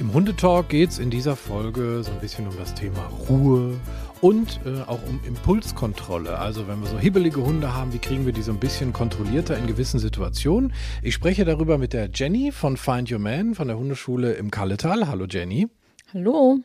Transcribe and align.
Im 0.00 0.14
Hundetalk 0.14 0.70
geht 0.70 0.88
es 0.88 0.98
in 0.98 1.10
dieser 1.10 1.36
Folge 1.36 2.02
so 2.02 2.10
ein 2.10 2.20
bisschen 2.20 2.48
um 2.48 2.56
das 2.56 2.74
Thema 2.74 3.10
Ruhe 3.28 3.78
und 4.22 4.58
äh, 4.64 4.80
auch 4.86 4.98
um 5.06 5.20
Impulskontrolle. 5.26 6.38
Also 6.38 6.66
wenn 6.66 6.80
wir 6.80 6.88
so 6.88 6.98
hibbelige 6.98 7.44
Hunde 7.44 7.74
haben, 7.74 7.92
wie 7.92 7.98
kriegen 7.98 8.24
wir 8.24 8.32
die 8.32 8.40
so 8.40 8.50
ein 8.50 8.58
bisschen 8.58 8.94
kontrollierter 8.94 9.58
in 9.58 9.66
gewissen 9.66 10.00
Situationen? 10.00 10.72
Ich 11.02 11.12
spreche 11.12 11.44
darüber 11.44 11.76
mit 11.76 11.92
der 11.92 12.08
Jenny 12.14 12.50
von 12.50 12.78
Find 12.78 13.12
Your 13.12 13.18
Man 13.18 13.54
von 13.54 13.68
der 13.68 13.76
Hundeschule 13.76 14.32
im 14.32 14.50
Kalletal. 14.50 15.06
Hallo 15.06 15.26
Jenny. 15.28 15.68
Hallo. 16.14 16.60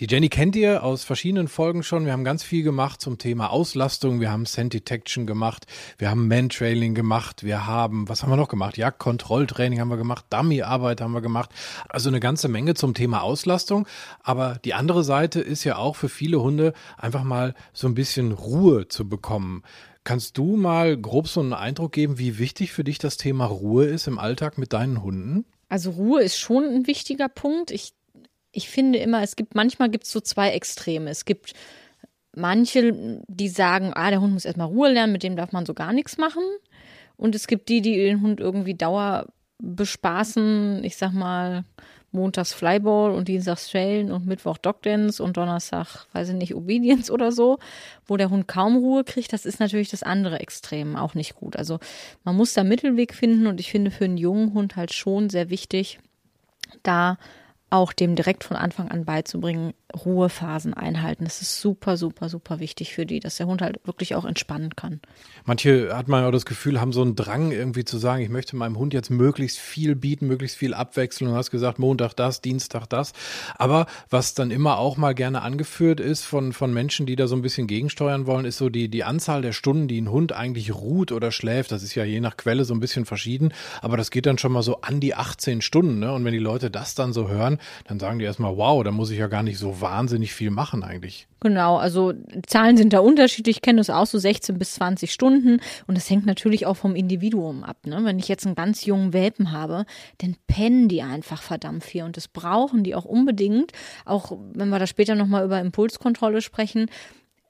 Die 0.00 0.08
Jenny 0.10 0.28
kennt 0.28 0.56
ihr 0.56 0.82
aus 0.82 1.04
verschiedenen 1.04 1.46
Folgen 1.46 1.84
schon. 1.84 2.04
Wir 2.04 2.12
haben 2.12 2.24
ganz 2.24 2.42
viel 2.42 2.64
gemacht 2.64 3.00
zum 3.00 3.16
Thema 3.16 3.50
Auslastung. 3.50 4.18
Wir 4.18 4.32
haben 4.32 4.44
Scent 4.44 4.72
Detection 4.74 5.24
gemacht. 5.24 5.68
Wir 5.98 6.10
haben 6.10 6.26
Man-Trailing 6.26 6.94
gemacht. 6.94 7.44
Wir 7.44 7.68
haben, 7.68 8.08
was 8.08 8.24
haben 8.24 8.30
wir 8.30 8.36
noch 8.36 8.48
gemacht? 8.48 8.76
Ja, 8.76 8.90
Kontrolltraining 8.90 9.78
haben 9.78 9.90
wir 9.90 9.96
gemacht. 9.96 10.24
Dummy-Arbeit 10.30 11.00
haben 11.00 11.12
wir 11.12 11.20
gemacht. 11.20 11.50
Also 11.88 12.08
eine 12.08 12.18
ganze 12.18 12.48
Menge 12.48 12.74
zum 12.74 12.94
Thema 12.94 13.22
Auslastung. 13.22 13.86
Aber 14.24 14.58
die 14.64 14.74
andere 14.74 15.04
Seite 15.04 15.40
ist 15.40 15.62
ja 15.62 15.76
auch 15.76 15.94
für 15.94 16.08
viele 16.08 16.42
Hunde 16.42 16.72
einfach 16.96 17.22
mal 17.22 17.54
so 17.72 17.86
ein 17.86 17.94
bisschen 17.94 18.32
Ruhe 18.32 18.88
zu 18.88 19.08
bekommen. 19.08 19.62
Kannst 20.02 20.38
du 20.38 20.56
mal 20.56 20.96
grob 20.96 21.28
so 21.28 21.38
einen 21.38 21.52
Eindruck 21.52 21.92
geben, 21.92 22.18
wie 22.18 22.40
wichtig 22.40 22.72
für 22.72 22.82
dich 22.82 22.98
das 22.98 23.16
Thema 23.16 23.44
Ruhe 23.44 23.84
ist 23.84 24.08
im 24.08 24.18
Alltag 24.18 24.58
mit 24.58 24.72
deinen 24.72 25.04
Hunden? 25.04 25.44
Also 25.68 25.92
Ruhe 25.92 26.20
ist 26.20 26.36
schon 26.36 26.64
ein 26.64 26.86
wichtiger 26.88 27.28
Punkt. 27.28 27.70
Ich 27.70 27.92
ich 28.54 28.68
finde 28.68 28.98
immer, 28.98 29.22
es 29.22 29.36
gibt 29.36 29.54
manchmal 29.54 29.90
gibt 29.90 30.04
es 30.04 30.12
so 30.12 30.20
zwei 30.20 30.50
Extreme. 30.50 31.10
Es 31.10 31.24
gibt 31.24 31.52
manche, 32.34 33.20
die 33.28 33.48
sagen, 33.48 33.92
ah, 33.94 34.10
der 34.10 34.20
Hund 34.20 34.32
muss 34.32 34.44
erstmal 34.44 34.68
Ruhe 34.68 34.92
lernen, 34.92 35.12
mit 35.12 35.22
dem 35.22 35.36
darf 35.36 35.52
man 35.52 35.66
so 35.66 35.74
gar 35.74 35.92
nichts 35.92 36.18
machen. 36.18 36.42
Und 37.16 37.34
es 37.34 37.46
gibt 37.46 37.68
die, 37.68 37.80
die 37.80 37.96
den 37.96 38.22
Hund 38.22 38.40
irgendwie 38.40 38.74
Dauer 38.74 39.26
bespaßen, 39.58 40.82
ich 40.82 40.96
sag 40.96 41.12
mal, 41.12 41.64
montags 42.14 42.52
Flyball 42.52 43.10
und 43.12 43.28
dienstags 43.28 43.68
Trailen 43.68 44.12
und 44.12 44.26
Mittwoch 44.26 44.56
Dogdance 44.56 45.22
und 45.22 45.36
Donnerstag, 45.36 46.06
weiß 46.12 46.30
ich 46.30 46.34
nicht, 46.36 46.54
Obedience 46.54 47.10
oder 47.10 47.32
so, 47.32 47.58
wo 48.06 48.16
der 48.16 48.30
Hund 48.30 48.46
kaum 48.46 48.76
Ruhe 48.76 49.04
kriegt, 49.04 49.32
das 49.32 49.44
ist 49.44 49.58
natürlich 49.58 49.90
das 49.90 50.02
andere 50.02 50.38
Extrem 50.38 50.96
auch 50.96 51.14
nicht 51.14 51.34
gut. 51.34 51.56
Also 51.56 51.80
man 52.22 52.36
muss 52.36 52.54
da 52.54 52.62
Mittelweg 52.62 53.14
finden 53.14 53.46
und 53.46 53.58
ich 53.58 53.70
finde 53.70 53.90
für 53.90 54.04
einen 54.04 54.16
jungen 54.16 54.54
Hund 54.54 54.76
halt 54.76 54.92
schon 54.92 55.28
sehr 55.28 55.50
wichtig, 55.50 55.98
da 56.82 57.18
auch 57.74 57.92
dem 57.92 58.14
direkt 58.14 58.44
von 58.44 58.56
Anfang 58.56 58.88
an 58.88 59.04
beizubringen, 59.04 59.74
Ruhephasen 59.92 60.74
einhalten. 60.74 61.24
Das 61.24 61.42
ist 61.42 61.60
super, 61.60 61.96
super, 61.96 62.28
super 62.28 62.60
wichtig 62.60 62.94
für 62.94 63.04
die, 63.04 63.18
dass 63.18 63.36
der 63.36 63.46
Hund 63.46 63.62
halt 63.62 63.80
wirklich 63.84 64.14
auch 64.14 64.24
entspannen 64.24 64.76
kann. 64.76 65.00
Manche 65.44 65.94
hat 65.94 66.06
man 66.06 66.24
auch 66.24 66.30
das 66.30 66.46
Gefühl, 66.46 66.80
haben 66.80 66.92
so 66.92 67.02
einen 67.02 67.16
Drang 67.16 67.50
irgendwie 67.50 67.84
zu 67.84 67.98
sagen, 67.98 68.22
ich 68.22 68.28
möchte 68.28 68.54
meinem 68.54 68.78
Hund 68.78 68.94
jetzt 68.94 69.10
möglichst 69.10 69.58
viel 69.58 69.96
bieten, 69.96 70.28
möglichst 70.28 70.56
viel 70.56 70.72
Abwechslung. 70.72 71.30
Du 71.30 71.36
hast 71.36 71.50
gesagt, 71.50 71.80
Montag 71.80 72.14
das, 72.14 72.40
Dienstag 72.40 72.86
das. 72.86 73.12
Aber 73.56 73.86
was 74.08 74.34
dann 74.34 74.52
immer 74.52 74.78
auch 74.78 74.96
mal 74.96 75.14
gerne 75.14 75.42
angeführt 75.42 75.98
ist 75.98 76.24
von, 76.24 76.52
von 76.52 76.72
Menschen, 76.72 77.06
die 77.06 77.16
da 77.16 77.26
so 77.26 77.34
ein 77.34 77.42
bisschen 77.42 77.66
gegensteuern 77.66 78.26
wollen, 78.26 78.44
ist 78.44 78.58
so 78.58 78.68
die, 78.68 78.88
die 78.88 79.02
Anzahl 79.02 79.42
der 79.42 79.52
Stunden, 79.52 79.88
die 79.88 80.00
ein 80.00 80.10
Hund 80.10 80.32
eigentlich 80.32 80.72
ruht 80.72 81.10
oder 81.10 81.32
schläft. 81.32 81.72
Das 81.72 81.82
ist 81.82 81.96
ja 81.96 82.04
je 82.04 82.20
nach 82.20 82.36
Quelle 82.36 82.64
so 82.64 82.72
ein 82.72 82.80
bisschen 82.80 83.04
verschieden. 83.04 83.52
Aber 83.82 83.96
das 83.96 84.12
geht 84.12 84.26
dann 84.26 84.38
schon 84.38 84.52
mal 84.52 84.62
so 84.62 84.80
an 84.82 85.00
die 85.00 85.16
18 85.16 85.60
Stunden. 85.60 85.98
Ne? 85.98 86.12
Und 86.12 86.24
wenn 86.24 86.32
die 86.32 86.38
Leute 86.38 86.70
das 86.70 86.94
dann 86.94 87.12
so 87.12 87.28
hören, 87.28 87.58
dann 87.86 87.98
sagen 87.98 88.18
die 88.18 88.24
erstmal, 88.24 88.56
wow, 88.56 88.82
da 88.82 88.90
muss 88.90 89.10
ich 89.10 89.18
ja 89.18 89.26
gar 89.26 89.42
nicht 89.42 89.58
so 89.58 89.80
wahnsinnig 89.80 90.34
viel 90.34 90.50
machen 90.50 90.82
eigentlich. 90.82 91.26
Genau, 91.40 91.76
also 91.76 92.14
Zahlen 92.46 92.76
sind 92.76 92.92
da 92.92 93.00
unterschiedlich. 93.00 93.56
Ich 93.56 93.62
kenne 93.62 93.78
das 93.78 93.90
auch 93.90 94.06
so 94.06 94.18
16 94.18 94.58
bis 94.58 94.74
20 94.74 95.12
Stunden. 95.12 95.60
Und 95.86 95.96
das 95.96 96.08
hängt 96.08 96.26
natürlich 96.26 96.66
auch 96.66 96.76
vom 96.76 96.94
Individuum 96.96 97.64
ab. 97.64 97.76
Ne? 97.84 98.00
Wenn 98.02 98.18
ich 98.18 98.28
jetzt 98.28 98.46
einen 98.46 98.54
ganz 98.54 98.84
jungen 98.86 99.12
Welpen 99.12 99.52
habe, 99.52 99.84
dann 100.18 100.36
pennen 100.46 100.88
die 100.88 101.02
einfach 101.02 101.42
verdammt 101.42 101.84
viel. 101.84 102.04
Und 102.04 102.16
das 102.16 102.28
brauchen 102.28 102.82
die 102.82 102.94
auch 102.94 103.04
unbedingt. 103.04 103.72
Auch 104.04 104.36
wenn 104.54 104.70
wir 104.70 104.78
da 104.78 104.86
später 104.86 105.14
nochmal 105.14 105.44
über 105.44 105.60
Impulskontrolle 105.60 106.40
sprechen 106.40 106.86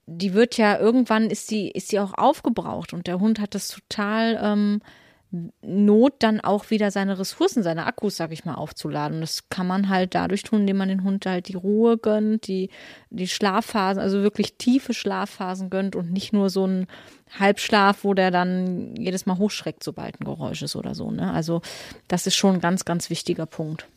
die 0.07 0.35
wird 0.35 0.59
ja 0.59 0.79
irgendwann 0.79 1.31
ist 1.31 1.51
die 1.51 1.71
ist 1.71 1.97
auch 1.97 2.13
aufgebraucht 2.15 2.93
und 2.93 3.07
der 3.07 3.21
Hund 3.21 3.41
hat 3.41 3.55
das 3.55 3.69
total 3.69 4.39
ähm, 4.43 4.81
Not 5.63 6.15
dann 6.21 6.41
auch 6.41 6.71
wieder 6.71 6.91
seine 6.91 7.19
Ressourcen, 7.19 7.63
seine 7.63 7.87
Akkus, 7.87 8.17
sag 8.17 8.31
ich 8.31 8.45
mal, 8.45 8.55
aufzuladen. 8.55 9.21
das 9.21 9.49
kann 9.49 9.67
man 9.67 9.89
halt 9.89 10.15
dadurch 10.15 10.45
tun, 10.45 10.61
indem 10.61 10.77
man 10.77 10.89
den 10.89 11.03
Hund 11.03 11.27
halt 11.27 11.49
die 11.49 11.57
Ruhe 11.57 11.99
gönnt, 11.99 12.47
die, 12.47 12.71
die 13.11 13.27
Schlafphasen, 13.27 14.01
also 14.01 14.23
wirklich 14.23 14.57
tiefe 14.59 14.95
Schlafphasen 14.95 15.71
gönnt 15.71 15.97
und 15.97 16.13
nicht 16.13 16.33
nur 16.33 16.51
so 16.51 16.67
ein 16.67 16.87
Halbschlaf, 17.39 18.05
wo 18.05 18.15
der 18.15 18.31
dann 18.31 18.95
jedes 18.97 19.27
Mal 19.27 19.39
hochschreckt, 19.39 19.83
sobald 19.83 20.21
ein 20.21 20.25
Geräusch 20.25 20.63
ist 20.63 20.77
oder 20.77 20.95
so. 20.95 21.11
Ne? 21.11 21.33
Also 21.33 21.63
das 22.07 22.27
ist 22.27 22.37
schon 22.37 22.55
ein 22.55 22.61
ganz, 22.61 22.85
ganz 22.85 23.11
wichtiger 23.11 23.47
Punkt. 23.47 23.89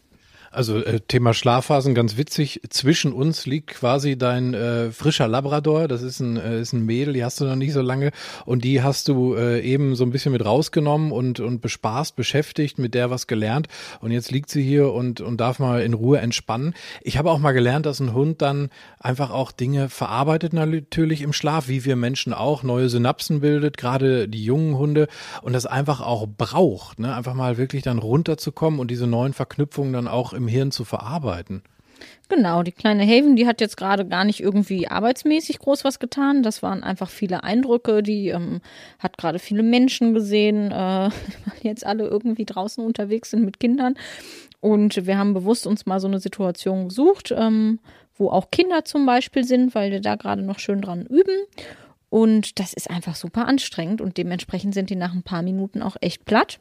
Also 0.52 0.78
äh, 0.78 1.00
Thema 1.02 1.34
Schlafphasen, 1.34 1.94
ganz 1.94 2.18
witzig. 2.18 2.62
Zwischen 2.70 3.14
uns 3.14 3.46
liegt 3.46 3.68
quasi 3.68 4.18
dein 4.18 4.54
äh, 4.54 4.92
frischer 4.92 5.28
Labrador. 5.28 5.88
Das 5.88 6.02
ist 6.02 6.20
ein, 6.20 6.38
äh, 6.38 6.62
ist 6.62 6.74
ein 6.74 6.86
Mädel, 6.86 7.14
die 7.14 7.24
hast 7.24 7.40
du 7.42 7.46
noch 7.46 7.56
nicht 7.56 7.74
so 7.74 7.82
lange. 7.82 8.12
Und 8.46 8.64
die 8.64 8.82
hast 8.82 9.08
du 9.08 9.36
äh, 9.36 9.62
eben 9.62 9.96
so 9.96 10.04
ein 10.04 10.12
bisschen 10.12 10.32
mit 10.32 10.46
rausgenommen 10.46 11.12
und, 11.12 11.40
und 11.40 11.62
bespaßt, 11.62 12.16
beschäftigt, 12.16 12.80
mit 12.80 12.94
der 12.94 13.10
was 13.10 13.28
gelernt. 13.28 13.68
Und 14.00 14.12
jetzt 14.12 14.32
liegt 14.32 14.50
sie 14.50 14.64
hier 14.64 14.94
und, 14.94 15.22
und 15.22 15.38
darf 15.38 15.60
mal 15.60 15.82
in 15.82 15.94
Ruhe 15.94 16.20
entspannen. 16.20 16.74
Ich 17.02 17.18
habe 17.18 17.32
auch 17.32 17.40
mal 17.40 17.52
gelernt, 17.52 17.86
dass 17.86 18.00
ein 18.00 18.14
Hund 18.14 18.42
dann 18.42 18.70
einfach 19.00 19.32
auch 19.32 19.52
Dinge 19.52 19.90
verarbeitet 19.90 20.54
natürlich 20.54 21.22
im 21.22 21.34
Schlaf, 21.34 21.68
wie 21.68 21.86
wir 21.86 21.96
Menschen 21.96 22.34
auch, 22.34 22.64
neue 22.64 22.90
Synapsen 22.90 23.42
bildet, 23.42 23.78
gerade 23.78 24.28
die 24.28 24.44
jungen 24.44 24.78
Hunde. 24.78 25.08
Und 25.42 25.54
das 25.54 25.66
einfach 25.66 26.02
auch 26.02 26.28
braucht, 26.28 27.00
ne? 27.00 27.14
einfach 27.14 27.34
mal 27.34 27.58
wirklich 27.58 27.84
dann 27.84 28.00
runterzukommen 28.00 28.80
und 28.80 28.90
diese 28.92 29.08
neuen 29.08 29.34
Verknüpfungen 29.34 29.94
dann 29.94 30.08
auch 30.08 30.34
im 30.38 30.48
Hirn 30.48 30.72
zu 30.72 30.86
verarbeiten. 30.86 31.64
Genau, 32.30 32.62
die 32.62 32.74
kleine 32.74 33.06
Haven, 33.06 33.36
die 33.36 33.48
hat 33.48 33.62
jetzt 33.62 33.78
gerade 33.78 34.06
gar 34.06 34.26
nicht 34.26 34.42
irgendwie 34.42 34.88
arbeitsmäßig 34.88 35.60
groß 35.60 35.84
was 35.86 36.00
getan. 36.00 36.44
Das 36.44 36.62
waren 36.62 36.84
einfach 36.84 37.10
viele 37.10 37.44
Eindrücke. 37.44 38.04
Die 38.04 38.30
ähm, 38.30 38.62
hat 39.00 39.18
gerade 39.18 39.40
viele 39.40 39.64
Menschen 39.64 40.14
gesehen, 40.14 40.72
äh, 40.72 41.10
jetzt 41.62 41.86
alle 41.86 42.06
irgendwie 42.08 42.46
draußen 42.46 42.84
unterwegs 42.86 43.32
sind 43.32 43.46
mit 43.46 43.60
Kindern. 43.60 43.96
Und 44.60 45.06
wir 45.06 45.18
haben 45.18 45.34
bewusst 45.34 45.66
uns 45.68 45.86
mal 45.86 46.00
so 46.00 46.08
eine 46.08 46.20
Situation 46.20 46.90
gesucht, 46.90 47.34
ähm, 47.36 47.80
wo 48.16 48.30
auch 48.30 48.52
Kinder 48.52 48.84
zum 48.84 49.06
Beispiel 49.06 49.44
sind, 49.44 49.74
weil 49.74 49.92
wir 49.92 50.02
da 50.02 50.16
gerade 50.16 50.42
noch 50.42 50.60
schön 50.60 50.82
dran 50.82 51.06
üben. 51.06 51.46
Und 52.10 52.60
das 52.60 52.74
ist 52.74 52.90
einfach 52.90 53.16
super 53.16 53.48
anstrengend 53.48 54.02
und 54.02 54.18
dementsprechend 54.18 54.74
sind 54.74 54.90
die 54.90 54.96
nach 54.96 55.14
ein 55.14 55.24
paar 55.24 55.42
Minuten 55.42 55.82
auch 55.82 55.98
echt 56.02 56.26
platt. 56.26 56.60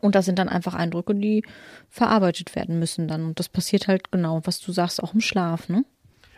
Und 0.00 0.14
das 0.14 0.24
sind 0.24 0.38
dann 0.38 0.48
einfach 0.48 0.74
Eindrücke, 0.74 1.14
die 1.14 1.44
verarbeitet 1.88 2.54
werden 2.54 2.78
müssen 2.78 3.08
dann. 3.08 3.24
Und 3.24 3.38
das 3.38 3.48
passiert 3.48 3.88
halt 3.88 4.10
genau, 4.10 4.40
was 4.44 4.60
du 4.60 4.72
sagst, 4.72 5.02
auch 5.02 5.14
im 5.14 5.20
Schlaf, 5.20 5.68
ne? 5.68 5.84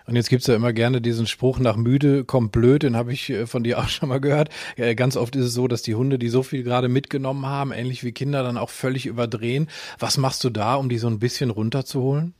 Und 0.06 0.16
jetzt 0.16 0.28
gibt's 0.28 0.48
ja 0.48 0.56
immer 0.56 0.72
gerne 0.72 1.00
diesen 1.00 1.28
Spruch, 1.28 1.60
nach 1.60 1.76
müde 1.76 2.24
kommt 2.24 2.50
blöd, 2.50 2.82
den 2.82 2.96
habe 2.96 3.12
ich 3.12 3.30
äh, 3.30 3.46
von 3.46 3.62
dir 3.62 3.78
auch 3.78 3.88
schon 3.88 4.08
mal 4.08 4.20
gehört. 4.20 4.48
Ganz 4.96 5.16
oft 5.16 5.36
ist 5.36 5.44
es 5.44 5.54
so, 5.54 5.68
dass 5.68 5.82
die 5.82 5.94
Hunde, 5.94 6.18
die 6.18 6.28
so 6.28 6.42
viel 6.42 6.64
gerade 6.64 6.88
mitgenommen 6.88 7.46
haben, 7.46 7.70
ähnlich 7.70 8.02
wie 8.02 8.12
Kinder, 8.12 8.42
dann 8.42 8.58
auch 8.58 8.70
völlig 8.70 9.06
überdrehen. 9.06 9.68
Was 9.98 10.18
machst 10.18 10.42
du 10.42 10.50
da, 10.50 10.74
um 10.74 10.88
die 10.88 10.98
so 10.98 11.06
ein 11.06 11.20
bisschen 11.20 11.50
runterzuholen? 11.50 12.34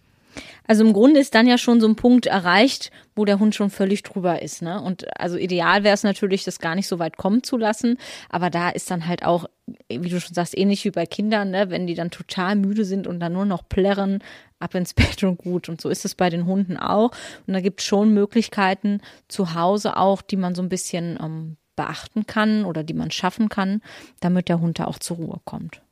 Also 0.66 0.84
im 0.84 0.92
Grunde 0.92 1.20
ist 1.20 1.34
dann 1.34 1.46
ja 1.46 1.58
schon 1.58 1.80
so 1.80 1.88
ein 1.88 1.96
Punkt 1.96 2.26
erreicht, 2.26 2.90
wo 3.14 3.24
der 3.24 3.38
Hund 3.38 3.54
schon 3.54 3.70
völlig 3.70 4.02
drüber 4.02 4.42
ist. 4.42 4.62
Ne? 4.62 4.80
Und 4.80 5.06
also 5.18 5.36
ideal 5.36 5.84
wäre 5.84 5.94
es 5.94 6.02
natürlich, 6.02 6.44
das 6.44 6.58
gar 6.58 6.74
nicht 6.74 6.86
so 6.86 6.98
weit 6.98 7.16
kommen 7.16 7.42
zu 7.42 7.56
lassen. 7.56 7.98
Aber 8.28 8.50
da 8.50 8.70
ist 8.70 8.90
dann 8.90 9.06
halt 9.06 9.24
auch, 9.24 9.46
wie 9.88 10.08
du 10.08 10.20
schon 10.20 10.34
sagst, 10.34 10.56
ähnlich 10.56 10.84
wie 10.84 10.90
bei 10.90 11.06
Kindern, 11.06 11.50
ne? 11.50 11.70
wenn 11.70 11.86
die 11.86 11.94
dann 11.94 12.10
total 12.10 12.56
müde 12.56 12.84
sind 12.84 13.06
und 13.06 13.20
dann 13.20 13.32
nur 13.32 13.46
noch 13.46 13.68
plärren, 13.68 14.22
ab 14.58 14.74
ins 14.74 14.94
Bett 14.94 15.22
und 15.24 15.38
gut. 15.38 15.68
Und 15.68 15.80
so 15.80 15.88
ist 15.88 16.04
es 16.04 16.14
bei 16.14 16.30
den 16.30 16.46
Hunden 16.46 16.76
auch. 16.76 17.10
Und 17.46 17.54
da 17.54 17.60
gibt 17.60 17.80
es 17.80 17.86
schon 17.86 18.14
Möglichkeiten 18.14 19.00
zu 19.28 19.54
Hause 19.54 19.96
auch, 19.96 20.22
die 20.22 20.36
man 20.36 20.54
so 20.54 20.62
ein 20.62 20.68
bisschen 20.68 21.18
ähm, 21.20 21.56
beachten 21.76 22.26
kann 22.26 22.64
oder 22.64 22.84
die 22.84 22.94
man 22.94 23.10
schaffen 23.10 23.48
kann, 23.48 23.80
damit 24.20 24.48
der 24.48 24.60
Hund 24.60 24.78
da 24.78 24.84
auch 24.84 24.98
zur 24.98 25.16
Ruhe 25.16 25.40
kommt. 25.44 25.82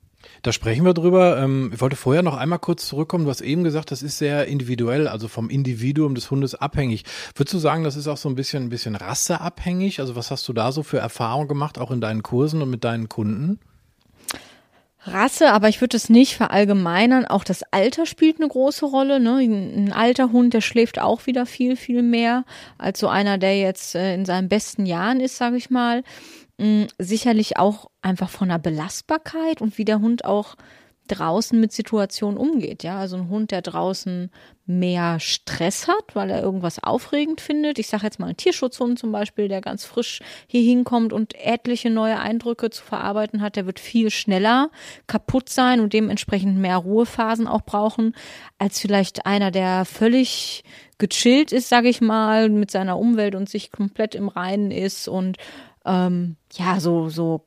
Da 0.42 0.52
sprechen 0.52 0.84
wir 0.84 0.94
drüber. 0.94 1.38
Ähm, 1.38 1.70
ich 1.74 1.80
wollte 1.80 1.96
vorher 1.96 2.22
noch 2.22 2.36
einmal 2.36 2.58
kurz 2.58 2.86
zurückkommen. 2.86 3.24
Du 3.24 3.30
hast 3.30 3.40
eben 3.40 3.64
gesagt, 3.64 3.90
das 3.90 4.02
ist 4.02 4.18
sehr 4.18 4.46
individuell, 4.46 5.08
also 5.08 5.28
vom 5.28 5.50
Individuum 5.50 6.14
des 6.14 6.30
Hundes 6.30 6.54
abhängig. 6.54 7.04
Würdest 7.34 7.54
du 7.54 7.58
sagen, 7.58 7.84
das 7.84 7.96
ist 7.96 8.08
auch 8.08 8.16
so 8.16 8.28
ein 8.28 8.34
bisschen, 8.34 8.64
ein 8.64 8.68
bisschen 8.70 8.94
rasseabhängig? 8.94 10.00
Also 10.00 10.16
was 10.16 10.30
hast 10.30 10.46
du 10.48 10.52
da 10.52 10.72
so 10.72 10.82
für 10.82 10.98
Erfahrungen 10.98 11.48
gemacht, 11.48 11.78
auch 11.78 11.90
in 11.90 12.00
deinen 12.00 12.22
Kursen 12.22 12.62
und 12.62 12.70
mit 12.70 12.84
deinen 12.84 13.08
Kunden? 13.08 13.58
Rasse, 15.12 15.52
aber 15.52 15.68
ich 15.68 15.80
würde 15.80 15.96
es 15.96 16.08
nicht 16.08 16.36
verallgemeinern. 16.36 17.24
Auch 17.24 17.44
das 17.44 17.62
Alter 17.70 18.06
spielt 18.06 18.40
eine 18.40 18.48
große 18.48 18.84
Rolle. 18.84 19.20
Ne? 19.20 19.38
Ein 19.38 19.92
alter 19.92 20.32
Hund, 20.32 20.54
der 20.54 20.60
schläft 20.60 21.00
auch 21.00 21.26
wieder 21.26 21.46
viel, 21.46 21.76
viel 21.76 22.02
mehr 22.02 22.44
als 22.78 22.98
so 22.98 23.08
einer, 23.08 23.38
der 23.38 23.58
jetzt 23.58 23.94
äh, 23.94 24.14
in 24.14 24.24
seinen 24.24 24.48
besten 24.48 24.86
Jahren 24.86 25.20
ist, 25.20 25.36
sage 25.36 25.56
ich 25.56 25.70
mal. 25.70 26.02
Mm, 26.58 26.84
sicherlich 26.98 27.56
auch 27.56 27.90
einfach 28.02 28.28
von 28.28 28.48
der 28.48 28.58
Belastbarkeit 28.58 29.60
und 29.62 29.78
wie 29.78 29.84
der 29.84 30.00
Hund 30.00 30.24
auch 30.24 30.56
draußen 31.08 31.58
mit 31.58 31.72
Situationen 31.72 32.38
umgeht. 32.38 32.82
Ja, 32.82 32.98
also 32.98 33.16
ein 33.16 33.28
Hund, 33.28 33.50
der 33.50 33.62
draußen 33.62 34.30
mehr 34.66 35.18
Stress 35.18 35.88
hat, 35.88 36.14
weil 36.14 36.30
er 36.30 36.42
irgendwas 36.42 36.82
aufregend 36.82 37.40
findet. 37.40 37.78
Ich 37.78 37.88
sage 37.88 38.04
jetzt 38.04 38.20
mal 38.20 38.28
ein 38.28 38.36
Tierschutzhund 38.36 38.98
zum 38.98 39.10
Beispiel, 39.10 39.48
der 39.48 39.60
ganz 39.60 39.84
frisch 39.84 40.20
hier 40.46 40.60
hinkommt 40.60 41.12
und 41.12 41.34
etliche 41.34 41.90
neue 41.90 42.20
Eindrücke 42.20 42.70
zu 42.70 42.84
verarbeiten 42.84 43.40
hat, 43.40 43.56
der 43.56 43.64
wird 43.64 43.80
viel 43.80 44.10
schneller 44.10 44.70
kaputt 45.06 45.48
sein 45.48 45.80
und 45.80 45.94
dementsprechend 45.94 46.58
mehr 46.58 46.76
Ruhephasen 46.76 47.46
auch 47.46 47.62
brauchen, 47.62 48.14
als 48.58 48.78
vielleicht 48.78 49.24
einer, 49.24 49.50
der 49.50 49.86
völlig 49.86 50.64
gechillt 50.98 51.52
ist, 51.52 51.68
sage 51.68 51.88
ich 51.88 52.00
mal, 52.00 52.50
mit 52.50 52.70
seiner 52.70 52.98
Umwelt 52.98 53.34
und 53.34 53.48
sich 53.48 53.72
komplett 53.72 54.14
im 54.14 54.28
Reinen 54.28 54.70
ist 54.70 55.08
und 55.08 55.38
ähm, 55.88 56.36
ja, 56.52 56.78
so, 56.78 57.08
so 57.08 57.44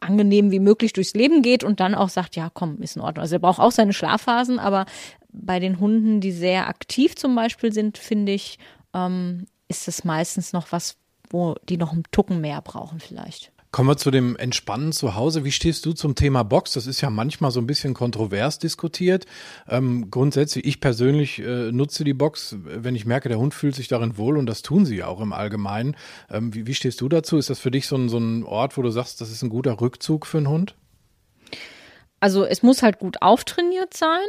angenehm 0.00 0.50
wie 0.50 0.60
möglich 0.60 0.92
durchs 0.92 1.14
Leben 1.14 1.42
geht 1.42 1.62
und 1.62 1.80
dann 1.80 1.94
auch 1.94 2.08
sagt, 2.08 2.36
ja, 2.36 2.50
komm, 2.52 2.80
ist 2.82 2.96
in 2.96 3.02
Ordnung. 3.02 3.22
Also 3.22 3.36
er 3.36 3.40
braucht 3.40 3.60
auch 3.60 3.72
seine 3.72 3.92
Schlafphasen, 3.92 4.58
aber 4.58 4.86
bei 5.32 5.60
den 5.60 5.78
Hunden, 5.78 6.20
die 6.20 6.32
sehr 6.32 6.68
aktiv 6.68 7.16
zum 7.16 7.34
Beispiel 7.34 7.72
sind, 7.72 7.98
finde 7.98 8.32
ich, 8.32 8.58
ähm, 8.94 9.46
ist 9.68 9.88
es 9.88 10.04
meistens 10.04 10.52
noch 10.52 10.72
was, 10.72 10.96
wo 11.28 11.54
die 11.68 11.76
noch 11.76 11.92
einen 11.92 12.02
Tucken 12.10 12.40
mehr 12.40 12.60
brauchen 12.60 12.98
vielleicht. 12.98 13.52
Kommen 13.72 13.88
wir 13.88 13.96
zu 13.96 14.10
dem 14.10 14.36
Entspannen 14.36 14.90
zu 14.90 15.14
Hause. 15.14 15.44
Wie 15.44 15.52
stehst 15.52 15.86
du 15.86 15.92
zum 15.92 16.16
Thema 16.16 16.42
Box? 16.42 16.72
Das 16.72 16.88
ist 16.88 17.00
ja 17.02 17.10
manchmal 17.10 17.52
so 17.52 17.60
ein 17.60 17.68
bisschen 17.68 17.94
kontrovers 17.94 18.58
diskutiert. 18.58 19.26
Ähm, 19.68 20.10
grundsätzlich, 20.10 20.64
ich 20.64 20.80
persönlich 20.80 21.38
äh, 21.38 21.70
nutze 21.70 22.02
die 22.02 22.14
Box, 22.14 22.56
wenn 22.58 22.96
ich 22.96 23.06
merke, 23.06 23.28
der 23.28 23.38
Hund 23.38 23.54
fühlt 23.54 23.76
sich 23.76 23.86
darin 23.86 24.18
wohl 24.18 24.38
und 24.38 24.46
das 24.46 24.62
tun 24.62 24.86
sie 24.86 24.96
ja 24.96 25.06
auch 25.06 25.20
im 25.20 25.32
Allgemeinen. 25.32 25.96
Ähm, 26.30 26.52
wie, 26.52 26.66
wie 26.66 26.74
stehst 26.74 27.00
du 27.00 27.08
dazu? 27.08 27.38
Ist 27.38 27.48
das 27.48 27.60
für 27.60 27.70
dich 27.70 27.86
so 27.86 27.94
ein, 27.94 28.08
so 28.08 28.18
ein 28.18 28.42
Ort, 28.42 28.76
wo 28.76 28.82
du 28.82 28.90
sagst, 28.90 29.20
das 29.20 29.30
ist 29.30 29.42
ein 29.42 29.50
guter 29.50 29.80
Rückzug 29.80 30.26
für 30.26 30.38
einen 30.38 30.48
Hund? 30.48 30.74
Also 32.18 32.44
es 32.44 32.64
muss 32.64 32.82
halt 32.82 32.98
gut 32.98 33.22
auftrainiert 33.22 33.96
sein 33.96 34.26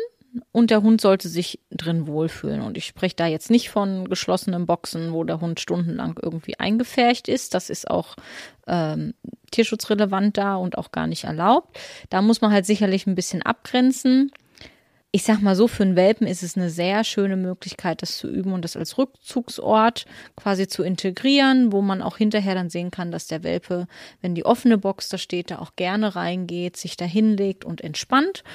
und 0.52 0.72
der 0.72 0.82
Hund 0.82 1.02
sollte 1.02 1.28
sich 1.28 1.60
drin 1.72 2.08
wohlfühlen. 2.08 2.62
Und 2.62 2.78
ich 2.78 2.86
spreche 2.86 3.16
da 3.16 3.28
jetzt 3.28 3.50
nicht 3.50 3.70
von 3.70 4.08
geschlossenen 4.10 4.66
Boxen, 4.66 5.14
wo 5.14 5.24
der 5.24 5.42
Hund 5.42 5.60
stundenlang 5.60 6.20
irgendwie 6.22 6.60
eingefärcht 6.60 7.28
ist. 7.28 7.54
Das 7.54 7.70
ist 7.70 7.90
auch 7.90 8.16
ähm, 8.68 9.14
tierschutzrelevant 9.52 10.38
da 10.38 10.56
und 10.56 10.78
auch 10.78 10.92
gar 10.92 11.08
nicht 11.08 11.26
erlaubt. 11.26 11.78
Da 12.10 12.22
muss 12.22 12.42
man 12.42 12.52
halt 12.52 12.66
sicherlich 12.66 13.08
ein 13.08 13.16
bisschen 13.16 13.42
abgrenzen 13.42 14.32
ich 15.14 15.24
sag 15.24 15.42
mal 15.42 15.58
so, 15.58 15.68
für 15.68 15.84
einen 15.84 15.98
Welpen 15.98 16.26
ist 16.26 16.42
es 16.42 16.56
eine 16.56 16.70
sehr 16.70 17.04
schöne 17.04 17.36
Möglichkeit, 17.36 18.02
das 18.02 18.18
zu 18.18 18.30
üben 18.30 18.54
und 18.54 18.64
das 18.64 18.78
als 18.78 18.98
Rückzugsort 18.98 20.06
quasi 20.38 20.70
zu 20.70 20.84
integrieren, 20.84 21.74
wo 21.74 21.82
man 21.82 22.02
auch 22.02 22.16
hinterher 22.16 22.56
dann 22.56 22.70
sehen 22.70 22.92
kann, 22.92 23.12
dass 23.12 23.28
der 23.28 23.44
Welpe, 23.44 23.88
wenn 24.22 24.36
die 24.36 24.46
offene 24.46 24.78
Box 24.78 25.10
da 25.10 25.18
steht, 25.18 25.52
da 25.52 25.60
auch 25.60 25.76
gerne 25.76 26.16
reingeht, 26.16 26.78
sich 26.78 26.96
da 26.96 27.04
hinlegt 27.04 27.66
und 27.66 27.82
entspannt. 27.82 28.46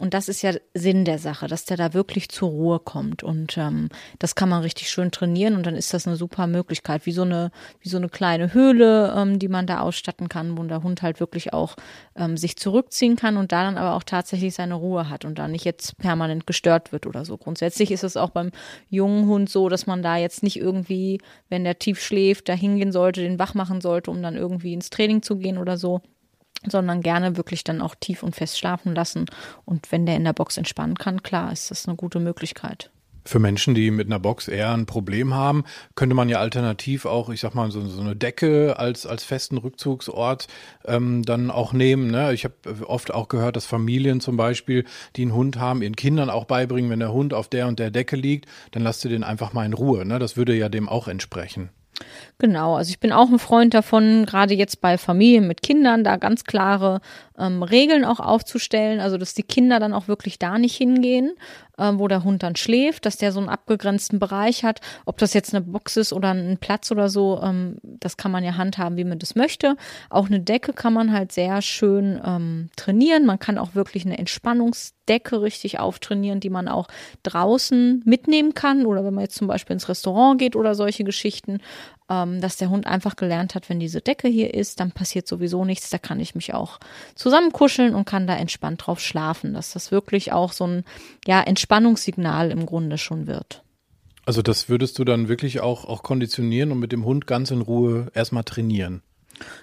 Und 0.00 0.12
das 0.12 0.28
ist 0.28 0.42
ja 0.42 0.52
Sinn 0.74 1.06
der 1.06 1.18
Sache, 1.18 1.46
dass 1.46 1.64
der 1.64 1.78
da 1.78 1.94
wirklich 1.94 2.28
zur 2.28 2.50
Ruhe 2.50 2.78
kommt. 2.78 3.22
Und 3.22 3.56
ähm, 3.56 3.88
das 4.18 4.34
kann 4.34 4.50
man 4.50 4.62
richtig 4.62 4.90
schön 4.90 5.12
trainieren 5.12 5.54
und 5.54 5.64
dann 5.64 5.76
ist 5.76 5.94
das 5.94 6.06
eine 6.06 6.16
super 6.16 6.46
Möglichkeit, 6.46 7.06
wie 7.06 7.12
so 7.12 7.22
eine, 7.22 7.50
wie 7.80 7.88
so 7.88 7.96
eine 7.96 8.10
kleine 8.10 8.52
Höhle, 8.52 9.14
ähm, 9.16 9.38
die 9.38 9.48
man 9.48 9.66
da 9.66 9.80
ausstatten 9.80 10.28
kann, 10.28 10.58
wo 10.58 10.62
der 10.64 10.82
Hund 10.82 11.00
halt 11.00 11.20
wirklich 11.20 11.54
auch 11.54 11.76
ähm, 12.16 12.36
sich 12.36 12.56
zurückziehen 12.56 13.16
kann 13.16 13.38
und 13.38 13.52
da 13.52 13.64
dann 13.64 13.78
aber 13.78 13.96
auch 13.96 14.02
tatsächlich 14.02 14.54
seine 14.54 14.74
Ruhe 14.74 15.08
hat 15.08 15.24
und 15.24 15.38
da 15.38 15.48
nicht 15.48 15.64
jetzt 15.64 16.01
permanent 16.02 16.46
gestört 16.46 16.92
wird 16.92 17.06
oder 17.06 17.24
so. 17.24 17.38
Grundsätzlich 17.38 17.90
ist 17.90 18.04
es 18.04 18.18
auch 18.18 18.30
beim 18.30 18.50
jungen 18.90 19.26
Hund 19.26 19.48
so, 19.48 19.70
dass 19.70 19.86
man 19.86 20.02
da 20.02 20.18
jetzt 20.18 20.42
nicht 20.42 20.58
irgendwie, 20.58 21.22
wenn 21.48 21.64
der 21.64 21.78
tief 21.78 22.00
schläft, 22.02 22.50
da 22.50 22.52
hingehen 22.52 22.92
sollte, 22.92 23.22
den 23.22 23.38
wach 23.38 23.54
machen 23.54 23.80
sollte, 23.80 24.10
um 24.10 24.22
dann 24.22 24.36
irgendwie 24.36 24.74
ins 24.74 24.90
Training 24.90 25.22
zu 25.22 25.36
gehen 25.36 25.56
oder 25.56 25.78
so 25.78 26.02
sondern 26.64 27.00
gerne 27.00 27.36
wirklich 27.36 27.64
dann 27.64 27.82
auch 27.82 27.96
tief 27.96 28.22
und 28.22 28.36
fest 28.36 28.56
schlafen 28.56 28.94
lassen. 28.94 29.26
Und 29.64 29.90
wenn 29.90 30.06
der 30.06 30.14
in 30.14 30.22
der 30.22 30.32
Box 30.32 30.56
entspannen 30.56 30.96
kann, 30.96 31.24
klar, 31.24 31.50
ist 31.50 31.72
das 31.72 31.88
eine 31.88 31.96
gute 31.96 32.20
Möglichkeit. 32.20 32.91
Für 33.24 33.38
Menschen, 33.38 33.74
die 33.74 33.90
mit 33.90 34.06
einer 34.06 34.18
Box 34.18 34.48
eher 34.48 34.72
ein 34.72 34.86
Problem 34.86 35.34
haben, 35.34 35.64
könnte 35.94 36.14
man 36.14 36.28
ja 36.28 36.38
alternativ 36.38 37.06
auch, 37.06 37.30
ich 37.30 37.40
sag 37.40 37.54
mal, 37.54 37.70
so, 37.70 37.80
so 37.86 38.00
eine 38.00 38.16
Decke 38.16 38.78
als, 38.78 39.06
als 39.06 39.24
festen 39.24 39.58
Rückzugsort 39.58 40.48
ähm, 40.84 41.22
dann 41.22 41.50
auch 41.50 41.72
nehmen. 41.72 42.10
Ne? 42.10 42.32
Ich 42.32 42.44
habe 42.44 42.54
oft 42.86 43.14
auch 43.14 43.28
gehört, 43.28 43.56
dass 43.56 43.66
Familien 43.66 44.20
zum 44.20 44.36
Beispiel, 44.36 44.84
die 45.16 45.22
einen 45.22 45.34
Hund 45.34 45.58
haben, 45.58 45.82
ihren 45.82 45.96
Kindern 45.96 46.30
auch 46.30 46.44
beibringen, 46.44 46.90
wenn 46.90 47.00
der 47.00 47.12
Hund 47.12 47.34
auf 47.34 47.48
der 47.48 47.68
und 47.68 47.78
der 47.78 47.90
Decke 47.90 48.16
liegt, 48.16 48.46
dann 48.72 48.82
lasst 48.82 49.04
ihr 49.04 49.10
den 49.10 49.24
einfach 49.24 49.52
mal 49.52 49.66
in 49.66 49.72
Ruhe. 49.72 50.04
Ne? 50.04 50.18
Das 50.18 50.36
würde 50.36 50.54
ja 50.54 50.68
dem 50.68 50.88
auch 50.88 51.08
entsprechen. 51.08 51.70
Genau, 52.38 52.74
also 52.76 52.90
ich 52.90 52.98
bin 52.98 53.12
auch 53.12 53.30
ein 53.30 53.38
Freund 53.38 53.74
davon, 53.74 54.26
gerade 54.26 54.54
jetzt 54.54 54.80
bei 54.80 54.98
Familien 54.98 55.46
mit 55.46 55.62
Kindern, 55.62 56.02
da 56.02 56.16
ganz 56.16 56.44
klare 56.44 57.00
ähm, 57.38 57.62
Regeln 57.62 58.04
auch 58.04 58.18
aufzustellen, 58.18 59.00
also 59.00 59.18
dass 59.18 59.34
die 59.34 59.42
Kinder 59.42 59.78
dann 59.78 59.92
auch 59.92 60.08
wirklich 60.08 60.38
da 60.38 60.58
nicht 60.58 60.76
hingehen, 60.76 61.34
ähm, 61.78 61.98
wo 61.98 62.08
der 62.08 62.24
Hund 62.24 62.42
dann 62.42 62.56
schläft, 62.56 63.06
dass 63.06 63.16
der 63.16 63.32
so 63.32 63.40
einen 63.40 63.48
abgegrenzten 63.48 64.18
Bereich 64.18 64.64
hat. 64.64 64.80
Ob 65.06 65.18
das 65.18 65.34
jetzt 65.34 65.54
eine 65.54 65.64
Box 65.64 65.96
ist 65.96 66.12
oder 66.12 66.32
ein 66.32 66.58
Platz 66.58 66.90
oder 66.90 67.08
so, 67.08 67.40
ähm, 67.42 67.76
das 67.82 68.16
kann 68.16 68.30
man 68.30 68.44
ja 68.44 68.56
handhaben, 68.56 68.96
wie 68.96 69.04
man 69.04 69.18
das 69.18 69.34
möchte. 69.34 69.76
Auch 70.10 70.26
eine 70.26 70.40
Decke 70.40 70.72
kann 70.72 70.92
man 70.92 71.12
halt 71.12 71.32
sehr 71.32 71.62
schön 71.62 72.20
ähm, 72.24 72.68
trainieren. 72.76 73.26
Man 73.26 73.38
kann 73.38 73.58
auch 73.58 73.74
wirklich 73.74 74.04
eine 74.04 74.18
Entspannungsdecke 74.18 75.40
richtig 75.40 75.80
auftrainieren, 75.80 76.40
die 76.40 76.50
man 76.50 76.68
auch 76.68 76.88
draußen 77.22 78.02
mitnehmen 78.04 78.54
kann 78.54 78.86
oder 78.86 79.04
wenn 79.04 79.14
man 79.14 79.24
jetzt 79.24 79.36
zum 79.36 79.46
Beispiel 79.48 79.74
ins 79.74 79.88
Restaurant 79.88 80.38
geht 80.38 80.56
oder 80.56 80.74
solche 80.74 81.04
Geschichten 81.04 81.60
ähm, 82.12 82.40
dass 82.40 82.56
der 82.56 82.68
Hund 82.68 82.86
einfach 82.86 83.16
gelernt 83.16 83.54
hat, 83.54 83.70
wenn 83.70 83.80
diese 83.80 84.02
Decke 84.02 84.28
hier 84.28 84.52
ist, 84.52 84.80
dann 84.80 84.92
passiert 84.92 85.26
sowieso 85.26 85.64
nichts, 85.64 85.88
da 85.88 85.98
kann 85.98 86.20
ich 86.20 86.34
mich 86.34 86.52
auch 86.52 86.78
zusammenkuscheln 87.14 87.94
und 87.94 88.04
kann 88.04 88.26
da 88.26 88.36
entspannt 88.36 88.86
drauf 88.86 89.00
schlafen, 89.00 89.54
dass 89.54 89.72
das 89.72 89.90
wirklich 89.90 90.32
auch 90.32 90.52
so 90.52 90.66
ein 90.66 90.84
ja, 91.26 91.40
Entspannungssignal 91.40 92.50
im 92.50 92.66
Grunde 92.66 92.98
schon 92.98 93.26
wird. 93.26 93.62
Also 94.26 94.42
das 94.42 94.68
würdest 94.68 94.98
du 94.98 95.04
dann 95.04 95.28
wirklich 95.28 95.60
auch, 95.60 95.84
auch 95.84 96.02
konditionieren 96.02 96.70
und 96.70 96.78
mit 96.78 96.92
dem 96.92 97.04
Hund 97.04 97.26
ganz 97.26 97.50
in 97.50 97.62
Ruhe 97.62 98.08
erstmal 98.14 98.44
trainieren? 98.44 99.02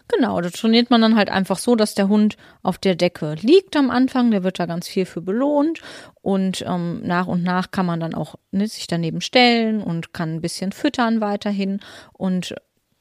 Genau, 0.07 0.41
da 0.41 0.50
trainiert 0.50 0.89
man 0.89 1.01
dann 1.01 1.15
halt 1.15 1.29
einfach 1.29 1.57
so, 1.57 1.75
dass 1.75 1.95
der 1.95 2.07
Hund 2.07 2.38
auf 2.63 2.77
der 2.77 2.95
Decke 2.95 3.36
liegt 3.41 3.75
am 3.75 3.89
Anfang, 3.89 4.31
der 4.31 4.43
wird 4.43 4.59
da 4.59 4.65
ganz 4.65 4.88
viel 4.88 5.05
für 5.05 5.21
belohnt 5.21 5.81
und 6.21 6.63
ähm, 6.67 7.01
nach 7.03 7.27
und 7.27 7.43
nach 7.43 7.71
kann 7.71 7.86
man 7.86 8.00
dann 8.00 8.15
auch 8.15 8.36
ne, 8.51 8.67
sich 8.67 8.88
daneben 8.88 9.21
stellen 9.21 9.81
und 9.81 10.13
kann 10.13 10.36
ein 10.36 10.41
bisschen 10.41 10.71
füttern 10.71 11.21
weiterhin 11.21 11.79
und 12.13 12.55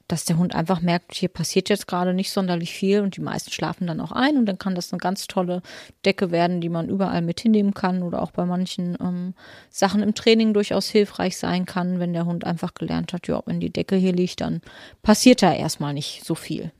dass 0.08 0.24
der 0.24 0.38
Hund 0.38 0.54
einfach 0.54 0.80
merkt, 0.80 1.14
hier 1.14 1.28
passiert 1.28 1.68
jetzt 1.68 1.86
gerade 1.86 2.14
nicht 2.14 2.30
sonderlich 2.30 2.72
viel 2.72 3.00
und 3.00 3.16
die 3.16 3.20
meisten 3.20 3.52
schlafen 3.52 3.86
dann 3.86 4.00
auch 4.00 4.10
ein 4.10 4.38
und 4.38 4.46
dann 4.46 4.58
kann 4.58 4.74
das 4.74 4.92
eine 4.92 4.98
ganz 4.98 5.26
tolle 5.26 5.62
Decke 6.04 6.30
werden, 6.30 6.60
die 6.60 6.70
man 6.70 6.88
überall 6.88 7.20
mit 7.22 7.40
hinnehmen 7.40 7.74
kann 7.74 8.02
oder 8.02 8.22
auch 8.22 8.30
bei 8.30 8.46
manchen 8.46 8.96
ähm, 9.00 9.34
Sachen 9.70 10.02
im 10.02 10.14
Training 10.14 10.54
durchaus 10.54 10.88
hilfreich 10.88 11.36
sein 11.36 11.66
kann, 11.66 12.00
wenn 12.00 12.14
der 12.14 12.24
Hund 12.24 12.44
einfach 12.44 12.74
gelernt 12.74 13.12
hat, 13.12 13.28
ja, 13.28 13.42
wenn 13.44 13.60
die 13.60 13.72
Decke 13.72 13.96
hier 13.96 14.12
liegt, 14.12 14.40
dann 14.40 14.62
passiert 15.02 15.42
da 15.42 15.52
erstmal 15.52 15.92
nicht 15.92 16.24
so 16.24 16.34
viel. 16.34 16.72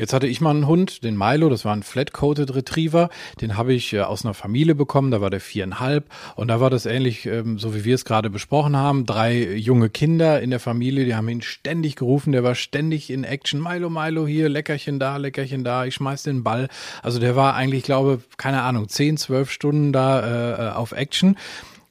Jetzt 0.00 0.14
hatte 0.14 0.26
ich 0.26 0.40
mal 0.40 0.52
einen 0.52 0.66
Hund, 0.66 1.04
den 1.04 1.14
Milo, 1.14 1.50
das 1.50 1.66
war 1.66 1.74
ein 1.74 1.82
Flat-Coated 1.82 2.54
Retriever, 2.54 3.10
den 3.42 3.58
habe 3.58 3.74
ich 3.74 3.92
äh, 3.92 4.00
aus 4.00 4.24
einer 4.24 4.32
Familie 4.32 4.74
bekommen, 4.74 5.10
da 5.10 5.20
war 5.20 5.28
der 5.28 5.40
viereinhalb. 5.40 6.06
Und 6.36 6.48
da 6.48 6.58
war 6.58 6.70
das 6.70 6.86
ähnlich, 6.86 7.26
ähm, 7.26 7.58
so 7.58 7.74
wie 7.74 7.84
wir 7.84 7.96
es 7.96 8.06
gerade 8.06 8.30
besprochen 8.30 8.78
haben, 8.78 9.04
drei 9.04 9.56
junge 9.56 9.90
Kinder 9.90 10.40
in 10.40 10.48
der 10.48 10.58
Familie, 10.58 11.04
die 11.04 11.14
haben 11.14 11.28
ihn 11.28 11.42
ständig 11.42 11.96
gerufen, 11.96 12.32
der 12.32 12.42
war 12.42 12.54
ständig 12.54 13.10
in 13.10 13.24
Action, 13.24 13.62
Milo, 13.62 13.90
Milo 13.90 14.26
hier, 14.26 14.48
Leckerchen 14.48 14.98
da, 14.98 15.18
Leckerchen 15.18 15.64
da, 15.64 15.84
ich 15.84 15.96
schmeiß 15.96 16.22
den 16.22 16.44
Ball. 16.44 16.68
Also 17.02 17.20
der 17.20 17.36
war 17.36 17.54
eigentlich, 17.54 17.82
glaube, 17.82 18.22
keine 18.38 18.62
Ahnung, 18.62 18.88
zehn, 18.88 19.18
zwölf 19.18 19.50
Stunden 19.50 19.92
da 19.92 20.20
äh, 20.20 20.68
äh 20.68 20.70
auf 20.70 20.92
Action 20.92 21.36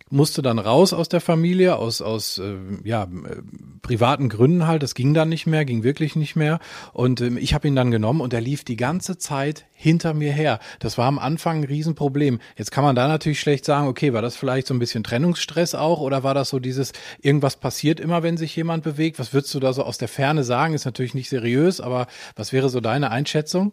musste 0.09 0.41
dann 0.41 0.59
raus 0.59 0.93
aus 0.93 1.09
der 1.09 1.21
Familie, 1.21 1.75
aus, 1.75 2.01
aus 2.01 2.37
äh, 2.37 2.55
ja, 2.83 3.03
äh, 3.03 3.41
privaten 3.81 4.29
Gründen 4.29 4.67
halt. 4.67 4.83
Das 4.83 4.95
ging 4.95 5.13
dann 5.13 5.29
nicht 5.29 5.47
mehr, 5.47 5.65
ging 5.65 5.83
wirklich 5.83 6.15
nicht 6.15 6.35
mehr. 6.35 6.59
Und 6.93 7.21
ähm, 7.21 7.37
ich 7.37 7.53
habe 7.53 7.67
ihn 7.67 7.75
dann 7.75 7.91
genommen 7.91 8.21
und 8.21 8.33
er 8.33 8.41
lief 8.41 8.63
die 8.63 8.77
ganze 8.77 9.17
Zeit 9.17 9.65
hinter 9.81 10.13
mir 10.13 10.33
her. 10.33 10.59
Das 10.79 10.97
war 10.97 11.05
am 11.05 11.17
Anfang 11.17 11.59
ein 11.61 11.63
Riesenproblem. 11.63 12.39
Jetzt 12.57 12.71
kann 12.71 12.83
man 12.83 12.97
da 12.97 13.07
natürlich 13.07 13.39
schlecht 13.39 13.63
sagen, 13.63 13.87
okay, 13.87 14.11
war 14.11 14.21
das 14.21 14.35
vielleicht 14.35 14.67
so 14.67 14.73
ein 14.73 14.79
bisschen 14.79 15.05
Trennungsstress 15.05 15.73
auch 15.73 16.01
oder 16.01 16.21
war 16.21 16.33
das 16.33 16.49
so 16.49 16.59
dieses, 16.59 16.91
irgendwas 17.21 17.55
passiert 17.55 18.01
immer, 18.01 18.21
wenn 18.21 18.35
sich 18.35 18.53
jemand 18.57 18.83
bewegt? 18.83 19.19
Was 19.19 19.33
würdest 19.33 19.53
du 19.53 19.61
da 19.61 19.71
so 19.71 19.83
aus 19.83 19.97
der 19.97 20.09
Ferne 20.09 20.43
sagen? 20.43 20.73
Ist 20.73 20.83
natürlich 20.83 21.13
nicht 21.13 21.29
seriös, 21.29 21.79
aber 21.79 22.07
was 22.35 22.51
wäre 22.51 22.67
so 22.67 22.81
deine 22.81 23.09
Einschätzung? 23.09 23.71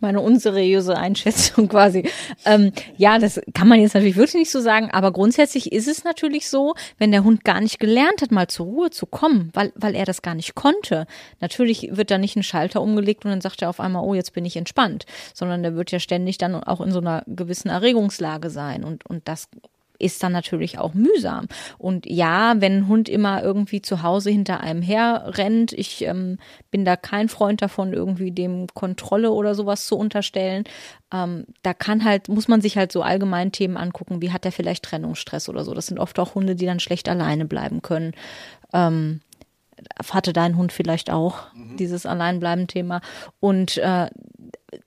Meine 0.00 0.22
unseriöse 0.22 0.96
Einschätzung 0.96 1.68
quasi. 1.68 2.08
Ähm, 2.46 2.72
ja, 2.96 3.18
das 3.18 3.38
kann 3.52 3.68
man 3.68 3.78
jetzt 3.78 3.92
natürlich 3.92 4.16
wirklich 4.16 4.34
nicht 4.34 4.50
so 4.50 4.62
sagen, 4.62 4.90
aber 4.90 5.12
grundsätzlich 5.12 5.70
ist 5.70 5.86
es 5.86 6.02
natürlich 6.02 6.48
so, 6.48 6.74
wenn 6.96 7.12
der 7.12 7.24
Hund 7.24 7.44
gar 7.44 7.60
nicht 7.60 7.78
gelernt 7.78 8.22
hat, 8.22 8.32
mal 8.32 8.48
zur 8.48 8.64
Ruhe 8.64 8.90
zu 8.90 9.04
kommen, 9.04 9.50
weil, 9.52 9.70
weil 9.74 9.94
er 9.94 10.06
das 10.06 10.22
gar 10.22 10.34
nicht 10.34 10.54
konnte. 10.54 11.06
Natürlich 11.40 11.90
wird 11.92 12.10
da 12.10 12.16
nicht 12.16 12.36
ein 12.36 12.42
Schalter 12.42 12.80
umgelegt 12.80 13.26
und 13.26 13.32
dann 13.32 13.42
sagt 13.42 13.60
er 13.60 13.68
auf 13.68 13.80
einmal, 13.80 14.02
oh, 14.02 14.14
jetzt 14.14 14.32
bin 14.32 14.46
ich 14.46 14.56
entspannt, 14.56 15.04
sondern 15.42 15.64
der 15.64 15.74
wird 15.74 15.90
ja 15.90 15.98
ständig 15.98 16.38
dann 16.38 16.54
auch 16.54 16.80
in 16.80 16.92
so 16.92 17.00
einer 17.00 17.24
gewissen 17.26 17.68
Erregungslage 17.68 18.48
sein 18.48 18.84
und, 18.84 19.04
und 19.04 19.26
das 19.26 19.48
ist 19.98 20.22
dann 20.22 20.32
natürlich 20.32 20.78
auch 20.78 20.94
mühsam. 20.94 21.46
Und 21.78 22.06
ja, 22.06 22.60
wenn 22.60 22.78
ein 22.78 22.88
Hund 22.88 23.08
immer 23.08 23.42
irgendwie 23.42 23.82
zu 23.82 24.02
Hause 24.02 24.30
hinter 24.30 24.60
einem 24.60 24.82
her 24.82 25.32
rennt, 25.38 25.72
ich 25.72 26.04
ähm, 26.04 26.38
bin 26.70 26.84
da 26.84 26.96
kein 26.96 27.28
Freund 27.28 27.62
davon, 27.62 27.92
irgendwie 27.92 28.32
dem 28.32 28.66
Kontrolle 28.74 29.30
oder 29.30 29.54
sowas 29.54 29.86
zu 29.86 29.96
unterstellen. 29.96 30.64
Ähm, 31.12 31.46
da 31.62 31.72
kann 31.72 32.04
halt, 32.04 32.28
muss 32.28 32.48
man 32.48 32.60
sich 32.60 32.76
halt 32.76 32.92
so 32.92 33.02
allgemein 33.02 33.52
Themen 33.52 33.76
angucken, 33.76 34.20
wie 34.20 34.32
hat 34.32 34.44
er 34.44 34.52
vielleicht 34.52 34.84
Trennungsstress 34.84 35.48
oder 35.48 35.64
so. 35.64 35.72
Das 35.74 35.86
sind 35.86 35.98
oft 35.98 36.18
auch 36.18 36.34
Hunde, 36.34 36.56
die 36.56 36.66
dann 36.66 36.80
schlecht 36.80 37.08
alleine 37.08 37.44
bleiben 37.44 37.82
können. 37.82 38.12
Ähm, 38.72 39.20
hatte 40.10 40.32
dein 40.32 40.56
Hund 40.56 40.72
vielleicht 40.72 41.10
auch 41.10 41.52
mhm. 41.54 41.76
dieses 41.76 42.06
Alleinbleiben-Thema. 42.06 43.00
Und 43.40 43.78
äh, 43.78 44.08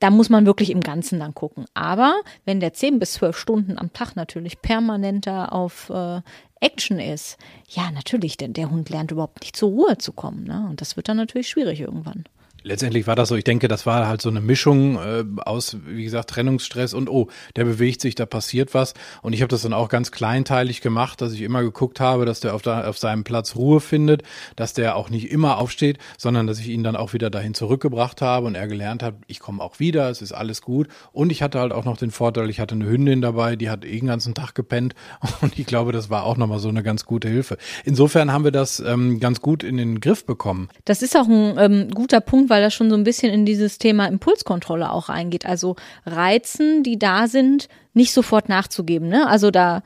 da 0.00 0.10
muss 0.10 0.30
man 0.30 0.46
wirklich 0.46 0.70
im 0.70 0.80
Ganzen 0.80 1.20
dann 1.20 1.34
gucken. 1.34 1.66
Aber 1.74 2.20
wenn 2.44 2.60
der 2.60 2.72
zehn 2.72 2.98
bis 2.98 3.14
zwölf 3.14 3.38
Stunden 3.38 3.78
am 3.78 3.92
Tag 3.92 4.16
natürlich 4.16 4.60
permanenter 4.60 5.52
auf 5.52 5.90
äh, 5.90 6.20
Action 6.60 6.98
ist, 6.98 7.38
ja, 7.68 7.90
natürlich, 7.90 8.36
denn 8.36 8.52
der 8.52 8.70
Hund 8.70 8.90
lernt 8.90 9.10
überhaupt 9.10 9.42
nicht 9.42 9.56
zur 9.56 9.70
Ruhe 9.70 9.98
zu 9.98 10.12
kommen. 10.12 10.44
Ne? 10.44 10.66
Und 10.68 10.80
das 10.80 10.96
wird 10.96 11.08
dann 11.08 11.16
natürlich 11.18 11.48
schwierig 11.48 11.80
irgendwann 11.80 12.24
letztendlich 12.66 13.06
war 13.06 13.14
das 13.14 13.28
so, 13.28 13.36
ich 13.36 13.44
denke, 13.44 13.68
das 13.68 13.86
war 13.86 14.08
halt 14.08 14.20
so 14.20 14.28
eine 14.28 14.40
Mischung 14.40 14.96
äh, 14.96 15.24
aus, 15.44 15.76
wie 15.86 16.04
gesagt, 16.04 16.30
Trennungsstress 16.30 16.94
und 16.94 17.08
oh, 17.08 17.28
der 17.54 17.64
bewegt 17.64 18.00
sich, 18.00 18.14
da 18.14 18.26
passiert 18.26 18.74
was. 18.74 18.94
Und 19.22 19.32
ich 19.32 19.40
habe 19.40 19.48
das 19.48 19.62
dann 19.62 19.72
auch 19.72 19.88
ganz 19.88 20.10
kleinteilig 20.10 20.80
gemacht, 20.80 21.20
dass 21.20 21.32
ich 21.32 21.42
immer 21.42 21.62
geguckt 21.62 22.00
habe, 22.00 22.26
dass 22.26 22.40
der 22.40 22.54
auf, 22.54 22.62
da, 22.62 22.86
auf 22.88 22.98
seinem 22.98 23.24
Platz 23.24 23.54
Ruhe 23.54 23.80
findet, 23.80 24.22
dass 24.56 24.72
der 24.72 24.96
auch 24.96 25.10
nicht 25.10 25.30
immer 25.30 25.58
aufsteht, 25.58 25.98
sondern 26.18 26.46
dass 26.46 26.58
ich 26.58 26.68
ihn 26.68 26.82
dann 26.82 26.96
auch 26.96 27.12
wieder 27.12 27.30
dahin 27.30 27.54
zurückgebracht 27.54 28.20
habe 28.20 28.46
und 28.46 28.56
er 28.56 28.66
gelernt 28.66 29.02
hat, 29.02 29.14
ich 29.28 29.38
komme 29.38 29.62
auch 29.62 29.78
wieder, 29.78 30.10
es 30.10 30.20
ist 30.20 30.32
alles 30.32 30.60
gut. 30.60 30.88
Und 31.12 31.30
ich 31.30 31.42
hatte 31.42 31.60
halt 31.60 31.72
auch 31.72 31.84
noch 31.84 31.96
den 31.96 32.10
Vorteil, 32.10 32.50
ich 32.50 32.58
hatte 32.58 32.74
eine 32.74 32.86
Hündin 32.86 33.22
dabei, 33.22 33.54
die 33.54 33.70
hat 33.70 33.84
eh 33.84 33.98
den 33.98 34.08
ganzen 34.08 34.34
Tag 34.34 34.54
gepennt 34.54 34.94
und 35.40 35.58
ich 35.58 35.66
glaube, 35.66 35.92
das 35.92 36.10
war 36.10 36.24
auch 36.24 36.36
nochmal 36.36 36.58
so 36.58 36.68
eine 36.68 36.82
ganz 36.82 37.04
gute 37.04 37.28
Hilfe. 37.28 37.58
Insofern 37.84 38.32
haben 38.32 38.44
wir 38.44 38.50
das 38.50 38.80
ähm, 38.80 39.20
ganz 39.20 39.40
gut 39.40 39.62
in 39.62 39.76
den 39.76 40.00
Griff 40.00 40.26
bekommen. 40.26 40.68
Das 40.84 41.02
ist 41.02 41.16
auch 41.16 41.28
ein 41.28 41.54
ähm, 41.58 41.90
guter 41.90 42.20
Punkt, 42.20 42.50
weil 42.50 42.55
weil 42.56 42.62
das 42.62 42.72
schon 42.72 42.88
so 42.88 42.96
ein 42.96 43.04
bisschen 43.04 43.30
in 43.30 43.44
dieses 43.44 43.76
Thema 43.76 44.06
Impulskontrolle 44.06 44.90
auch 44.90 45.10
eingeht. 45.10 45.44
Also 45.44 45.76
Reizen, 46.06 46.82
die 46.82 46.98
da 46.98 47.28
sind, 47.28 47.68
nicht 47.92 48.14
sofort 48.14 48.48
nachzugeben. 48.48 49.10
Ne? 49.10 49.28
Also 49.28 49.50
da 49.50 49.82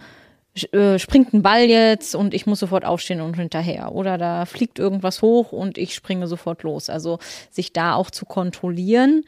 äh, 0.70 1.00
springt 1.00 1.34
ein 1.34 1.42
Ball 1.42 1.64
jetzt 1.64 2.14
und 2.14 2.32
ich 2.32 2.46
muss 2.46 2.60
sofort 2.60 2.84
aufstehen 2.84 3.22
und 3.22 3.34
hinterher. 3.34 3.92
Oder 3.92 4.18
da 4.18 4.46
fliegt 4.46 4.78
irgendwas 4.78 5.20
hoch 5.20 5.50
und 5.50 5.78
ich 5.78 5.96
springe 5.96 6.28
sofort 6.28 6.62
los. 6.62 6.88
Also 6.88 7.18
sich 7.50 7.72
da 7.72 7.94
auch 7.94 8.12
zu 8.12 8.24
kontrollieren, 8.24 9.24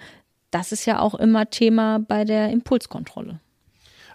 das 0.52 0.70
ist 0.70 0.87
ja 0.87 1.00
auch 1.00 1.16
immer 1.16 1.50
Thema 1.50 1.99
bei 1.99 2.25
der 2.25 2.50
Impulskontrolle. 2.50 3.40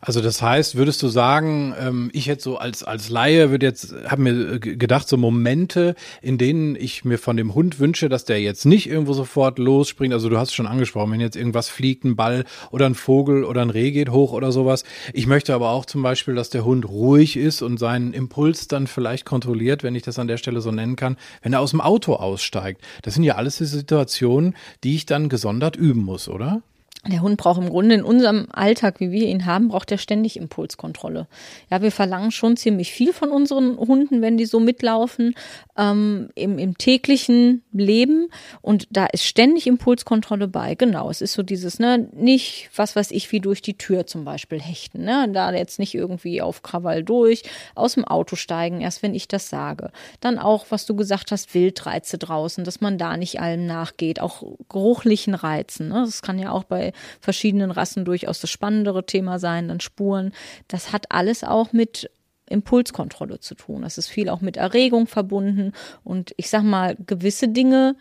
Also 0.02 0.22
das 0.22 0.42
heißt, 0.42 0.76
würdest 0.76 1.02
du 1.02 1.08
sagen, 1.08 1.74
ähm, 1.80 2.10
ich 2.14 2.26
jetzt 2.26 2.44
so 2.44 2.58
als 2.58 2.84
als 2.84 3.10
Laie 3.10 3.50
würde 3.50 3.66
jetzt 3.66 3.94
habe 4.06 4.22
mir 4.22 4.54
äh, 4.54 4.60
gedacht 4.60 5.08
so 5.08 5.18
Momente, 5.18 5.96
in 6.22 6.38
denen 6.38 6.76
ich 6.76 7.04
mir 7.06 7.18
von 7.18 7.38
dem 7.38 7.56
Hund 7.56 7.80
wünsche, 7.80 8.10
dass 8.10 8.26
der 8.26 8.42
jetzt 8.42 8.66
nicht 8.66 8.90
irgendwo 8.90 9.14
sofort 9.14 9.60
losspringt. 9.60 10.14
Also 10.14 10.30
du 10.30 10.38
hast 10.38 10.50
es 10.50 10.56
schon 10.56 10.68
angesprochen, 10.68 11.12
wenn 11.12 11.20
jetzt 11.20 11.36
irgendwas 11.36 11.70
fliegt, 11.70 12.04
ein 12.04 12.16
Ball 12.16 12.46
oder 12.72 12.86
ein 12.86 12.96
Vogel 12.96 13.44
oder 13.44 13.62
ein 13.62 13.70
Reh 13.70 13.92
geht 13.92 14.10
hoch 14.10 14.34
oder 14.34 14.52
sowas. 14.52 14.84
Ich 15.14 15.28
möchte 15.28 15.54
aber 15.54 15.72
auch 15.72 15.86
zum 15.86 16.04
Beispiel, 16.04 16.36
dass 16.36 16.50
der 16.50 16.66
Hund 16.66 16.88
ruhig 16.88 17.38
ist 17.38 17.62
und 17.62 17.78
seinen 17.78 18.14
Impuls 18.14 18.68
dann 18.68 18.88
vielleicht 18.88 19.26
kontrolliert, 19.26 19.84
wenn 19.84 19.96
ich 19.96 20.04
das 20.04 20.20
an 20.20 20.28
der 20.28 20.38
Stelle 20.38 20.62
so 20.62 20.72
nennen 20.72 20.96
kann, 20.96 21.18
wenn 21.42 21.54
er 21.54 21.60
aus 21.60 21.72
dem 21.72 21.82
Auto 21.82 22.14
aussteigt. 22.14 22.82
Das 23.02 23.16
sind 23.16 23.24
ja 23.24 23.36
alles 23.36 23.58
die 23.58 23.66
Situationen, 23.66 24.56
die 24.84 24.96
ich 24.96 25.06
dann 25.06 25.30
gesondert 25.30 25.76
üben 25.76 26.04
muss, 26.04 26.28
oder? 26.30 26.62
Der 27.08 27.22
Hund 27.22 27.38
braucht 27.38 27.62
im 27.62 27.70
Grunde 27.70 27.96
in 27.96 28.04
unserem 28.04 28.48
Alltag, 28.52 29.00
wie 29.00 29.12
wir 29.12 29.28
ihn 29.28 29.46
haben, 29.46 29.70
braucht 29.70 29.92
er 29.92 29.98
ständig 29.98 30.38
Impulskontrolle. 30.38 31.28
Ja, 31.72 31.82
wir 31.82 31.92
verlangen 31.92 32.32
schon 32.32 32.58
ziemlich 32.58 32.92
viel 32.92 33.14
von 33.14 33.30
unseren 33.30 33.78
Hunden, 33.78 34.22
wenn 34.22 34.38
die 34.38 34.46
so 34.46 34.60
mitlaufen, 34.60 35.34
ähm, 35.78 36.30
im, 36.36 36.58
im 36.58 36.78
täglichen 36.78 37.64
Leben. 37.72 38.30
Und 38.62 38.88
da 38.92 39.06
ist 39.06 39.24
ständig 39.24 39.68
Impulskontrolle 39.68 40.50
bei. 40.50 40.76
Genau, 40.76 41.10
es 41.10 41.22
ist 41.22 41.34
so 41.34 41.44
dieses, 41.44 41.80
ne, 41.80 42.10
nicht, 42.14 42.70
was 42.76 42.96
weiß 42.96 43.12
ich, 43.12 43.32
wie 43.32 43.40
durch 43.40 43.62
die 43.62 43.78
Tür 43.78 44.06
zum 44.06 44.26
Beispiel 44.26 44.60
hechten. 44.60 45.04
Ne? 45.04 45.30
Da 45.32 45.54
jetzt 45.54 45.80
nicht 45.80 45.96
irgendwie 45.96 46.42
auf 46.42 46.62
Krawall 46.62 47.04
durch, 47.04 47.44
aus 47.74 47.94
dem 47.94 48.04
Auto 48.04 48.36
steigen, 48.36 48.82
erst 48.82 49.02
wenn 49.02 49.16
ich 49.16 49.30
das 49.30 49.50
sage. 49.50 49.92
Dann 50.20 50.40
auch, 50.40 50.66
was 50.70 50.86
du 50.86 50.96
gesagt 50.96 51.32
hast, 51.32 51.54
Wildreize 51.54 52.18
draußen, 52.18 52.66
dass 52.66 52.82
man 52.82 52.98
da 52.98 53.16
nicht 53.16 53.40
allem 53.40 53.66
nachgeht, 53.66 54.20
auch 54.20 54.44
geruchlichen 54.70 55.36
Reizen. 55.36 55.88
Ne? 55.88 56.04
Das 56.06 56.22
kann 56.22 56.38
ja 56.38 56.52
auch 56.52 56.66
bei 56.66 56.92
verschiedenen 57.20 57.72
Rassen 57.72 58.06
durchaus 58.06 58.40
das 58.40 58.50
spannendere 58.50 59.06
Thema 59.06 59.40
sein, 59.40 59.68
dann 59.68 59.80
Spuren. 59.80 60.32
Das 60.68 60.92
hat 60.92 61.12
alles 61.12 61.44
auch 61.44 61.74
mit 61.74 62.10
Impulskontrolle 62.50 63.40
zu 63.40 63.56
tun. 63.56 63.82
Das 63.82 63.98
ist 63.98 64.08
viel 64.08 64.30
auch 64.30 64.42
mit 64.42 64.58
Erregung 64.58 65.08
verbunden. 65.08 65.74
Und 66.04 66.34
ich 66.38 66.50
sag 66.50 66.64
mal, 66.64 66.96
gewisse 67.06 67.50
Dinge, 67.50 67.96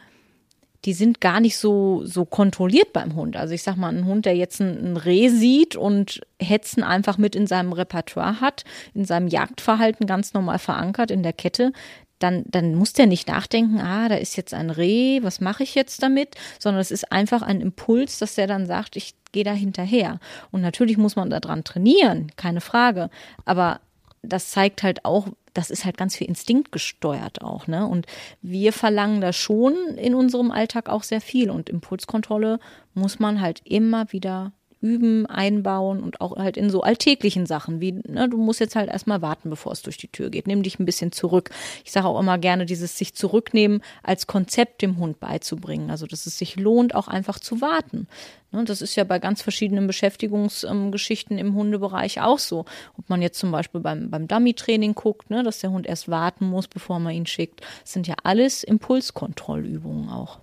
die 0.85 0.93
sind 0.93 1.21
gar 1.21 1.41
nicht 1.41 1.57
so, 1.57 2.05
so 2.05 2.25
kontrolliert 2.25 2.93
beim 2.93 3.17
Hund. 3.17 3.37
Also 3.37 3.55
ich 3.55 3.65
sag 3.65 3.77
mal, 3.77 3.93
ein 3.93 4.07
Hund, 4.07 4.25
der 4.25 4.37
jetzt 4.37 4.61
ein, 4.61 4.93
ein 4.93 4.97
Reh 4.97 5.29
sieht 5.29 5.75
und 5.75 6.21
Hetzen 6.41 6.85
einfach 6.85 7.19
mit 7.19 7.35
in 7.35 7.49
seinem 7.49 7.73
Repertoire 7.73 8.41
hat, 8.41 8.65
in 8.95 9.05
seinem 9.05 9.27
Jagdverhalten 9.27 10.07
ganz 10.07 10.33
normal 10.33 10.61
verankert 10.61 11.11
in 11.11 11.25
der 11.25 11.33
Kette, 11.33 11.73
dann, 12.19 12.45
dann 12.47 12.75
muss 12.75 12.93
der 12.93 13.07
nicht 13.07 13.29
nachdenken, 13.29 13.81
ah, 13.81 14.09
da 14.09 14.17
ist 14.17 14.37
jetzt 14.37 14.55
ein 14.55 14.71
Reh, 14.71 15.23
was 15.23 15.41
mache 15.41 15.63
ich 15.63 15.75
jetzt 15.75 16.03
damit? 16.03 16.35
Sondern 16.59 16.81
es 16.81 16.91
ist 16.91 17.13
einfach 17.13 17.43
ein 17.43 17.61
Impuls, 17.61 18.19
dass 18.19 18.35
der 18.35 18.47
dann 18.47 18.67
sagt, 18.67 18.97
ich 18.97 19.15
gehe 19.33 19.45
da 19.45 19.53
hinterher. 19.53 20.19
Und 20.51 20.63
natürlich 20.63 20.97
muss 20.97 21.17
man 21.17 21.31
daran 21.31 21.65
trainieren, 21.65 22.33
keine 22.37 22.61
Frage. 22.61 23.11
Aber 23.45 23.81
das 24.23 24.51
zeigt 24.51 24.83
halt 24.83 25.05
auch, 25.05 25.29
das 25.53 25.71
ist 25.71 25.85
halt 25.85 25.97
ganz 25.97 26.17
viel 26.17 26.27
Instinkt 26.27 26.73
gesteuert 26.73 27.43
auch, 27.43 27.67
ne? 27.67 27.87
Und 27.87 28.07
wir 28.43 28.73
verlangen 28.73 29.21
da 29.21 29.33
schon 29.33 29.75
in 29.97 30.15
unserem 30.15 30.51
Alltag 30.51 30.89
auch 30.89 31.03
sehr 31.03 31.21
viel. 31.21 31.51
Und 31.51 31.71
Impulskontrolle 31.71 32.59
muss 32.95 33.19
man 33.19 33.41
halt 33.41 33.61
immer 33.65 34.13
wieder 34.13 34.53
üben, 34.81 35.27
einbauen 35.27 36.03
und 36.03 36.21
auch 36.21 36.37
halt 36.37 36.57
in 36.57 36.71
so 36.71 36.83
alltäglichen 36.83 37.47
Sachen 37.47 37.81
wie, 37.81 37.93
ne, 37.93 38.29
du 38.29 38.37
musst 38.37 38.61
jetzt 38.61 38.77
halt 38.77 38.91
erstmal 38.91 39.23
warten, 39.23 39.49
bevor 39.49 39.73
es 39.73 39.83
durch 39.83 39.97
die 39.97 40.09
Tür 40.09 40.31
geht. 40.31 40.47
Nimm 40.47 40.63
dich 40.63 40.79
ein 40.79 40.85
bisschen 40.85 41.13
zurück. 41.13 41.51
Ich 41.85 41.93
sage 41.93 42.07
auch 42.07 42.21
immer 42.21 42.39
gerne, 42.39 42.67
dieses 42.67 42.99
sich 42.99 43.15
zurücknehmen 43.15 43.83
als 44.03 44.27
Konzept 44.27 44.83
dem 44.83 44.99
Hund 44.99 45.19
beizubringen. 45.19 45.91
Also, 45.91 46.07
dass 46.07 46.27
es 46.27 46.39
sich 46.39 46.57
lohnt, 46.57 46.95
auch 46.95 47.09
einfach 47.09 47.39
zu 47.39 47.61
warten. 47.61 48.07
Ne, 48.53 48.65
das 48.65 48.83
ist 48.83 48.97
ja 48.97 49.05
bei 49.05 49.19
ganz 49.19 49.43
verschiedenen 49.43 49.87
Beschäftigungsgeschichten 49.87 51.39
im 51.39 51.55
Hundebereich 51.55 52.21
auch 52.21 52.39
so. 52.39 52.67
Ob 52.99 53.09
man 53.09 53.23
jetzt 53.23 53.39
zum 53.39 53.51
Beispiel 53.51 53.81
beim, 53.81 54.11
beim 54.11 54.29
Dummy-Training 54.29 54.95
guckt, 54.95 55.31
ne, 55.31 55.43
dass 55.43 55.61
der 55.61 55.71
Hund 55.71 55.87
erst 55.87 56.09
warten 56.09 56.47
muss, 56.47 56.69
bevor 56.69 56.99
man 57.01 57.15
ihn 57.15 57.27
schickt. 57.27 57.63
Das 57.83 57.93
sind 57.93 58.07
ja 58.07 58.15
alles 58.23 58.63
Impulskontrollübungen 58.63 60.11
auch. 60.11 60.41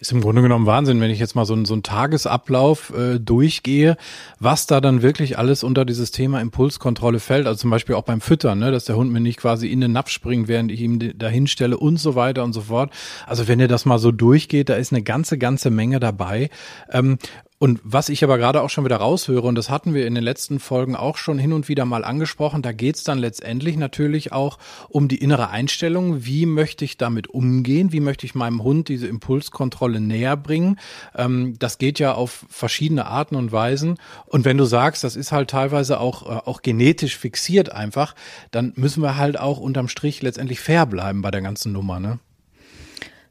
Ist 0.00 0.12
im 0.12 0.20
Grunde 0.20 0.42
genommen 0.42 0.66
Wahnsinn, 0.66 1.00
wenn 1.00 1.10
ich 1.10 1.18
jetzt 1.18 1.34
mal 1.34 1.44
so, 1.44 1.64
so 1.64 1.74
einen 1.74 1.82
Tagesablauf 1.82 2.92
äh, 2.96 3.18
durchgehe, 3.18 3.96
was 4.38 4.66
da 4.66 4.80
dann 4.80 5.02
wirklich 5.02 5.38
alles 5.38 5.64
unter 5.64 5.84
dieses 5.84 6.10
Thema 6.10 6.40
Impulskontrolle 6.40 7.20
fällt. 7.20 7.46
Also 7.46 7.60
zum 7.60 7.70
Beispiel 7.70 7.94
auch 7.94 8.02
beim 8.02 8.20
Füttern, 8.20 8.58
ne, 8.58 8.70
dass 8.70 8.84
der 8.84 8.96
Hund 8.96 9.12
mir 9.12 9.20
nicht 9.20 9.38
quasi 9.38 9.68
in 9.68 9.80
den 9.80 9.92
Napf 9.92 10.10
springt, 10.10 10.48
während 10.48 10.70
ich 10.70 10.80
ihm 10.80 11.18
dahin 11.18 11.46
stelle 11.46 11.76
und 11.76 11.98
so 11.98 12.14
weiter 12.14 12.44
und 12.44 12.52
so 12.52 12.62
fort. 12.62 12.92
Also 13.26 13.48
wenn 13.48 13.60
ihr 13.60 13.68
das 13.68 13.84
mal 13.84 13.98
so 13.98 14.12
durchgeht, 14.12 14.68
da 14.68 14.74
ist 14.74 14.92
eine 14.92 15.02
ganze, 15.02 15.38
ganze 15.38 15.70
Menge 15.70 16.00
dabei. 16.00 16.50
Ähm, 16.92 17.18
und 17.60 17.80
was 17.82 18.08
ich 18.08 18.22
aber 18.22 18.38
gerade 18.38 18.62
auch 18.62 18.70
schon 18.70 18.84
wieder 18.84 18.98
raushöre, 18.98 19.46
und 19.46 19.56
das 19.56 19.68
hatten 19.68 19.92
wir 19.92 20.06
in 20.06 20.14
den 20.14 20.22
letzten 20.22 20.60
Folgen 20.60 20.94
auch 20.94 21.16
schon 21.16 21.38
hin 21.38 21.52
und 21.52 21.68
wieder 21.68 21.84
mal 21.84 22.04
angesprochen, 22.04 22.62
da 22.62 22.70
geht's 22.70 23.02
dann 23.02 23.18
letztendlich 23.18 23.76
natürlich 23.76 24.32
auch 24.32 24.58
um 24.88 25.08
die 25.08 25.18
innere 25.18 25.50
Einstellung. 25.50 26.24
Wie 26.24 26.46
möchte 26.46 26.84
ich 26.84 26.98
damit 26.98 27.26
umgehen? 27.28 27.92
Wie 27.92 27.98
möchte 27.98 28.26
ich 28.26 28.36
meinem 28.36 28.62
Hund 28.62 28.88
diese 28.88 29.08
Impulskontrolle 29.08 30.00
näher 30.00 30.36
bringen? 30.36 30.78
Ähm, 31.16 31.56
das 31.58 31.78
geht 31.78 31.98
ja 31.98 32.14
auf 32.14 32.46
verschiedene 32.48 33.06
Arten 33.06 33.34
und 33.34 33.50
Weisen. 33.50 33.98
Und 34.26 34.44
wenn 34.44 34.56
du 34.56 34.64
sagst, 34.64 35.02
das 35.02 35.16
ist 35.16 35.32
halt 35.32 35.50
teilweise 35.50 35.98
auch, 35.98 36.22
äh, 36.26 36.40
auch 36.48 36.62
genetisch 36.62 37.16
fixiert 37.16 37.72
einfach, 37.72 38.14
dann 38.52 38.72
müssen 38.76 39.02
wir 39.02 39.16
halt 39.16 39.38
auch 39.38 39.58
unterm 39.58 39.88
Strich 39.88 40.22
letztendlich 40.22 40.60
fair 40.60 40.86
bleiben 40.86 41.22
bei 41.22 41.32
der 41.32 41.42
ganzen 41.42 41.72
Nummer, 41.72 41.98
ne? 41.98 42.20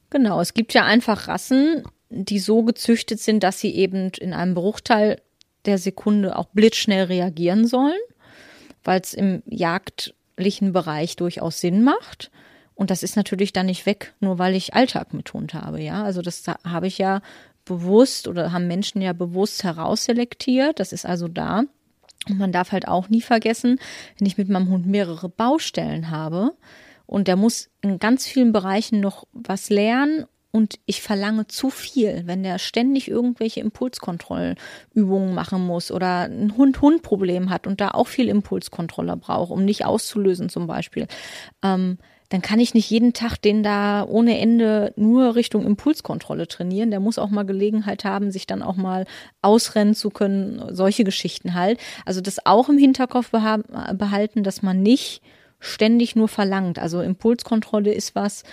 Genau, 0.10 0.40
es 0.40 0.54
gibt 0.54 0.74
ja 0.74 0.84
einfach 0.84 1.28
Rassen, 1.28 1.84
die 2.10 2.40
so 2.40 2.64
gezüchtet 2.64 3.20
sind, 3.20 3.44
dass 3.44 3.60
sie 3.60 3.76
eben 3.76 4.12
in 4.20 4.34
einem 4.34 4.54
Bruchteil 4.54 5.22
der 5.66 5.78
Sekunde 5.78 6.38
auch 6.38 6.48
blitzschnell 6.48 7.06
reagieren 7.06 7.68
sollen, 7.68 8.00
weil 8.84 9.02
es 9.02 9.14
im 9.14 9.44
jagdlichen 9.46 10.72
Bereich 10.72 11.16
durchaus 11.16 11.60
Sinn 11.60 11.84
macht. 11.84 12.32
Und 12.76 12.92
das 12.92 13.04
ist 13.04 13.16
natürlich 13.16 13.54
dann 13.54 13.66
nicht 13.66 13.86
weg, 13.86 14.14
nur 14.20 14.40
weil 14.40 14.56
ich 14.56 14.76
Alltag 14.76 15.14
mit 15.14 15.34
Hund 15.34 15.54
habe, 15.54 15.82
ja. 15.82 16.04
Also 16.04 16.22
das 16.22 16.44
habe 16.48 16.88
ich 16.88 16.98
ja 16.98 17.22
bewusst 17.66 18.28
oder 18.28 18.54
haben 18.54 18.68
Menschen 18.68 19.02
ja 19.02 19.14
bewusst 19.14 19.64
herausselektiert. 19.64 20.80
Das 20.80 20.94
ist 20.94 21.06
also 21.06 21.28
da. 21.28 21.64
Und 22.30 22.38
man 22.38 22.52
darf 22.52 22.72
halt 22.72 22.88
auch 22.88 23.10
nie 23.10 23.22
vergessen, 23.22 23.80
wenn 24.18 24.28
ich 24.28 24.38
mit 24.38 24.48
meinem 24.48 24.70
Hund 24.70 24.86
mehrere 24.86 25.28
Baustellen 25.28 26.10
habe 26.10 26.54
und 27.06 27.28
der 27.28 27.36
muss 27.36 27.70
in 27.82 28.00
ganz 28.00 28.28
vielen 28.28 28.52
Bereichen 28.52 29.00
noch 29.00 29.26
was 29.32 29.70
lernen 29.70 30.26
und 30.52 30.80
ich 30.86 31.02
verlange 31.02 31.48
zu 31.48 31.70
viel, 31.70 32.24
wenn 32.26 32.44
der 32.44 32.60
ständig 32.60 33.08
irgendwelche 33.10 33.60
Impulskontrollübungen 33.60 35.34
machen 35.34 35.66
muss 35.66 35.92
oder 35.92 36.22
ein 36.24 36.56
Hund-Hund-Problem 36.58 37.50
hat 37.50 37.68
und 37.68 37.82
da 37.82 37.90
auch 37.90 38.08
viel 38.08 38.30
Impulskontrolle 38.30 39.18
braucht, 39.18 39.52
um 39.52 39.66
nicht 39.66 39.86
auszulösen 39.86 40.50
zum 40.50 40.68
Beispiel. 40.68 41.08
Ähm, 41.64 41.98
dann 42.30 42.42
kann 42.42 42.60
ich 42.60 42.74
nicht 42.74 42.90
jeden 42.90 43.14
Tag 43.14 43.38
den 43.38 43.64
da 43.64 44.04
ohne 44.04 44.38
Ende 44.40 44.94
nur 44.98 45.36
Richtung 45.36 45.66
Impulskontrolle 45.66 46.48
trainieren. 46.48 46.92
Der 46.92 47.00
muss 47.00 47.20
auch 47.20 47.30
mal 47.30 47.44
Gelegenheit 47.44 48.04
haben, 48.04 48.32
sich 48.32 48.46
dann 48.46 48.62
auch 48.62 48.76
mal 48.76 49.06
ausrennen 49.42 49.96
zu 49.96 50.10
können, 50.10 50.76
solche 50.76 51.06
Geschichten 51.06 51.54
halt. 51.54 51.80
Also 52.06 52.20
das 52.20 52.46
auch 52.46 52.68
im 52.68 52.78
Hinterkopf 52.78 53.32
behalten, 53.32 54.44
dass 54.44 54.62
man 54.62 54.82
nicht 54.82 55.22
ständig 55.60 56.16
nur 56.16 56.28
verlangt. 56.28 56.80
Also 56.80 57.02
Impulskontrolle 57.02 57.94
ist 57.94 58.14
was, 58.14 58.44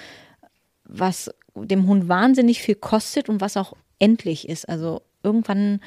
was 0.85 1.35
dem 1.55 1.87
Hund 1.87 2.09
wahnsinnig 2.09 2.63
viel 2.63 2.75
kostet 2.75 3.29
und 3.29 3.41
was 3.41 3.57
auch 3.57 3.75
endlich 3.99 4.49
ist. 4.49 4.69
Also 4.69 5.03
irgendwann 5.23 5.81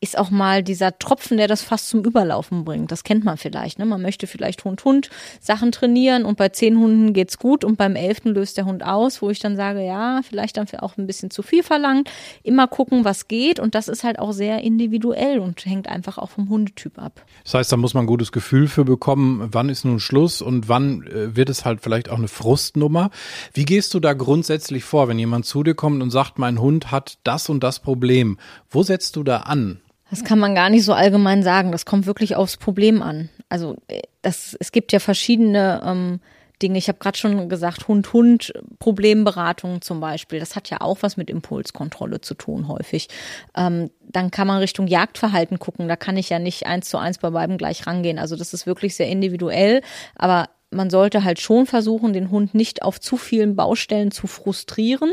ist 0.00 0.16
auch 0.16 0.30
mal 0.30 0.62
dieser 0.62 0.96
Tropfen, 0.98 1.38
der 1.38 1.48
das 1.48 1.62
fast 1.62 1.88
zum 1.88 2.04
Überlaufen 2.04 2.64
bringt. 2.64 2.92
Das 2.92 3.02
kennt 3.02 3.24
man 3.24 3.36
vielleicht. 3.36 3.80
Ne? 3.80 3.84
Man 3.84 4.00
möchte 4.00 4.28
vielleicht 4.28 4.64
Hund-Hund 4.64 5.10
Sachen 5.40 5.72
trainieren 5.72 6.24
und 6.24 6.38
bei 6.38 6.50
zehn 6.50 6.78
Hunden 6.78 7.12
geht's 7.12 7.38
gut 7.38 7.64
und 7.64 7.76
beim 7.76 7.96
elften 7.96 8.32
löst 8.32 8.56
der 8.56 8.64
Hund 8.64 8.84
aus, 8.84 9.20
wo 9.22 9.30
ich 9.30 9.40
dann 9.40 9.56
sage, 9.56 9.84
ja, 9.84 10.20
vielleicht 10.22 10.56
dann 10.56 10.68
auch 10.78 10.96
ein 10.98 11.08
bisschen 11.08 11.30
zu 11.30 11.42
viel 11.42 11.64
verlangt. 11.64 12.08
Immer 12.44 12.68
gucken, 12.68 13.04
was 13.04 13.26
geht 13.26 13.58
und 13.58 13.74
das 13.74 13.88
ist 13.88 14.04
halt 14.04 14.20
auch 14.20 14.30
sehr 14.30 14.62
individuell 14.62 15.40
und 15.40 15.66
hängt 15.66 15.88
einfach 15.88 16.18
auch 16.18 16.30
vom 16.30 16.48
Hundetyp 16.48 16.96
ab. 16.98 17.24
Das 17.42 17.54
heißt, 17.54 17.72
da 17.72 17.76
muss 17.76 17.94
man 17.94 18.04
ein 18.04 18.08
gutes 18.08 18.30
Gefühl 18.30 18.68
für 18.68 18.84
bekommen, 18.84 19.48
wann 19.50 19.68
ist 19.68 19.84
nun 19.84 19.98
Schluss 19.98 20.42
und 20.42 20.68
wann 20.68 21.02
äh, 21.08 21.34
wird 21.34 21.50
es 21.50 21.64
halt 21.64 21.80
vielleicht 21.80 22.08
auch 22.08 22.18
eine 22.18 22.28
Frustnummer. 22.28 23.10
Wie 23.52 23.64
gehst 23.64 23.94
du 23.94 24.00
da 24.00 24.12
grundsätzlich 24.12 24.84
vor, 24.84 25.08
wenn 25.08 25.18
jemand 25.18 25.44
zu 25.44 25.64
dir 25.64 25.74
kommt 25.74 26.02
und 26.02 26.10
sagt, 26.10 26.38
mein 26.38 26.60
Hund 26.60 26.92
hat 26.92 27.18
das 27.24 27.48
und 27.48 27.64
das 27.64 27.80
Problem? 27.80 28.38
Wo 28.70 28.84
setzt 28.84 29.16
du 29.16 29.24
da 29.24 29.38
an? 29.38 29.80
Das 30.10 30.24
kann 30.24 30.38
man 30.38 30.54
gar 30.54 30.70
nicht 30.70 30.84
so 30.84 30.92
allgemein 30.92 31.42
sagen. 31.42 31.72
Das 31.72 31.84
kommt 31.84 32.06
wirklich 32.06 32.36
aufs 32.36 32.56
Problem 32.56 33.02
an. 33.02 33.28
Also 33.48 33.76
äh, 33.88 34.02
das, 34.22 34.56
es 34.58 34.72
gibt 34.72 34.92
ja 34.92 35.00
verschiedene 35.00 35.82
ähm, 35.84 36.20
Dinge. 36.62 36.78
Ich 36.78 36.88
habe 36.88 36.98
gerade 36.98 37.16
schon 37.16 37.48
gesagt, 37.48 37.88
Hund-Hund, 37.88 38.52
Problemberatung 38.78 39.80
zum 39.80 40.00
Beispiel. 40.00 40.40
Das 40.40 40.56
hat 40.56 40.70
ja 40.70 40.80
auch 40.80 40.98
was 41.02 41.16
mit 41.16 41.30
Impulskontrolle 41.30 42.20
zu 42.20 42.34
tun, 42.34 42.68
häufig. 42.68 43.08
Ähm, 43.56 43.90
dann 44.00 44.30
kann 44.30 44.46
man 44.46 44.58
Richtung 44.58 44.86
Jagdverhalten 44.86 45.58
gucken. 45.58 45.88
Da 45.88 45.96
kann 45.96 46.16
ich 46.16 46.30
ja 46.30 46.38
nicht 46.38 46.66
eins 46.66 46.88
zu 46.88 46.98
eins 46.98 47.18
bei 47.18 47.30
beiden 47.30 47.58
gleich 47.58 47.86
rangehen. 47.86 48.18
Also 48.18 48.36
das 48.36 48.54
ist 48.54 48.66
wirklich 48.66 48.96
sehr 48.96 49.08
individuell. 49.08 49.82
Aber 50.16 50.48
man 50.70 50.90
sollte 50.90 51.24
halt 51.24 51.40
schon 51.40 51.66
versuchen, 51.66 52.12
den 52.12 52.30
Hund 52.30 52.54
nicht 52.54 52.82
auf 52.82 53.00
zu 53.00 53.16
vielen 53.16 53.56
Baustellen 53.56 54.10
zu 54.10 54.26
frustrieren, 54.26 55.10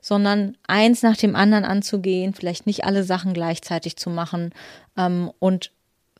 sondern 0.00 0.56
eins 0.66 1.02
nach 1.02 1.16
dem 1.16 1.34
anderen 1.34 1.64
anzugehen, 1.64 2.34
vielleicht 2.34 2.66
nicht 2.66 2.84
alle 2.84 3.04
Sachen 3.04 3.32
gleichzeitig 3.34 3.96
zu 3.96 4.10
machen 4.10 4.50
ähm, 4.96 5.30
und 5.38 5.72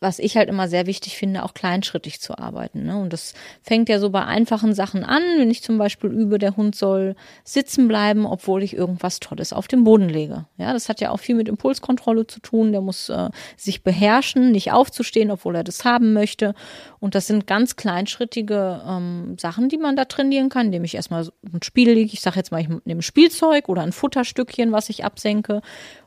was 0.05 0.19
ich 0.19 0.37
halt 0.37 0.51
immer 0.51 0.69
sehr 0.69 0.87
wichtig 0.87 1.17
finde, 1.17 1.43
auch 1.43 1.55
kleinschrittig 1.55 2.21
zu 2.21 2.39
arbeiten. 2.39 2.85
Ne? 2.85 2.97
Und 2.99 3.13
das 3.13 3.33
fängt 3.63 3.89
ja 3.89 3.99
so 3.99 4.11
bei 4.11 4.25
einfachen 4.25 4.75
Sachen 4.75 5.03
an, 5.03 5.23
wenn 5.39 5.51
ich 5.51 5.63
zum 5.63 5.79
Beispiel 5.79 6.11
übe, 6.11 6.39
der 6.39 6.57
Hund 6.57 6.77
soll 6.77 7.17
sitzen 7.43 7.89
bleiben, 7.89 8.27
obwohl 8.27 8.63
ich 8.63 8.77
irgendwas 8.77 9.19
Tolles 9.19 9.55
auf 9.55 9.67
den 9.67 9.83
Boden 9.83 10.11
lege. 10.11 10.45
Ja, 10.59 10.75
das 10.75 10.91
hat 10.91 11.01
ja 11.01 11.11
auch 11.11 11.17
viel 11.17 11.35
mit 11.35 11.49
Impulskontrolle 11.49 12.27
zu 12.27 12.41
tun. 12.41 12.73
Der 12.73 12.83
muss 12.83 13.09
äh, 13.09 13.31
sich 13.57 13.83
beherrschen, 13.83 14.53
nicht 14.53 14.73
aufzustehen, 14.73 15.31
obwohl 15.31 15.57
er 15.57 15.65
das 15.65 15.87
haben 15.87 16.13
möchte. 16.13 16.55
Und 17.01 17.15
das 17.15 17.27
sind 17.27 17.47
ganz 17.47 17.77
kleinschrittige 17.77 18.83
ähm, 18.87 19.37
Sachen, 19.39 19.71
die 19.71 19.79
man 19.79 19.97
da 19.97 20.05
trainieren 20.05 20.51
kann, 20.51 20.67
indem 20.67 20.85
ich 20.85 20.95
erstmal 20.95 21.27
ein 21.51 21.63
Spiel 21.63 21.91
lege. 21.91 22.13
Ich 22.13 22.21
sage 22.21 22.37
jetzt 22.37 22.53
mal, 22.53 22.61
ich 22.61 22.69
nehme 22.85 23.01
Spielzeug 23.03 23.71
oder 23.71 23.83
ein 23.83 23.93
Futterstückchen, 23.93 24.71
was 24.71 24.91
ich 24.91 25.03
absenke 25.03 25.63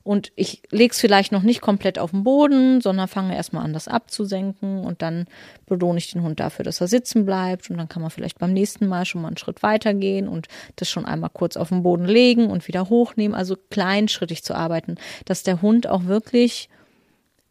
und 0.07 0.31
ich 0.37 0.63
lege 0.71 0.93
es 0.93 1.01
vielleicht 1.01 1.33
noch 1.33 1.41
nicht 1.41 1.59
komplett 1.59 1.99
auf 1.99 2.11
den 2.11 2.23
Boden, 2.23 2.79
sondern 2.79 3.09
fange 3.09 3.35
erstmal 3.35 3.65
an, 3.65 3.73
das 3.73 3.89
abzusenken. 3.89 4.85
Und 4.85 5.01
dann 5.01 5.25
belohne 5.65 5.97
ich 5.97 6.11
den 6.11 6.23
Hund 6.23 6.39
dafür, 6.39 6.63
dass 6.63 6.79
er 6.79 6.87
sitzen 6.87 7.25
bleibt. 7.25 7.69
Und 7.69 7.77
dann 7.77 7.89
kann 7.89 8.01
man 8.01 8.09
vielleicht 8.09 8.39
beim 8.39 8.53
nächsten 8.53 8.87
Mal 8.87 9.05
schon 9.05 9.21
mal 9.21 9.27
einen 9.27 9.35
Schritt 9.37 9.63
weiter 9.63 9.93
gehen 9.93 10.29
und 10.29 10.47
das 10.77 10.89
schon 10.89 11.05
einmal 11.05 11.29
kurz 11.33 11.57
auf 11.57 11.69
den 11.69 11.83
Boden 11.83 12.05
legen 12.05 12.49
und 12.49 12.69
wieder 12.69 12.87
hochnehmen, 12.87 13.35
also 13.35 13.57
kleinschrittig 13.69 14.45
zu 14.45 14.55
arbeiten, 14.55 14.95
dass 15.25 15.43
der 15.43 15.61
Hund 15.61 15.87
auch 15.87 16.05
wirklich 16.05 16.69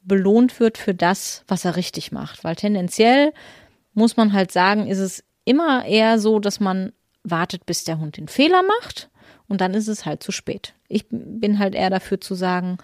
belohnt 0.02 0.58
wird 0.58 0.78
für 0.78 0.94
das, 0.94 1.44
was 1.48 1.66
er 1.66 1.76
richtig 1.76 2.10
macht, 2.10 2.42
weil 2.42 2.56
tendenziell 2.56 3.34
muss 3.92 4.16
man 4.16 4.32
halt 4.32 4.50
sagen, 4.50 4.86
ist 4.86 5.00
es 5.00 5.24
immer 5.44 5.84
eher 5.84 6.18
so, 6.18 6.38
dass 6.38 6.58
man 6.58 6.92
wartet, 7.22 7.66
bis 7.66 7.84
der 7.84 7.98
Hund 7.98 8.16
den 8.16 8.28
Fehler 8.28 8.62
macht 8.62 9.10
und 9.48 9.60
dann 9.60 9.74
ist 9.74 9.88
es 9.88 10.04
halt 10.04 10.22
zu 10.22 10.32
spät. 10.32 10.74
Ich 10.88 11.06
bin 11.10 11.58
halt 11.58 11.74
eher 11.74 11.90
dafür 11.90 12.20
zu 12.20 12.34
sagen, 12.34 12.78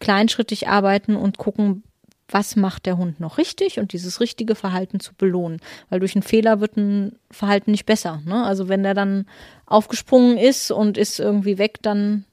kleinschrittig 0.00 0.68
arbeiten 0.68 1.16
und 1.16 1.38
gucken, 1.38 1.82
was 2.30 2.56
macht 2.56 2.86
der 2.86 2.98
Hund 2.98 3.20
noch 3.20 3.38
richtig 3.38 3.78
und 3.78 3.92
dieses 3.92 4.20
richtige 4.20 4.54
Verhalten 4.54 5.00
zu 5.00 5.14
belohnen. 5.14 5.60
Weil 5.88 6.00
durch 6.00 6.14
einen 6.14 6.22
Fehler 6.22 6.60
wird 6.60 6.76
ein 6.76 7.18
Verhalten 7.30 7.70
nicht 7.70 7.86
besser. 7.86 8.20
Ne? 8.26 8.44
Also 8.44 8.68
wenn 8.68 8.82
der 8.82 8.94
dann 8.94 9.26
aufgesprungen 9.66 10.36
ist 10.36 10.70
und 10.70 10.98
ist 10.98 11.20
irgendwie 11.20 11.56
weg, 11.56 11.78
dann 11.80 12.24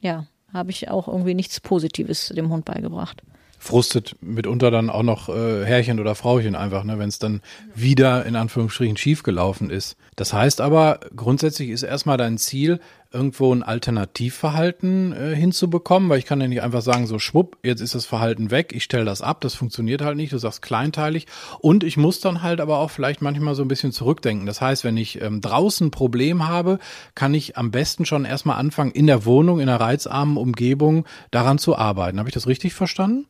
ja, 0.00 0.26
habe 0.52 0.70
ich 0.70 0.90
auch 0.90 1.06
irgendwie 1.06 1.34
nichts 1.34 1.60
Positives 1.60 2.28
dem 2.28 2.50
Hund 2.50 2.64
beigebracht 2.64 3.22
frustet 3.64 4.14
mitunter 4.20 4.70
dann 4.70 4.90
auch 4.90 5.02
noch 5.02 5.30
äh, 5.30 5.64
Herrchen 5.64 5.98
oder 5.98 6.14
Frauchen 6.14 6.54
einfach, 6.54 6.84
ne, 6.84 6.98
wenn 6.98 7.08
es 7.08 7.18
dann 7.18 7.40
wieder 7.74 8.26
in 8.26 8.36
Anführungsstrichen 8.36 8.98
schiefgelaufen 8.98 9.70
ist. 9.70 9.96
Das 10.16 10.34
heißt 10.34 10.60
aber, 10.60 11.00
grundsätzlich 11.16 11.70
ist 11.70 11.82
erstmal 11.82 12.18
dein 12.18 12.36
Ziel, 12.36 12.78
irgendwo 13.14 13.54
ein 13.54 13.62
Alternativverhalten 13.62 15.12
äh, 15.12 15.34
hinzubekommen, 15.34 16.08
weil 16.08 16.18
ich 16.18 16.26
kann 16.26 16.40
ja 16.40 16.48
nicht 16.48 16.62
einfach 16.62 16.82
sagen, 16.82 17.06
so 17.06 17.18
schwupp, 17.18 17.56
jetzt 17.62 17.80
ist 17.80 17.94
das 17.94 18.04
Verhalten 18.04 18.50
weg, 18.50 18.72
ich 18.74 18.84
stelle 18.84 19.04
das 19.04 19.22
ab, 19.22 19.40
das 19.40 19.54
funktioniert 19.54 20.02
halt 20.02 20.16
nicht, 20.16 20.32
du 20.32 20.38
sagst 20.38 20.60
kleinteilig 20.60 21.26
und 21.60 21.84
ich 21.84 21.96
muss 21.96 22.20
dann 22.20 22.42
halt 22.42 22.60
aber 22.60 22.78
auch 22.78 22.90
vielleicht 22.90 23.22
manchmal 23.22 23.54
so 23.54 23.62
ein 23.62 23.68
bisschen 23.68 23.92
zurückdenken. 23.92 24.46
Das 24.46 24.60
heißt, 24.60 24.84
wenn 24.84 24.96
ich 24.96 25.22
ähm, 25.22 25.40
draußen 25.40 25.86
ein 25.86 25.90
Problem 25.90 26.48
habe, 26.48 26.78
kann 27.14 27.32
ich 27.32 27.56
am 27.56 27.70
besten 27.70 28.04
schon 28.04 28.24
erstmal 28.24 28.58
anfangen, 28.58 28.90
in 28.90 29.06
der 29.06 29.24
Wohnung, 29.24 29.60
in 29.60 29.68
einer 29.68 29.80
reizarmen 29.80 30.36
Umgebung 30.36 31.06
daran 31.30 31.58
zu 31.58 31.76
arbeiten. 31.76 32.18
Habe 32.18 32.28
ich 32.28 32.34
das 32.34 32.46
richtig 32.46 32.74
verstanden? 32.74 33.26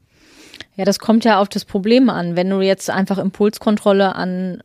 Ja, 0.77 0.85
das 0.85 0.99
kommt 0.99 1.25
ja 1.25 1.41
auf 1.41 1.49
das 1.49 1.65
Problem 1.65 2.09
an. 2.11 2.37
Wenn 2.37 2.51
du 2.51 2.61
jetzt 2.61 2.91
einfach 2.91 3.19
Impulskontrolle 3.19 4.15
an 4.15 4.63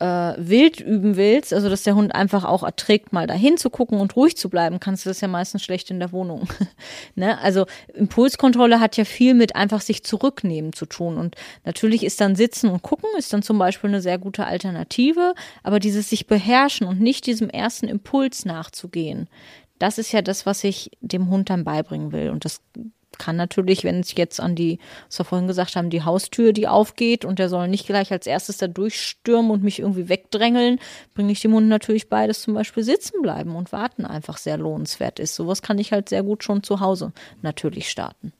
äh, 0.00 0.34
wild 0.36 0.80
üben 0.80 1.16
willst, 1.16 1.52
also 1.52 1.68
dass 1.68 1.82
der 1.82 1.96
Hund 1.96 2.14
einfach 2.14 2.44
auch 2.44 2.62
erträgt, 2.62 3.12
mal 3.12 3.26
dahin 3.26 3.56
zu 3.56 3.68
gucken 3.68 4.00
und 4.00 4.14
ruhig 4.14 4.36
zu 4.36 4.48
bleiben, 4.48 4.78
kannst 4.80 5.04
du 5.04 5.10
das 5.10 5.20
ja 5.20 5.28
meistens 5.28 5.62
schlecht 5.62 5.90
in 5.90 5.98
der 5.98 6.12
Wohnung. 6.12 6.48
ne? 7.16 7.38
Also 7.40 7.66
Impulskontrolle 7.94 8.80
hat 8.80 8.96
ja 8.96 9.04
viel 9.04 9.34
mit 9.34 9.56
einfach 9.56 9.80
sich 9.80 10.04
zurücknehmen 10.04 10.72
zu 10.72 10.86
tun. 10.86 11.18
Und 11.18 11.34
natürlich 11.64 12.04
ist 12.04 12.20
dann 12.20 12.36
Sitzen 12.36 12.70
und 12.70 12.82
Gucken 12.82 13.10
ist 13.18 13.32
dann 13.32 13.42
zum 13.42 13.58
Beispiel 13.58 13.90
eine 13.90 14.00
sehr 14.00 14.18
gute 14.18 14.46
Alternative, 14.46 15.34
aber 15.62 15.80
dieses 15.80 16.10
sich 16.10 16.26
beherrschen 16.26 16.86
und 16.86 17.00
nicht 17.00 17.26
diesem 17.26 17.50
ersten 17.50 17.88
Impuls 17.88 18.44
nachzugehen, 18.44 19.28
Das 19.80 19.98
ist 19.98 20.10
ja 20.12 20.22
das, 20.22 20.44
was 20.44 20.64
ich 20.64 20.90
dem 21.00 21.28
Hund 21.30 21.50
dann 21.50 21.62
beibringen 21.64 22.10
will. 22.10 22.30
Und 22.30 22.44
das 22.44 22.60
kann 23.18 23.36
natürlich, 23.36 23.84
wenn 23.84 24.00
es 24.00 24.14
jetzt 24.14 24.40
an 24.40 24.54
die, 24.54 24.78
was 25.08 25.18
wir 25.18 25.24
vorhin 25.24 25.48
gesagt 25.48 25.76
haben, 25.76 25.90
die 25.90 26.02
Haustür, 26.02 26.52
die 26.52 26.68
aufgeht 26.68 27.24
und 27.24 27.38
der 27.38 27.48
soll 27.48 27.68
nicht 27.68 27.86
gleich 27.86 28.12
als 28.12 28.26
erstes 28.26 28.58
da 28.58 28.66
durchstürmen 28.66 29.50
und 29.50 29.62
mich 29.62 29.80
irgendwie 29.80 30.08
wegdrängeln, 30.08 30.78
bringe 31.14 31.32
ich 31.32 31.40
dem 31.40 31.52
Hund 31.52 31.68
natürlich 31.68 32.08
bei, 32.08 32.26
dass 32.26 32.42
zum 32.42 32.54
Beispiel 32.54 32.82
sitzen 32.82 33.22
bleiben 33.22 33.56
und 33.56 33.72
warten 33.72 34.06
einfach 34.06 34.38
sehr 34.38 34.56
lohnenswert 34.56 35.18
ist. 35.18 35.34
Sowas 35.34 35.62
kann 35.62 35.78
ich 35.78 35.92
halt 35.92 36.08
sehr 36.08 36.22
gut 36.22 36.44
schon 36.44 36.62
zu 36.62 36.80
Hause 36.80 37.12
natürlich 37.42 37.90
starten. 37.90 38.32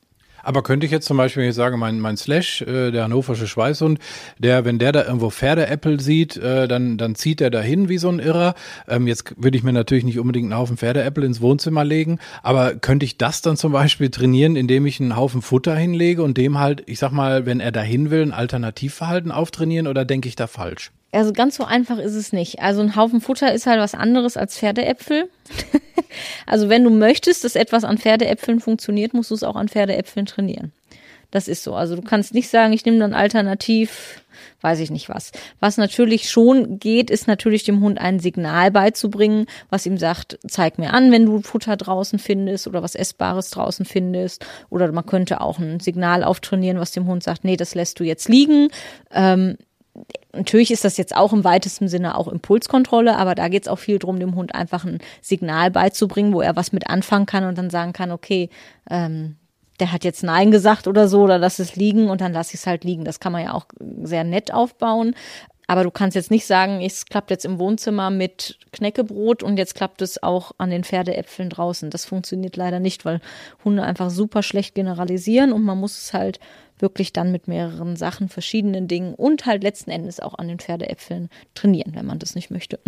Aber 0.49 0.63
könnte 0.63 0.87
ich 0.87 0.93
jetzt 0.93 1.05
zum 1.05 1.19
Beispiel, 1.19 1.43
wenn 1.43 1.51
ich 1.51 1.57
sage, 1.57 1.77
mein, 1.77 2.01
mein 2.01 2.17
Slash, 2.17 2.63
äh, 2.63 2.91
der 2.91 3.05
hannoversche 3.05 3.47
Schweißhund, 3.47 3.99
der, 4.39 4.65
wenn 4.65 4.79
der 4.79 4.93
da 4.93 5.05
irgendwo 5.05 5.29
Pferdeäppel 5.29 6.01
sieht, 6.01 6.39
äh, 6.39 6.67
dann, 6.67 6.97
dann 6.97 7.17
zieht 7.17 7.43
er 7.43 7.51
dahin 7.51 7.91
wie 7.91 7.99
so 7.99 8.09
ein 8.09 8.19
Irrer. 8.19 8.55
Ähm, 8.89 9.07
jetzt 9.07 9.35
würde 9.37 9.59
ich 9.59 9.63
mir 9.63 9.75
natürlich 9.75 10.05
nicht 10.05 10.19
unbedingt 10.19 10.51
einen 10.51 10.59
Haufen 10.59 10.79
Pferdeäppel 10.79 11.23
ins 11.23 11.43
Wohnzimmer 11.43 11.85
legen, 11.85 12.19
aber 12.43 12.77
könnte 12.77 13.05
ich 13.05 13.19
das 13.19 13.43
dann 13.43 13.59
zum 13.59 13.73
Beispiel 13.73 14.09
trainieren, 14.09 14.57
indem 14.57 14.87
ich 14.87 14.99
einen 15.01 15.17
Haufen 15.17 15.43
Futter 15.43 15.77
hinlege 15.77 16.23
und 16.23 16.39
dem 16.39 16.59
halt, 16.59 16.83
ich 16.87 16.99
sag 16.99 17.13
mal, 17.13 17.45
wenn 17.45 17.61
er 17.61 17.71
dahin 17.71 18.11
will, 18.11 18.23
ein 18.23 18.33
Alternativverhalten 18.33 19.31
auftrainieren 19.31 19.87
oder 19.87 20.07
denke 20.07 20.31
ich 20.31 20.37
da 20.37 20.47
falsch? 20.47 20.93
Also 21.11 21.33
ganz 21.33 21.57
so 21.57 21.65
einfach 21.65 21.99
ist 21.99 22.15
es 22.15 22.33
nicht. 22.33 22.61
Also 22.61 22.83
ein 22.83 22.95
Haufen 22.95 23.21
Futter 23.21 23.53
ist 23.53 23.67
halt 23.67 23.81
was 23.81 23.95
anderes 23.95 24.37
als 24.37 24.59
Pferdeäpfel. 24.59 25.31
also 26.47 26.69
wenn 26.69 26.85
du 26.85 26.91
möchtest, 26.91 27.45
dass 27.45 27.57
etwas 27.57 27.85
an 27.85 27.99
Pferdeäpfeln 27.99 28.61
funktioniert, 28.61 29.15
musst 29.15 29.31
du 29.31 29.35
es 29.35 29.43
auch 29.43 29.57
an 29.57 29.69
Pferdeäpfeln 29.69 30.27
trainieren. 30.27 30.73
Das 31.31 31.49
ist 31.49 31.63
so. 31.63 31.75
Also 31.75 31.95
du 31.97 32.03
kannst 32.03 32.33
nicht 32.33 32.49
sagen, 32.49 32.73
ich 32.73 32.85
nehme 32.87 32.99
dann 32.99 33.13
alternativ, 33.13 34.23
weiß 34.63 34.81
ich 34.81 34.91
nicht 34.91 35.11
was. 35.11 35.33
Was 35.61 35.77
natürlich 35.77 36.31
schon 36.31 36.79
geht, 36.79 37.11
ist 37.11 37.27
natürlich 37.27 37.65
dem 37.65 37.81
Hund 37.81 37.99
ein 38.01 38.19
Signal 38.19 38.71
beizubringen, 38.71 39.47
was 39.69 39.85
ihm 39.85 39.99
sagt, 39.99 40.39
zeig 40.47 40.79
mir 40.79 40.95
an, 40.95 41.13
wenn 41.13 41.27
du 41.27 41.43
Futter 41.43 41.77
draußen 41.77 42.19
findest 42.19 42.67
oder 42.67 42.83
was 42.83 42.95
Essbares 42.95 43.51
draußen 43.51 43.85
findest. 43.85 44.47
Oder 44.71 44.91
man 44.93 45.05
könnte 45.05 45.43
auch 45.43 45.59
ein 45.59 45.81
Signal 45.81 46.25
auftrainieren, 46.25 46.81
was 46.81 46.93
dem 46.93 47.07
Hund 47.07 47.23
sagt, 47.23 47.45
nee, 47.45 47.57
das 47.57 47.75
lässt 47.75 48.01
du 48.01 48.05
jetzt 48.05 48.29
liegen. 48.29 48.69
Ähm, 49.13 49.59
Natürlich 50.33 50.71
ist 50.71 50.85
das 50.85 50.97
jetzt 50.97 51.17
auch 51.17 51.33
im 51.33 51.45
weitesten 51.45 51.89
Sinne 51.89 52.17
auch 52.17 52.29
Impulskontrolle, 52.29 53.17
aber 53.17 53.35
da 53.35 53.49
geht 53.49 53.63
es 53.63 53.69
auch 53.69 53.79
viel 53.79 53.99
darum, 53.99 54.21
dem 54.21 54.35
Hund 54.35 54.55
einfach 54.55 54.85
ein 54.85 54.99
Signal 55.21 55.71
beizubringen, 55.71 56.33
wo 56.33 56.41
er 56.41 56.57
was 56.57 56.73
mit 56.73 56.89
anfangen 56.89 57.27
kann 57.27 57.45
und 57.45 57.59
dann 57.59 57.71
sagen 57.71 57.93
kann, 57.93 58.11
okay, 58.11 58.51
ähm, 58.91 59.37
der 59.81 59.93
hat 59.93 60.05
jetzt 60.05 60.23
Nein 60.23 60.51
gesagt 60.51 60.87
oder 60.87 61.09
so, 61.09 61.23
oder 61.23 61.39
lass 61.39 61.59
es 61.59 61.77
liegen 61.77 62.11
und 62.11 62.21
dann 62.21 62.33
lass 62.33 62.49
ich 62.49 62.61
es 62.61 62.67
halt 62.67 62.85
liegen. 62.85 63.05
Das 63.05 63.21
kann 63.21 63.33
man 63.33 63.45
ja 63.45 63.55
auch 63.55 63.67
sehr 64.03 64.25
nett 64.25 64.53
aufbauen. 64.53 65.15
Aber 65.71 65.85
du 65.85 65.91
kannst 65.91 66.15
jetzt 66.15 66.31
nicht 66.31 66.47
sagen, 66.47 66.81
es 66.81 67.05
klappt 67.05 67.31
jetzt 67.31 67.45
im 67.45 67.59
Wohnzimmer 67.59 68.09
mit 68.09 68.59
Knäckebrot 68.73 69.43
und 69.43 69.59
jetzt 69.59 69.75
klappt 69.75 70.01
es 70.01 70.23
auch 70.23 70.53
an 70.57 70.71
den 70.71 70.83
Pferdeäpfeln 70.83 71.51
draußen. 71.51 71.91
Das 71.91 72.07
funktioniert 72.07 72.57
leider 72.57 72.81
nicht, 72.81 73.05
weil 73.05 73.21
Hunde 73.65 73.83
einfach 73.83 74.09
super 74.09 74.43
schlecht 74.43 74.75
generalisieren 74.75 75.53
und 75.53 75.63
man 75.63 75.79
muss 75.79 75.99
es 75.99 76.15
halt 76.15 76.41
wirklich 76.81 77.13
dann 77.13 77.33
mit 77.33 77.49
mehreren 77.49 77.97
Sachen, 77.97 78.29
verschiedenen 78.29 78.89
Dingen 78.89 79.15
und 79.15 79.47
halt 79.47 79.63
letzten 79.63 79.91
Endes 79.91 80.21
auch 80.21 80.35
an 80.35 80.49
den 80.49 80.59
Pferdeäpfeln 80.59 81.29
trainieren, 81.55 81.95
wenn 81.95 82.07
man 82.07 82.19
das 82.19 82.35
nicht 82.35 82.51
möchte. 82.51 82.79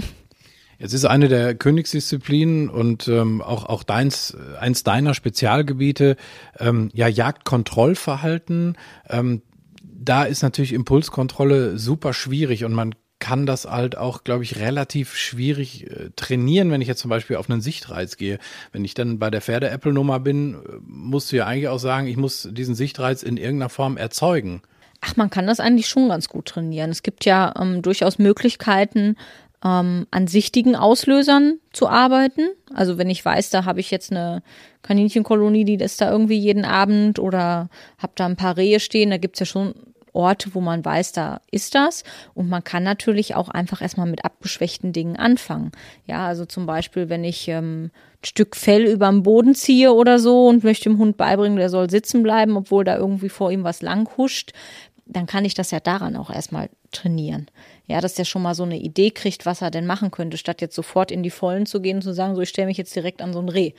Jetzt 0.78 0.94
ist 0.94 1.04
eine 1.04 1.28
der 1.28 1.54
Königsdisziplinen 1.54 2.70
und 2.70 3.06
ähm, 3.06 3.42
auch, 3.42 3.66
auch 3.66 3.82
deins, 3.82 4.34
eins 4.58 4.82
deiner 4.82 5.12
Spezialgebiete, 5.12 6.16
ähm, 6.58 6.88
ja, 6.94 7.06
Jagdkontrollverhalten. 7.06 8.78
Ähm, 9.10 9.42
da 9.82 10.24
ist 10.24 10.42
natürlich 10.42 10.72
Impulskontrolle 10.72 11.78
super 11.78 12.14
schwierig 12.14 12.64
und 12.64 12.72
man 12.72 12.94
kann 13.20 13.46
das 13.46 13.66
halt 13.66 13.96
auch, 13.96 14.24
glaube 14.24 14.42
ich, 14.42 14.58
relativ 14.58 15.14
schwierig 15.14 15.88
äh, 15.88 16.10
trainieren, 16.16 16.70
wenn 16.70 16.80
ich 16.80 16.88
jetzt 16.88 17.00
zum 17.00 17.10
Beispiel 17.10 17.36
auf 17.36 17.48
einen 17.48 17.60
Sichtreiz 17.60 18.16
gehe. 18.16 18.38
Wenn 18.72 18.84
ich 18.84 18.94
dann 18.94 19.18
bei 19.18 19.30
der 19.30 19.42
Pferde-Apple-Nummer 19.42 20.18
bin, 20.18 20.54
äh, 20.54 20.58
musst 20.84 21.30
du 21.30 21.36
ja 21.36 21.46
eigentlich 21.46 21.68
auch 21.68 21.78
sagen, 21.78 22.08
ich 22.08 22.16
muss 22.16 22.48
diesen 22.50 22.74
Sichtreiz 22.74 23.22
in 23.22 23.36
irgendeiner 23.36 23.68
Form 23.68 23.96
erzeugen. 23.96 24.62
Ach, 25.02 25.16
man 25.16 25.30
kann 25.30 25.46
das 25.46 25.60
eigentlich 25.60 25.88
schon 25.88 26.08
ganz 26.08 26.28
gut 26.28 26.46
trainieren. 26.46 26.90
Es 26.90 27.02
gibt 27.02 27.24
ja 27.24 27.54
ähm, 27.58 27.82
durchaus 27.82 28.18
Möglichkeiten, 28.18 29.16
ähm, 29.64 30.06
an 30.10 30.26
sichtigen 30.26 30.74
Auslösern 30.74 31.58
zu 31.72 31.88
arbeiten. 31.88 32.48
Also 32.74 32.98
wenn 32.98 33.10
ich 33.10 33.24
weiß, 33.24 33.50
da 33.50 33.64
habe 33.64 33.80
ich 33.80 33.90
jetzt 33.90 34.10
eine 34.10 34.42
Kaninchenkolonie, 34.82 35.64
die 35.64 35.74
ist 35.74 36.00
da 36.00 36.10
irgendwie 36.10 36.38
jeden 36.38 36.64
Abend 36.64 37.18
oder 37.18 37.68
habe 37.98 38.12
da 38.16 38.26
ein 38.26 38.36
paar 38.36 38.56
Rehe 38.56 38.80
stehen, 38.80 39.10
da 39.10 39.18
gibt's 39.18 39.40
ja 39.40 39.46
schon 39.46 39.74
Orte, 40.12 40.54
wo 40.54 40.60
man 40.60 40.84
weiß, 40.84 41.12
da 41.12 41.40
ist 41.50 41.74
das. 41.74 42.04
Und 42.34 42.48
man 42.48 42.64
kann 42.64 42.82
natürlich 42.82 43.34
auch 43.34 43.48
einfach 43.48 43.82
erstmal 43.82 44.08
mit 44.08 44.24
abgeschwächten 44.24 44.92
Dingen 44.92 45.16
anfangen. 45.16 45.72
Ja, 46.06 46.26
also 46.26 46.44
zum 46.44 46.66
Beispiel, 46.66 47.08
wenn 47.08 47.24
ich 47.24 47.48
ähm, 47.48 47.90
ein 48.22 48.24
Stück 48.24 48.56
Fell 48.56 48.84
über 48.84 49.08
dem 49.08 49.22
Boden 49.22 49.54
ziehe 49.54 49.92
oder 49.92 50.18
so 50.18 50.48
und 50.48 50.64
möchte 50.64 50.88
dem 50.88 50.98
Hund 50.98 51.16
beibringen, 51.16 51.58
der 51.58 51.70
soll 51.70 51.90
sitzen 51.90 52.22
bleiben, 52.22 52.56
obwohl 52.56 52.84
da 52.84 52.96
irgendwie 52.96 53.28
vor 53.28 53.50
ihm 53.50 53.64
was 53.64 53.82
lang 53.82 54.08
huscht, 54.16 54.52
dann 55.06 55.26
kann 55.26 55.44
ich 55.44 55.54
das 55.54 55.70
ja 55.70 55.80
daran 55.80 56.16
auch 56.16 56.30
erstmal 56.30 56.70
trainieren. 56.92 57.46
Ja, 57.86 58.00
dass 58.00 58.14
der 58.14 58.24
schon 58.24 58.42
mal 58.42 58.54
so 58.54 58.62
eine 58.62 58.78
Idee 58.78 59.10
kriegt, 59.10 59.46
was 59.46 59.62
er 59.62 59.70
denn 59.70 59.86
machen 59.86 60.10
könnte, 60.10 60.36
statt 60.36 60.60
jetzt 60.60 60.76
sofort 60.76 61.10
in 61.10 61.22
die 61.22 61.30
Vollen 61.30 61.66
zu 61.66 61.80
gehen 61.80 61.96
und 61.96 62.02
zu 62.02 62.14
sagen, 62.14 62.36
so 62.36 62.42
ich 62.42 62.48
stelle 62.48 62.68
mich 62.68 62.76
jetzt 62.76 62.94
direkt 62.94 63.20
an 63.22 63.32
so 63.32 63.40
ein 63.40 63.48
Reh. 63.48 63.72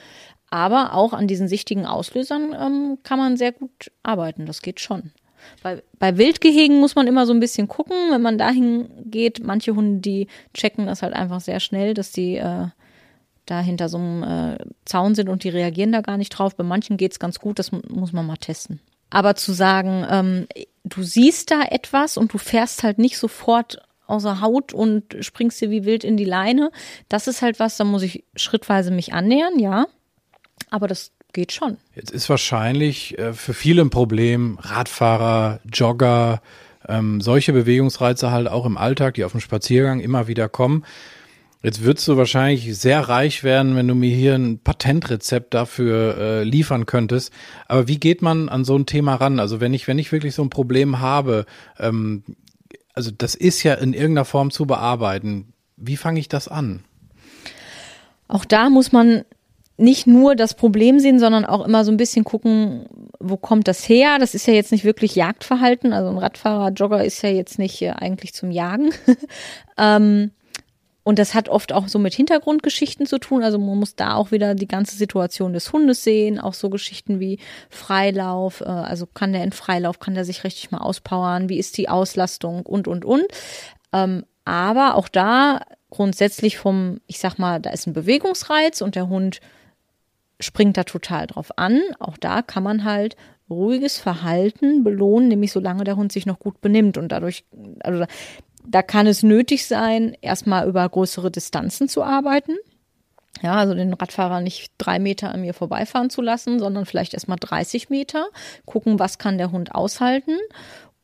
Aber 0.50 0.94
auch 0.94 1.14
an 1.14 1.28
diesen 1.28 1.48
sichtigen 1.48 1.86
Auslösern 1.86 2.54
ähm, 2.60 2.98
kann 3.04 3.18
man 3.18 3.38
sehr 3.38 3.54
gut 3.54 3.92
arbeiten. 4.04 4.46
Das 4.46 4.62
geht 4.62 4.82
schon. 4.82 5.12
Bei, 5.64 5.82
bei 6.00 6.18
Wildgehegen 6.18 6.80
muss 6.80 6.96
man 6.96 7.08
immer 7.08 7.26
so 7.26 7.34
ein 7.34 7.40
bisschen 7.40 7.68
gucken, 7.68 7.96
wenn 8.12 8.22
man 8.22 8.38
dahin 8.38 8.90
geht. 9.06 9.44
Manche 9.44 9.76
Hunde, 9.76 10.02
die 10.02 10.28
checken 10.54 10.86
das 10.86 11.02
halt 11.02 11.14
einfach 11.14 11.42
sehr 11.42 11.60
schnell, 11.60 11.94
dass 11.94 12.12
die 12.12 12.38
äh, 12.38 12.68
da 13.46 13.60
hinter 13.60 13.90
so 13.90 13.98
einem 13.98 14.24
äh, 14.24 14.58
Zaun 14.86 15.16
sind 15.16 15.30
und 15.30 15.44
die 15.44 15.50
reagieren 15.50 15.92
da 15.92 16.02
gar 16.02 16.18
nicht 16.18 16.30
drauf. 16.30 16.56
Bei 16.56 16.64
manchen 16.64 16.98
geht 16.98 17.12
es 17.12 17.20
ganz 17.20 17.40
gut, 17.40 17.60
das 17.60 17.72
muss 17.72 18.14
man 18.14 18.26
mal 18.26 18.38
testen. 18.38 18.80
Aber 19.10 19.36
zu 19.36 19.52
sagen, 19.52 20.06
ähm, 20.10 20.48
du 20.84 21.04
siehst 21.04 21.52
da 21.52 21.64
etwas 21.64 22.18
und 22.18 22.34
du 22.34 22.38
fährst 22.38 22.84
halt 22.84 22.98
nicht 22.98 23.18
sofort 23.18 23.82
außer 24.08 24.42
Haut 24.42 24.74
und 24.74 25.16
springst 25.22 25.62
dir 25.62 25.70
wie 25.70 25.86
wild 25.86 26.04
in 26.04 26.18
die 26.18 26.26
Leine, 26.26 26.72
das 27.08 27.28
ist 27.28 27.42
halt 27.42 27.60
was, 27.60 27.78
da 27.78 27.86
muss 27.86 28.04
ich 28.04 28.26
schrittweise 28.36 28.92
mich 28.92 29.14
annähern, 29.14 29.58
ja. 29.58 29.88
Aber 30.70 30.88
das 30.88 31.12
geht 31.34 31.52
schon. 31.52 31.78
Jetzt 31.96 32.12
ist 32.12 32.30
wahrscheinlich 32.30 33.18
äh, 33.18 33.34
für 33.34 33.54
viele 33.54 33.82
ein 33.82 33.90
Problem, 33.90 34.58
Radfahrer, 34.62 35.60
Jogger, 35.72 36.42
ähm, 36.88 37.22
solche 37.22 37.54
Bewegungsreize 37.54 38.32
halt 38.32 38.48
auch 38.48 38.66
im 38.66 38.78
Alltag, 38.78 39.16
die 39.16 39.24
auf 39.24 39.32
dem 39.32 39.42
Spaziergang 39.42 40.00
immer 40.00 40.28
wieder 40.28 40.50
kommen. 40.50 40.84
Jetzt 41.64 41.84
würdest 41.84 42.08
du 42.08 42.18
wahrscheinlich 42.18 42.76
sehr 42.76 43.02
reich 43.02 43.44
werden, 43.44 43.76
wenn 43.76 43.88
du 43.88 43.94
mir 43.94 44.16
hier 44.16 44.34
ein 44.34 44.58
Patentrezept 44.58 45.54
dafür 45.54 46.18
äh, 46.18 46.44
liefern 46.44 46.88
könntest. 46.88 47.32
Aber 47.68 47.88
wie 47.88 48.00
geht 48.00 48.24
man 48.24 48.50
an 48.50 48.66
so 48.66 48.76
ein 48.76 48.88
Thema 48.88 49.16
ran? 49.16 49.40
Also 49.40 49.62
wenn 49.62 49.74
ich, 49.74 49.88
wenn 49.88 50.00
ich 50.00 50.12
wirklich 50.12 50.34
so 50.34 50.42
ein 50.42 50.50
Problem 50.50 51.00
habe, 51.00 51.46
ähm, 51.78 52.24
also 52.94 53.12
das 53.16 53.36
ist 53.36 53.62
ja 53.62 53.76
in 53.76 53.94
irgendeiner 53.94 54.26
Form 54.26 54.50
zu 54.50 54.66
bearbeiten. 54.66 55.54
Wie 55.78 55.98
fange 55.98 56.20
ich 56.20 56.30
das 56.30 56.48
an? 56.48 56.84
Auch 58.28 58.46
da 58.46 58.70
muss 58.70 58.92
man 58.92 59.24
nicht 59.82 60.08
nur 60.08 60.36
das 60.36 60.54
Problem 60.54 61.00
sehen, 61.00 61.20
sondern 61.20 61.46
auch 61.46 61.66
immer 61.66 61.84
so 61.84 61.92
ein 61.92 61.98
bisschen 61.98 62.24
gucken, 62.24 62.86
wo 63.20 63.36
kommt 63.36 63.68
das 63.68 63.88
her? 63.88 64.18
Das 64.20 64.36
ist 64.36 64.48
ja 64.48 64.54
jetzt 64.54 64.72
nicht 64.72 64.86
wirklich 64.86 65.16
Jagdverhalten. 65.16 65.92
Also 65.92 66.10
ein 66.10 66.18
Radfahrer, 66.18 66.72
Jogger 66.72 67.04
ist 67.04 67.22
ja 67.24 67.30
jetzt 67.30 67.58
nicht 67.60 67.84
eigentlich 67.84 68.34
zum 68.34 68.52
Jagen. 68.52 68.92
ähm, 69.78 70.32
und 71.04 71.18
das 71.18 71.34
hat 71.34 71.50
oft 71.50 71.74
auch 71.74 71.88
so 71.88 71.98
mit 71.98 72.14
Hintergrundgeschichten 72.14 73.08
zu 73.08 73.18
tun. 73.18 73.44
Also 73.44 73.58
man 73.58 73.80
muss 73.80 73.96
da 73.96 74.14
auch 74.14 74.32
wieder 74.32 74.54
die 74.54 74.68
ganze 74.68 74.96
Situation 74.96 75.54
des 75.54 75.74
Hundes 75.74 76.04
sehen. 76.04 76.40
Auch 76.40 76.54
so 76.54 76.70
Geschichten 76.70 77.20
wie 77.20 77.40
Freilauf. 77.70 78.62
Äh, 78.62 78.66
also 78.66 79.08
kann 79.08 79.34
der 79.34 79.44
in 79.44 79.52
Freilauf, 79.52 80.00
kann 80.00 80.14
der 80.14 80.26
sich 80.26 80.44
richtig 80.44 80.70
mal 80.70 80.80
auspowern? 80.80 81.50
Wie 81.50 81.58
ist 81.58 81.78
die 81.78 81.90
Auslastung? 81.90 82.66
Und, 82.68 82.88
und, 82.88 83.04
und. 83.04 83.26
Ähm, 83.94 84.26
aber 84.46 84.96
auch 84.96 85.08
da 85.08 85.62
grundsätzlich 85.90 86.58
vom, 86.58 87.02
ich 87.08 87.20
sag 87.20 87.40
mal, 87.40 87.60
da 87.60 87.72
ist 87.72 87.88
ein 87.88 87.94
Bewegungsreiz 87.94 88.82
und 88.82 88.96
der 88.96 89.10
Hund 89.10 89.42
springt 90.42 90.78
da 90.78 90.84
total 90.84 91.28
drauf 91.28 91.58
an. 91.58 91.82
Auch 92.00 92.18
da 92.18 92.42
kann 92.42 92.64
man 92.64 92.84
halt 92.84 93.16
ruhiges 93.50 93.98
Verhalten 93.98 94.84
belohnen, 94.84 95.28
nämlich 95.28 95.52
solange 95.52 95.84
der 95.84 95.96
Hund 95.98 96.12
sich 96.12 96.26
noch 96.26 96.40
gut 96.40 96.62
benimmt 96.62 96.98
und 96.98 97.12
dadurch, 97.12 97.44
also 97.82 98.06
da 98.66 98.82
kann 98.82 99.08
es 99.08 99.24
nötig 99.24 99.66
sein, 99.66 100.16
erstmal 100.22 100.68
über 100.68 100.88
größere 100.88 101.32
Distanzen 101.32 101.88
zu 101.88 102.04
arbeiten. 102.04 102.58
Ja, 103.42 103.56
also 103.56 103.74
den 103.74 103.94
Radfahrer 103.94 104.40
nicht 104.42 104.72
drei 104.78 105.00
Meter 105.00 105.32
an 105.32 105.42
mir 105.42 105.54
vorbeifahren 105.54 106.10
zu 106.10 106.22
lassen, 106.22 106.60
sondern 106.60 106.86
vielleicht 106.86 107.14
erstmal 107.14 107.38
30 107.40 107.90
Meter, 107.90 108.28
gucken, 108.66 109.00
was 109.00 109.18
kann 109.18 109.38
der 109.38 109.52
Hund 109.52 109.74
aushalten, 109.74 110.38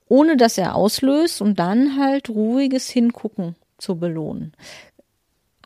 ohne 0.07 0.37
dass 0.37 0.57
er 0.57 0.75
auslöst 0.75 1.41
und 1.41 1.57
dann 1.57 1.97
halt 1.97 2.29
ruhiges 2.29 2.89
Hingucken 2.89 3.55
zu 3.77 3.97
belohnen 3.97 4.53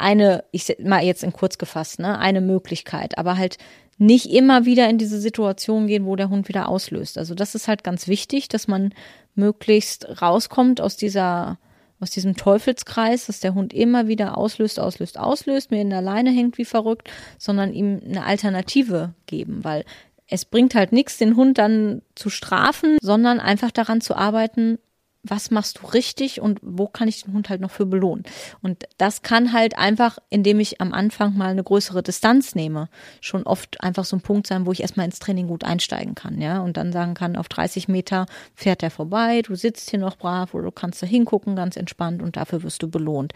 eine, 0.02 0.44
ich 0.52 0.76
mal 0.84 1.04
jetzt 1.04 1.24
in 1.24 1.34
kurz 1.34 1.58
gefasst, 1.58 2.00
ne, 2.00 2.20
eine 2.20 2.42
Möglichkeit, 2.42 3.18
aber 3.18 3.38
halt 3.38 3.58
nicht 3.98 4.32
immer 4.32 4.66
wieder 4.66 4.90
in 4.90 4.98
diese 4.98 5.20
Situation 5.20 5.88
gehen, 5.88 6.06
wo 6.06 6.16
der 6.16 6.30
Hund 6.30 6.48
wieder 6.48 6.68
auslöst. 6.68 7.18
Also 7.18 7.36
das 7.36 7.56
ist 7.56 7.68
halt 7.68 7.84
ganz 7.84 8.08
wichtig, 8.08 8.50
dass 8.50 8.68
man 8.68 8.94
möglichst 9.36 10.22
rauskommt 10.22 10.82
aus 10.82 10.98
dieser 10.98 11.58
aus 12.02 12.10
diesem 12.10 12.36
Teufelskreis, 12.36 13.28
dass 13.28 13.42
der 13.42 13.54
Hund 13.54 13.74
immer 13.74 14.08
wieder 14.08 14.36
auslöst, 14.36 14.80
auslöst, 14.80 15.20
auslöst, 15.20 15.70
mir 15.70 15.82
in 15.82 15.92
der 15.92 16.02
Leine 16.02 16.32
hängt 16.32 16.58
wie 16.58 16.66
verrückt, 16.66 17.12
sondern 17.38 17.74
ihm 17.74 18.02
eine 18.04 18.26
Alternative 18.26 19.14
geben, 19.28 19.64
weil 19.64 19.86
es 20.28 20.46
bringt 20.46 20.74
halt 20.74 20.94
nichts, 20.94 21.18
den 21.18 21.36
Hund 21.36 21.60
dann 21.60 22.02
zu 22.16 22.32
strafen, 22.32 22.98
sondern 23.02 23.40
einfach 23.40 23.70
daran 23.70 24.02
zu 24.02 24.16
arbeiten, 24.16 24.80
was 25.24 25.52
machst 25.52 25.80
du 25.80 25.88
richtig 25.88 26.42
und 26.42 26.60
wo 26.64 26.88
kann 26.88 27.08
ich 27.08 27.24
den 27.24 27.34
Hund 27.34 27.50
halt 27.50 27.62
noch 27.62 27.72
für 27.72 27.86
belohnen. 27.86 28.24
Und 28.62 28.86
das 28.98 29.22
kann 29.22 29.54
halt 29.54 29.78
einfach, 29.78 30.18
indem 30.30 30.60
ich 30.60 30.82
am 30.82 30.94
Anfang 30.94 31.38
mal 31.38 31.50
eine 31.50 31.64
größere 31.64 32.02
Distanz 32.02 32.56
nehme, 32.56 32.90
schon 33.20 33.44
oft 33.44 33.82
einfach 33.84 34.06
so 34.06 34.16
ein 34.16 34.22
Punkt 34.22 34.48
sein, 34.48 34.66
wo 34.66 34.72
ich 34.72 34.82
erstmal 34.82 35.06
ins 35.06 35.20
Training 35.20 35.48
gut 35.48 35.64
einsteigen 35.64 36.16
kann, 36.16 36.42
ja, 36.42 36.60
und 36.60 36.78
dann 36.78 36.92
sagen 36.92 37.14
kann, 37.14 37.36
auf 37.36 37.50
30 37.50 37.88
Meter 37.88 38.26
fährt 38.56 38.82
er 38.82 38.92
vorbei, 38.92 39.42
du 39.44 39.56
sitzt 39.56 39.90
hier 39.92 40.00
noch 40.00 40.18
brav 40.18 40.54
oder 40.54 40.66
du 40.66 40.72
kannst 40.72 41.04
da 41.04 41.08
hingucken, 41.08 41.56
ganz 41.56 41.76
entspannt 41.76 42.22
und 42.22 42.36
dafür 42.36 42.64
wirst 42.64 42.82
du 42.82 42.90
belohnt. 42.90 43.34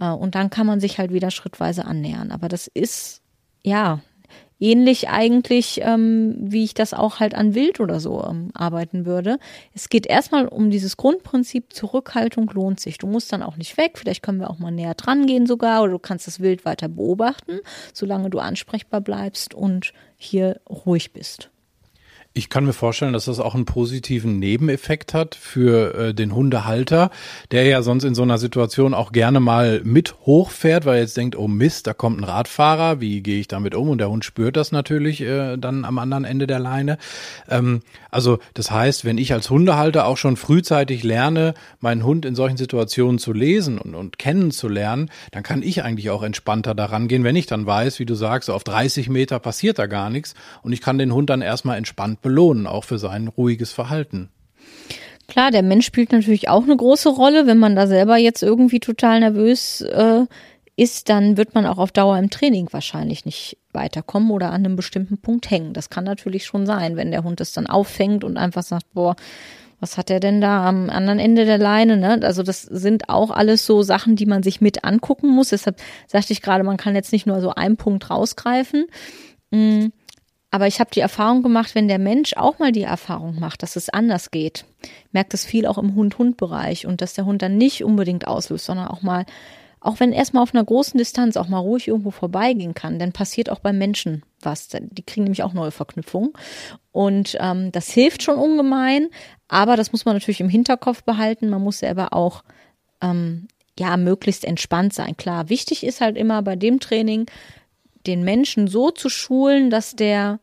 Äh, 0.00 0.10
und 0.10 0.34
dann 0.34 0.50
kann 0.50 0.66
man 0.66 0.80
sich 0.80 0.98
halt 0.98 1.12
wieder 1.12 1.30
schrittweise 1.30 1.84
annähern. 1.84 2.32
Aber 2.32 2.48
das 2.48 2.66
ist, 2.66 3.20
ja, 3.62 4.00
ähnlich 4.60 5.08
eigentlich, 5.08 5.80
ähm, 5.82 6.36
wie 6.38 6.64
ich 6.64 6.74
das 6.74 6.94
auch 6.94 7.18
halt 7.18 7.34
an 7.34 7.54
Wild 7.54 7.80
oder 7.80 7.98
so 7.98 8.22
ähm, 8.22 8.50
arbeiten 8.54 9.06
würde. 9.06 9.38
Es 9.74 9.88
geht 9.88 10.06
erstmal 10.06 10.46
um 10.46 10.70
dieses 10.70 10.96
Grundprinzip, 10.96 11.72
Zurückhaltung 11.72 12.50
lohnt 12.50 12.78
sich. 12.78 12.98
Du 12.98 13.06
musst 13.06 13.32
dann 13.32 13.42
auch 13.42 13.56
nicht 13.56 13.76
weg, 13.76 13.92
vielleicht 13.96 14.22
können 14.22 14.38
wir 14.38 14.50
auch 14.50 14.58
mal 14.58 14.70
näher 14.70 14.94
dran 14.94 15.26
gehen 15.26 15.46
sogar 15.46 15.82
oder 15.82 15.92
du 15.92 15.98
kannst 15.98 16.26
das 16.26 16.40
Wild 16.40 16.64
weiter 16.64 16.88
beobachten, 16.88 17.60
solange 17.94 18.30
du 18.30 18.38
ansprechbar 18.38 19.00
bleibst 19.00 19.54
und 19.54 19.92
hier 20.16 20.60
ruhig 20.68 21.12
bist. 21.12 21.50
Ich 22.32 22.48
kann 22.48 22.64
mir 22.64 22.72
vorstellen, 22.72 23.12
dass 23.12 23.24
das 23.24 23.40
auch 23.40 23.56
einen 23.56 23.64
positiven 23.64 24.38
Nebeneffekt 24.38 25.14
hat 25.14 25.34
für 25.34 25.94
äh, 25.96 26.14
den 26.14 26.32
Hundehalter, 26.32 27.10
der 27.50 27.64
ja 27.64 27.82
sonst 27.82 28.04
in 28.04 28.14
so 28.14 28.22
einer 28.22 28.38
Situation 28.38 28.94
auch 28.94 29.10
gerne 29.10 29.40
mal 29.40 29.80
mit 29.82 30.14
hochfährt, 30.26 30.86
weil 30.86 30.98
er 30.98 31.00
jetzt 31.00 31.16
denkt, 31.16 31.34
oh 31.34 31.48
Mist, 31.48 31.88
da 31.88 31.92
kommt 31.92 32.20
ein 32.20 32.24
Radfahrer, 32.24 33.00
wie 33.00 33.20
gehe 33.20 33.40
ich 33.40 33.48
damit 33.48 33.74
um? 33.74 33.88
Und 33.88 33.98
der 33.98 34.10
Hund 34.10 34.24
spürt 34.24 34.56
das 34.56 34.70
natürlich 34.70 35.22
äh, 35.22 35.56
dann 35.56 35.84
am 35.84 35.98
anderen 35.98 36.22
Ende 36.22 36.46
der 36.46 36.60
Leine. 36.60 36.98
Ähm, 37.48 37.80
also 38.12 38.38
das 38.54 38.70
heißt, 38.70 39.04
wenn 39.04 39.18
ich 39.18 39.32
als 39.32 39.50
Hundehalter 39.50 40.06
auch 40.06 40.16
schon 40.16 40.36
frühzeitig 40.36 41.02
lerne, 41.02 41.54
meinen 41.80 42.04
Hund 42.04 42.24
in 42.24 42.36
solchen 42.36 42.56
Situationen 42.56 43.18
zu 43.18 43.32
lesen 43.32 43.76
und, 43.76 43.96
und 43.96 44.20
kennenzulernen, 44.20 45.10
dann 45.32 45.42
kann 45.42 45.64
ich 45.64 45.82
eigentlich 45.82 46.10
auch 46.10 46.22
entspannter 46.22 46.76
daran 46.76 47.08
gehen, 47.08 47.24
wenn 47.24 47.34
ich 47.34 47.46
dann 47.46 47.66
weiß, 47.66 47.98
wie 47.98 48.06
du 48.06 48.14
sagst, 48.14 48.50
auf 48.50 48.62
30 48.62 49.08
Meter 49.08 49.40
passiert 49.40 49.80
da 49.80 49.86
gar 49.86 50.10
nichts 50.10 50.34
und 50.62 50.72
ich 50.72 50.80
kann 50.80 50.96
den 50.96 51.12
Hund 51.12 51.28
dann 51.28 51.42
erstmal 51.42 51.76
entspannt 51.76 52.20
belohnen, 52.30 52.68
auch 52.68 52.84
für 52.84 52.98
sein 52.98 53.26
ruhiges 53.26 53.72
Verhalten. 53.72 54.30
Klar, 55.26 55.50
der 55.50 55.62
Mensch 55.62 55.86
spielt 55.86 56.12
natürlich 56.12 56.48
auch 56.48 56.62
eine 56.62 56.76
große 56.76 57.08
Rolle. 57.08 57.46
Wenn 57.46 57.58
man 57.58 57.74
da 57.74 57.88
selber 57.88 58.16
jetzt 58.16 58.42
irgendwie 58.42 58.78
total 58.78 59.18
nervös 59.20 59.80
äh, 59.80 60.26
ist, 60.76 61.08
dann 61.08 61.36
wird 61.36 61.54
man 61.54 61.66
auch 61.66 61.78
auf 61.78 61.90
Dauer 61.90 62.18
im 62.18 62.30
Training 62.30 62.68
wahrscheinlich 62.70 63.24
nicht 63.24 63.58
weiterkommen 63.72 64.30
oder 64.30 64.50
an 64.50 64.64
einem 64.64 64.76
bestimmten 64.76 65.18
Punkt 65.18 65.50
hängen. 65.50 65.72
Das 65.72 65.90
kann 65.90 66.04
natürlich 66.04 66.46
schon 66.46 66.66
sein, 66.66 66.96
wenn 66.96 67.10
der 67.10 67.24
Hund 67.24 67.40
es 67.40 67.52
dann 67.52 67.66
auffängt 67.66 68.22
und 68.22 68.36
einfach 68.36 68.62
sagt, 68.62 68.92
boah, 68.94 69.16
was 69.80 69.98
hat 69.98 70.10
er 70.10 70.20
denn 70.20 70.40
da 70.40 70.68
am 70.68 70.88
anderen 70.88 71.18
Ende 71.18 71.44
der 71.44 71.58
Leine? 71.58 71.96
Ne? 71.96 72.20
Also 72.22 72.42
das 72.42 72.62
sind 72.62 73.08
auch 73.08 73.30
alles 73.30 73.66
so 73.66 73.82
Sachen, 73.82 74.14
die 74.14 74.26
man 74.26 74.42
sich 74.42 74.60
mit 74.60 74.84
angucken 74.84 75.28
muss. 75.28 75.48
Deshalb 75.48 75.80
sagte 76.06 76.32
ich 76.32 76.42
gerade, 76.42 76.64
man 76.64 76.76
kann 76.76 76.94
jetzt 76.94 77.12
nicht 77.12 77.26
nur 77.26 77.40
so 77.40 77.50
einen 77.54 77.76
Punkt 77.76 78.10
rausgreifen. 78.10 78.86
Mm. 79.50 79.86
Aber 80.50 80.66
ich 80.66 80.80
habe 80.80 80.90
die 80.92 81.00
Erfahrung 81.00 81.42
gemacht, 81.42 81.74
wenn 81.74 81.86
der 81.86 81.98
Mensch 81.98 82.34
auch 82.36 82.58
mal 82.58 82.72
die 82.72 82.82
Erfahrung 82.82 83.38
macht, 83.38 83.62
dass 83.62 83.76
es 83.76 83.88
anders 83.88 84.30
geht, 84.30 84.64
merkt 85.12 85.32
es 85.32 85.44
viel 85.44 85.66
auch 85.66 85.78
im 85.78 85.94
Hund-Hund-Bereich 85.94 86.86
und 86.86 87.00
dass 87.00 87.14
der 87.14 87.24
Hund 87.24 87.42
dann 87.42 87.56
nicht 87.56 87.84
unbedingt 87.84 88.26
auslöst, 88.26 88.66
sondern 88.66 88.88
auch 88.88 89.02
mal, 89.02 89.26
auch 89.78 90.00
wenn 90.00 90.12
erstmal 90.12 90.42
auf 90.42 90.52
einer 90.52 90.64
großen 90.64 90.98
Distanz 90.98 91.36
auch 91.36 91.48
mal 91.48 91.58
ruhig 91.58 91.86
irgendwo 91.86 92.10
vorbeigehen 92.10 92.74
kann, 92.74 92.98
dann 92.98 93.12
passiert 93.12 93.48
auch 93.48 93.60
beim 93.60 93.78
Menschen 93.78 94.24
was. 94.42 94.68
Die 94.68 95.02
kriegen 95.02 95.24
nämlich 95.24 95.42
auch 95.42 95.52
neue 95.52 95.70
Verknüpfungen. 95.70 96.32
Und 96.92 97.36
ähm, 97.40 97.70
das 97.72 97.90
hilft 97.90 98.22
schon 98.22 98.36
ungemein, 98.36 99.08
aber 99.48 99.76
das 99.76 99.92
muss 99.92 100.04
man 100.04 100.16
natürlich 100.16 100.40
im 100.40 100.48
Hinterkopf 100.48 101.04
behalten. 101.04 101.48
Man 101.48 101.62
muss 101.62 101.78
selber 101.78 102.12
auch 102.12 102.42
ähm, 103.00 103.46
ja 103.78 103.96
möglichst 103.96 104.44
entspannt 104.44 104.94
sein. 104.94 105.16
Klar, 105.16 105.48
wichtig 105.48 105.84
ist 105.84 106.00
halt 106.00 106.16
immer 106.16 106.42
bei 106.42 106.56
dem 106.56 106.80
Training, 106.80 107.26
den 108.06 108.24
Menschen 108.24 108.68
so 108.68 108.90
zu 108.90 109.08
schulen, 109.08 109.70
dass 109.70 109.94
der 109.94 110.40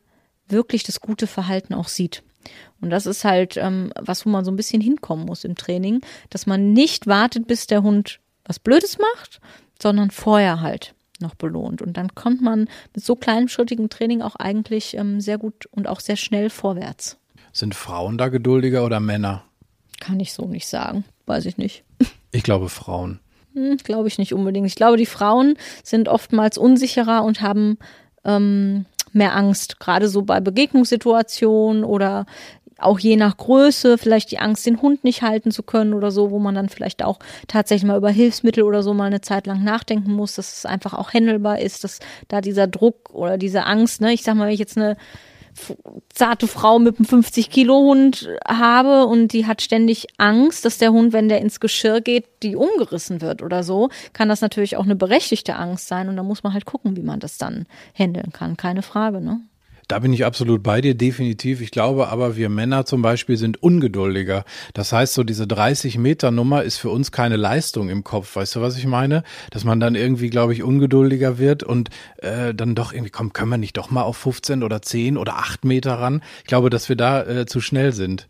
wirklich 0.48 0.84
das 0.84 1.02
gute 1.02 1.28
Verhalten 1.28 1.74
auch 1.74 1.88
sieht. 1.88 2.24
Und 2.80 2.89
das 2.89 3.06
ist 3.06 3.24
halt 3.24 3.58
ähm, 3.58 3.91
was, 4.00 4.26
wo 4.26 4.30
man 4.30 4.46
so 4.46 4.52
ein 4.52 4.56
bisschen 4.56 4.82
hinkommen 4.82 5.26
muss 5.26 5.43
im 5.43 5.56
Training, 5.56 6.02
dass 6.30 6.46
man 6.46 6.74
nicht 6.74 7.08
wartet, 7.08 7.48
bis 7.48 7.67
der 7.67 7.84
Hund 7.84 8.20
was 8.46 8.60
Blödes 8.60 8.98
macht, 8.98 9.41
sondern 9.82 10.12
vorher 10.12 10.62
halt 10.62 10.93
noch 11.20 11.36
belohnt. 11.36 11.82
Und 11.82 11.98
dann 11.98 12.13
kommt 12.15 12.41
man 12.41 12.70
mit 12.93 13.04
so 13.04 13.15
kleinem 13.15 13.48
schrittigem 13.48 13.89
Training 13.89 14.22
auch 14.22 14.36
eigentlich 14.36 14.96
ähm, 14.96 15.20
sehr 15.20 15.38
gut 15.38 15.65
und 15.72 15.88
auch 15.88 16.00
sehr 16.00 16.15
schnell 16.15 16.50
vorwärts. 16.50 17.17
Sind 17.52 17.76
Frauen 17.76 18.17
da 18.17 18.30
geduldiger 18.30 18.86
oder 18.86 19.00
Männer? 19.00 19.43
Kann 20.00 20.20
ich 20.20 20.34
so 20.34 20.46
nicht 20.46 20.67
sagen. 20.67 21.06
Weiß 21.26 21.46
ich 21.46 21.58
nicht. 21.58 21.84
Ich 22.32 22.43
glaube 22.43 22.70
Frauen. 22.70 23.20
Hm, 23.58 23.78
glaube 23.78 24.08
ich 24.08 24.20
nicht 24.20 24.36
unbedingt. 24.36 24.67
Ich 24.67 24.76
glaube, 24.76 24.98
die 24.98 25.08
Frauen 25.08 25.58
sind 25.84 26.08
oftmals 26.08 26.60
unsicherer 26.60 27.24
und 27.24 27.41
haben 27.41 27.80
ähm, 28.24 28.86
mehr 29.13 29.36
Angst, 29.36 29.80
gerade 29.80 30.10
so 30.10 30.22
bei 30.22 30.39
Begegnungssituationen 30.39 31.84
oder 31.84 32.28
auch 32.78 33.00
je 33.00 33.15
nach 33.15 33.36
Größe, 33.36 33.98
vielleicht 33.98 34.30
die 34.30 34.38
Angst, 34.38 34.67
den 34.67 34.80
Hund 34.84 35.04
nicht 35.04 35.24
halten 35.24 35.50
zu 35.50 35.63
können 35.63 35.96
oder 35.96 36.12
so, 36.12 36.30
wo 36.30 36.38
man 36.38 36.54
dann 36.54 36.70
vielleicht 36.70 37.04
auch 37.04 37.17
tatsächlich 37.48 37.88
mal 37.88 37.98
über 37.98 38.12
Hilfsmittel 38.12 38.62
oder 38.62 38.84
so 38.84 38.93
mal 38.93 39.06
eine 39.06 39.22
Zeit 39.22 39.48
lang 39.48 39.63
nachdenken 39.63 40.13
muss, 40.13 40.36
dass 40.36 40.60
es 40.60 40.65
einfach 40.67 40.93
auch 40.93 41.12
händelbar 41.12 41.58
ist, 41.58 41.84
dass 41.84 42.00
da 42.28 42.41
dieser 42.41 42.67
Druck 42.67 43.10
oder 43.12 43.39
diese 43.39 43.65
Angst, 43.65 44.02
ne, 44.02 44.13
ich 44.13 44.22
sag 44.22 44.36
mal, 44.36 44.46
wenn 44.46 44.54
ich 44.54 44.60
jetzt 44.60 44.78
eine 44.78 44.98
zarte 46.10 46.48
Frau 46.48 46.80
mit 46.80 46.98
einem 46.98 47.06
50 47.06 47.50
Kilo 47.50 47.76
Hund 47.80 48.30
habe 48.48 49.06
und 49.06 49.34
die 49.34 49.46
hat 49.46 49.62
ständig 49.62 50.08
Angst, 50.17 50.65
dass 50.65 50.78
der 50.78 50.91
Hund, 50.91 51.13
wenn 51.13 51.30
der 51.30 51.41
ins 51.41 51.60
Geschirr 51.60 52.02
geht, 52.02 52.26
die 52.43 52.56
umgerissen 52.56 53.22
wird 53.22 53.41
oder 53.41 53.63
so, 53.63 53.89
kann 54.13 54.30
das 54.30 54.41
natürlich 54.41 54.78
auch 54.78 54.86
eine 54.86 54.96
berechtigte 54.96 55.56
Angst 55.56 55.88
sein 55.88 56.10
und 56.10 56.17
da 56.17 56.24
muss 56.24 56.43
man 56.43 56.54
halt 56.54 56.65
gucken, 56.65 56.96
wie 56.96 57.04
man 57.04 57.20
das 57.20 57.38
dann 57.38 57.65
handeln 57.93 58.32
kann. 58.32 58.58
Keine 58.58 58.82
Frage, 58.82 59.22
ne? 59.22 59.41
Da 59.88 60.00
bin 60.00 60.12
ich 60.12 60.26
absolut 60.26 60.63
bei 60.63 60.82
dir, 60.82 60.95
definitiv. 60.95 61.62
Ich 61.62 61.71
glaube 61.71 62.10
aber, 62.10 62.36
wir 62.36 62.50
Männer 62.50 62.86
zum 62.86 63.02
Beispiel 63.02 63.38
sind 63.38 63.63
ungeduldiger. 63.63 64.43
Das 64.73 64.91
heißt, 64.91 65.13
so 65.13 65.23
diese 65.23 65.47
30 65.47 65.97
Meter 65.97 66.30
Nummer 66.30 66.63
ist 66.63 66.78
für 66.78 66.89
uns 66.89 67.13
keine 67.13 67.38
Leistung 67.38 67.89
im 67.89 68.04
Kopf. 68.04 68.36
Weißt 68.36 68.58
du, 68.58 68.62
was 68.62 68.78
ich 68.78 68.86
meine? 68.86 69.23
Dass 69.50 69.63
man 69.63 69.80
dann 69.80 69.95
irgendwie, 69.95 70.30
glaube 70.30 70.52
ich, 70.52 70.62
ungeduldiger 70.62 71.38
wird 71.38 71.63
und 71.63 71.89
äh, 72.17 72.54
dann 72.54 72.76
doch 72.76 72.91
irgendwie, 72.91 73.12
komm, 73.12 73.32
können 73.32 73.50
wir 73.50 73.58
nicht 73.58 73.78
doch 73.78 73.89
mal 73.89 74.02
auf 74.02 74.17
15 74.17 74.62
oder 74.62 74.82
10 74.82 75.17
oder 75.17 75.38
8 75.38 75.63
Meter 75.63 75.93
ran? 75.93 76.21
Ich 76.39 76.47
glaube, 76.47 76.69
dass 76.69 76.89
wir 76.89 76.97
da 76.97 77.23
äh, 77.23 77.45
zu 77.45 77.62
schnell 77.62 77.93
sind. 77.93 78.28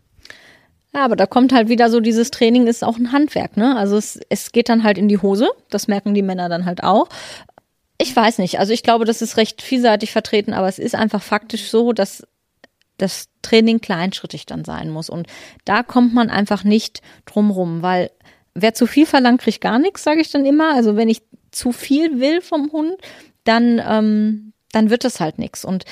Ja, 0.94 1.04
aber 1.04 1.16
da 1.16 1.26
kommt 1.26 1.52
halt 1.52 1.68
wieder 1.68 1.90
so, 1.90 2.00
dieses 2.00 2.30
Training 2.30 2.66
ist 2.66 2.84
auch 2.84 2.96
ein 2.96 3.12
Handwerk, 3.12 3.56
ne? 3.56 3.76
Also 3.76 3.96
es, 3.96 4.20
es 4.30 4.52
geht 4.52 4.68
dann 4.68 4.84
halt 4.84 4.96
in 4.96 5.08
die 5.08 5.18
Hose, 5.18 5.48
das 5.70 5.86
merken 5.86 6.14
die 6.14 6.22
Männer 6.22 6.48
dann 6.48 6.64
halt 6.64 6.82
auch. 6.82 7.08
Ich 7.98 8.14
weiß 8.14 8.38
nicht. 8.38 8.60
Also 8.60 8.72
ich 8.72 8.84
glaube, 8.84 9.04
das 9.04 9.22
ist 9.22 9.36
recht 9.36 9.60
vielseitig 9.60 10.12
vertreten, 10.12 10.52
aber 10.52 10.68
es 10.68 10.78
ist 10.78 10.94
einfach 10.94 11.22
faktisch 11.22 11.68
so, 11.68 11.92
dass 11.92 12.24
das 12.96 13.28
Training 13.42 13.80
kleinschrittig 13.80 14.46
dann 14.46 14.64
sein 14.64 14.90
muss. 14.90 15.10
Und 15.10 15.26
da 15.64 15.82
kommt 15.82 16.14
man 16.14 16.30
einfach 16.30 16.64
nicht 16.64 17.00
drum 17.26 17.50
rum, 17.50 17.82
weil 17.82 18.10
wer 18.54 18.74
zu 18.74 18.86
viel 18.86 19.06
verlangt, 19.06 19.40
kriegt 19.40 19.60
gar 19.60 19.78
nichts, 19.78 20.02
sage 20.02 20.20
ich 20.20 20.30
dann 20.30 20.44
immer. 20.44 20.74
Also 20.74 20.96
wenn 20.96 21.08
ich 21.08 21.22
zu 21.50 21.72
viel 21.72 22.20
will 22.20 22.40
vom 22.40 22.70
Hund, 22.72 22.96
dann, 23.44 23.82
ähm, 23.84 24.52
dann 24.72 24.90
wird 24.90 25.04
das 25.04 25.20
halt 25.20 25.38
nichts. 25.38 25.64
Und 25.64 25.84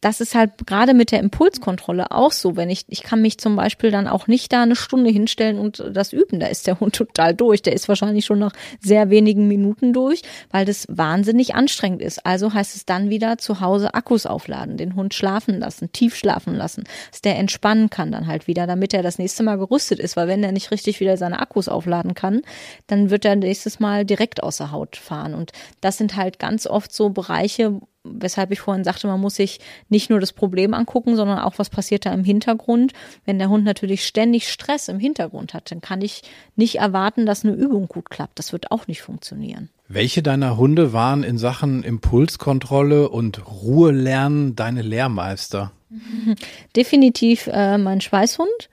das 0.00 0.20
ist 0.20 0.34
halt 0.34 0.66
gerade 0.66 0.92
mit 0.92 1.10
der 1.10 1.20
Impulskontrolle 1.20 2.10
auch 2.10 2.32
so, 2.32 2.56
wenn 2.56 2.68
ich, 2.68 2.84
ich 2.88 3.02
kann 3.02 3.22
mich 3.22 3.38
zum 3.38 3.56
Beispiel 3.56 3.90
dann 3.90 4.06
auch 4.06 4.26
nicht 4.26 4.52
da 4.52 4.62
eine 4.62 4.76
Stunde 4.76 5.10
hinstellen 5.10 5.58
und 5.58 5.82
das 5.90 6.12
üben. 6.12 6.38
Da 6.38 6.46
ist 6.48 6.66
der 6.66 6.80
Hund 6.80 6.94
total 6.96 7.34
durch. 7.34 7.62
Der 7.62 7.72
ist 7.72 7.88
wahrscheinlich 7.88 8.26
schon 8.26 8.38
nach 8.38 8.52
sehr 8.80 9.08
wenigen 9.08 9.48
Minuten 9.48 9.92
durch, 9.92 10.22
weil 10.50 10.66
das 10.66 10.86
wahnsinnig 10.90 11.54
anstrengend 11.54 12.02
ist. 12.02 12.26
Also 12.26 12.52
heißt 12.52 12.76
es 12.76 12.84
dann 12.84 13.08
wieder 13.08 13.38
zu 13.38 13.60
Hause 13.60 13.94
Akkus 13.94 14.26
aufladen, 14.26 14.76
den 14.76 14.96
Hund 14.96 15.14
schlafen 15.14 15.58
lassen, 15.58 15.90
tief 15.92 16.14
schlafen 16.14 16.54
lassen, 16.54 16.84
dass 17.10 17.22
der 17.22 17.38
entspannen 17.38 17.88
kann 17.88 18.12
dann 18.12 18.26
halt 18.26 18.46
wieder, 18.46 18.66
damit 18.66 18.92
er 18.92 19.02
das 19.02 19.18
nächste 19.18 19.42
Mal 19.42 19.56
gerüstet 19.56 19.98
ist, 19.98 20.16
weil 20.16 20.28
wenn 20.28 20.44
er 20.44 20.52
nicht 20.52 20.70
richtig 20.70 21.00
wieder 21.00 21.16
seine 21.16 21.40
Akkus 21.40 21.68
aufladen 21.68 22.14
kann, 22.14 22.42
dann 22.86 23.08
wird 23.10 23.24
er 23.24 23.36
nächstes 23.36 23.80
Mal 23.80 24.04
direkt 24.04 24.42
außer 24.42 24.72
Haut 24.72 24.96
fahren. 24.96 25.34
Und 25.34 25.52
das 25.80 25.96
sind 25.96 26.16
halt 26.16 26.38
ganz 26.38 26.66
oft 26.66 26.92
so 26.92 27.08
Bereiche, 27.08 27.80
weshalb 28.18 28.50
ich 28.52 28.60
vorhin 28.60 28.84
sagte, 28.84 29.06
man 29.06 29.20
muss 29.20 29.36
sich 29.36 29.60
nicht 29.88 30.10
nur 30.10 30.20
das 30.20 30.32
Problem 30.32 30.74
angucken, 30.74 31.16
sondern 31.16 31.38
auch, 31.38 31.58
was 31.58 31.70
passiert 31.70 32.06
da 32.06 32.12
im 32.12 32.24
Hintergrund. 32.24 32.92
Wenn 33.24 33.38
der 33.38 33.48
Hund 33.48 33.64
natürlich 33.64 34.06
ständig 34.06 34.48
Stress 34.48 34.88
im 34.88 34.98
Hintergrund 34.98 35.54
hat, 35.54 35.70
dann 35.70 35.80
kann 35.80 36.02
ich 36.02 36.22
nicht 36.56 36.76
erwarten, 36.76 37.26
dass 37.26 37.44
eine 37.44 37.54
Übung 37.54 37.88
gut 37.88 38.10
klappt. 38.10 38.38
Das 38.38 38.52
wird 38.52 38.70
auch 38.70 38.86
nicht 38.86 39.02
funktionieren. 39.02 39.70
Welche 39.88 40.22
deiner 40.22 40.56
Hunde 40.56 40.92
waren 40.92 41.22
in 41.22 41.38
Sachen 41.38 41.82
Impulskontrolle 41.82 43.08
und 43.08 43.46
Ruhelernen 43.46 44.56
deine 44.56 44.82
Lehrmeister? 44.82 45.72
Definitiv 46.76 47.46
äh, 47.46 47.78
mein 47.78 48.00
Schweißhund, 48.00 48.68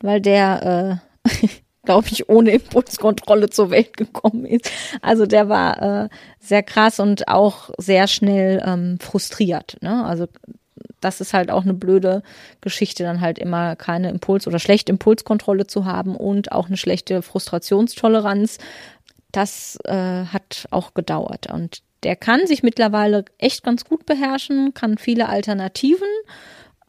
weil 0.00 0.20
der 0.20 1.00
äh, 1.24 1.48
glaube 1.86 2.08
ich, 2.10 2.28
ohne 2.28 2.50
Impulskontrolle 2.50 3.48
zur 3.48 3.70
Welt 3.70 3.96
gekommen 3.96 4.44
ist. 4.44 4.70
Also 5.00 5.24
der 5.24 5.48
war 5.48 6.04
äh, 6.04 6.08
sehr 6.38 6.62
krass 6.62 7.00
und 7.00 7.28
auch 7.28 7.70
sehr 7.78 8.06
schnell 8.06 8.62
ähm, 8.64 8.98
frustriert. 9.00 9.78
Ne? 9.80 10.04
Also 10.04 10.26
das 11.00 11.20
ist 11.20 11.32
halt 11.32 11.50
auch 11.50 11.62
eine 11.62 11.74
blöde 11.74 12.22
Geschichte, 12.60 13.04
dann 13.04 13.20
halt 13.20 13.38
immer 13.38 13.76
keine 13.76 14.10
Impuls- 14.10 14.46
oder 14.46 14.58
schlechte 14.58 14.92
Impulskontrolle 14.92 15.66
zu 15.66 15.84
haben 15.84 16.16
und 16.16 16.52
auch 16.52 16.66
eine 16.66 16.76
schlechte 16.76 17.22
Frustrationstoleranz. 17.22 18.58
Das 19.32 19.78
äh, 19.84 20.24
hat 20.26 20.66
auch 20.70 20.94
gedauert. 20.94 21.52
Und 21.52 21.82
der 22.02 22.16
kann 22.16 22.46
sich 22.46 22.62
mittlerweile 22.62 23.24
echt 23.38 23.62
ganz 23.62 23.84
gut 23.84 24.06
beherrschen, 24.06 24.74
kann 24.74 24.98
viele 24.98 25.28
Alternativen, 25.28 26.08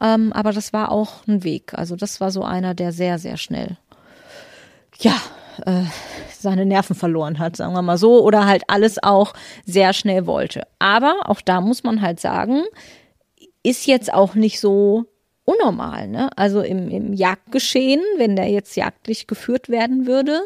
ähm, 0.00 0.32
aber 0.32 0.52
das 0.52 0.72
war 0.72 0.92
auch 0.92 1.26
ein 1.26 1.44
Weg. 1.44 1.74
Also 1.74 1.96
das 1.96 2.20
war 2.20 2.30
so 2.30 2.44
einer, 2.44 2.74
der 2.74 2.92
sehr, 2.92 3.18
sehr 3.18 3.36
schnell, 3.36 3.76
ja, 4.98 5.16
äh, 5.66 5.84
seine 6.38 6.66
Nerven 6.66 6.94
verloren 6.94 7.38
hat, 7.38 7.56
sagen 7.56 7.74
wir 7.74 7.82
mal 7.82 7.98
so, 7.98 8.22
oder 8.22 8.46
halt 8.46 8.62
alles 8.68 9.02
auch 9.02 9.34
sehr 9.64 9.92
schnell 9.92 10.26
wollte. 10.26 10.66
Aber 10.78 11.22
auch 11.24 11.40
da 11.40 11.60
muss 11.60 11.82
man 11.82 12.00
halt 12.00 12.20
sagen, 12.20 12.62
ist 13.62 13.86
jetzt 13.86 14.12
auch 14.12 14.34
nicht 14.34 14.60
so 14.60 15.04
unnormal. 15.44 16.08
Ne? 16.08 16.30
Also 16.36 16.60
im, 16.60 16.88
im 16.88 17.12
Jagdgeschehen, 17.12 18.02
wenn 18.16 18.36
der 18.36 18.48
jetzt 18.48 18.76
jagdlich 18.76 19.26
geführt 19.26 19.68
werden 19.68 20.06
würde, 20.06 20.42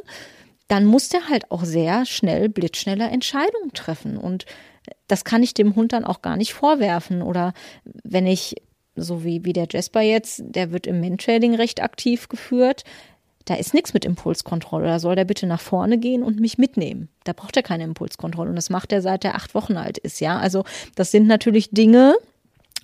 dann 0.68 0.86
muss 0.86 1.08
der 1.08 1.28
halt 1.28 1.50
auch 1.50 1.64
sehr 1.64 2.06
schnell, 2.06 2.48
blitzschneller 2.48 3.10
Entscheidungen 3.10 3.72
treffen. 3.74 4.16
Und 4.16 4.46
das 5.08 5.24
kann 5.24 5.42
ich 5.42 5.54
dem 5.54 5.76
Hund 5.76 5.92
dann 5.92 6.04
auch 6.04 6.22
gar 6.22 6.36
nicht 6.36 6.54
vorwerfen. 6.54 7.20
Oder 7.20 7.52
wenn 8.04 8.26
ich, 8.26 8.54
so 8.94 9.24
wie, 9.24 9.44
wie 9.44 9.52
der 9.52 9.66
Jasper 9.70 10.00
jetzt, 10.00 10.42
der 10.44 10.72
wird 10.72 10.86
im 10.86 11.00
Mentrading 11.00 11.54
recht 11.56 11.82
aktiv 11.82 12.28
geführt, 12.28 12.84
da 13.44 13.54
ist 13.54 13.74
nichts 13.74 13.94
mit 13.94 14.04
Impulskontrolle. 14.04 14.86
Da 14.86 14.98
soll 14.98 15.16
der 15.16 15.24
bitte 15.24 15.46
nach 15.46 15.60
vorne 15.60 15.98
gehen 15.98 16.22
und 16.22 16.40
mich 16.40 16.58
mitnehmen. 16.58 17.08
Da 17.24 17.32
braucht 17.32 17.56
er 17.56 17.62
keine 17.62 17.84
Impulskontrolle. 17.84 18.50
Und 18.50 18.56
das 18.56 18.70
macht 18.70 18.92
er 18.92 19.02
seit 19.02 19.24
er 19.24 19.34
acht 19.34 19.54
Wochen 19.54 19.76
alt 19.76 19.98
ist, 19.98 20.20
ja. 20.20 20.38
Also 20.38 20.64
das 20.94 21.10
sind 21.10 21.26
natürlich 21.26 21.70
Dinge, 21.70 22.14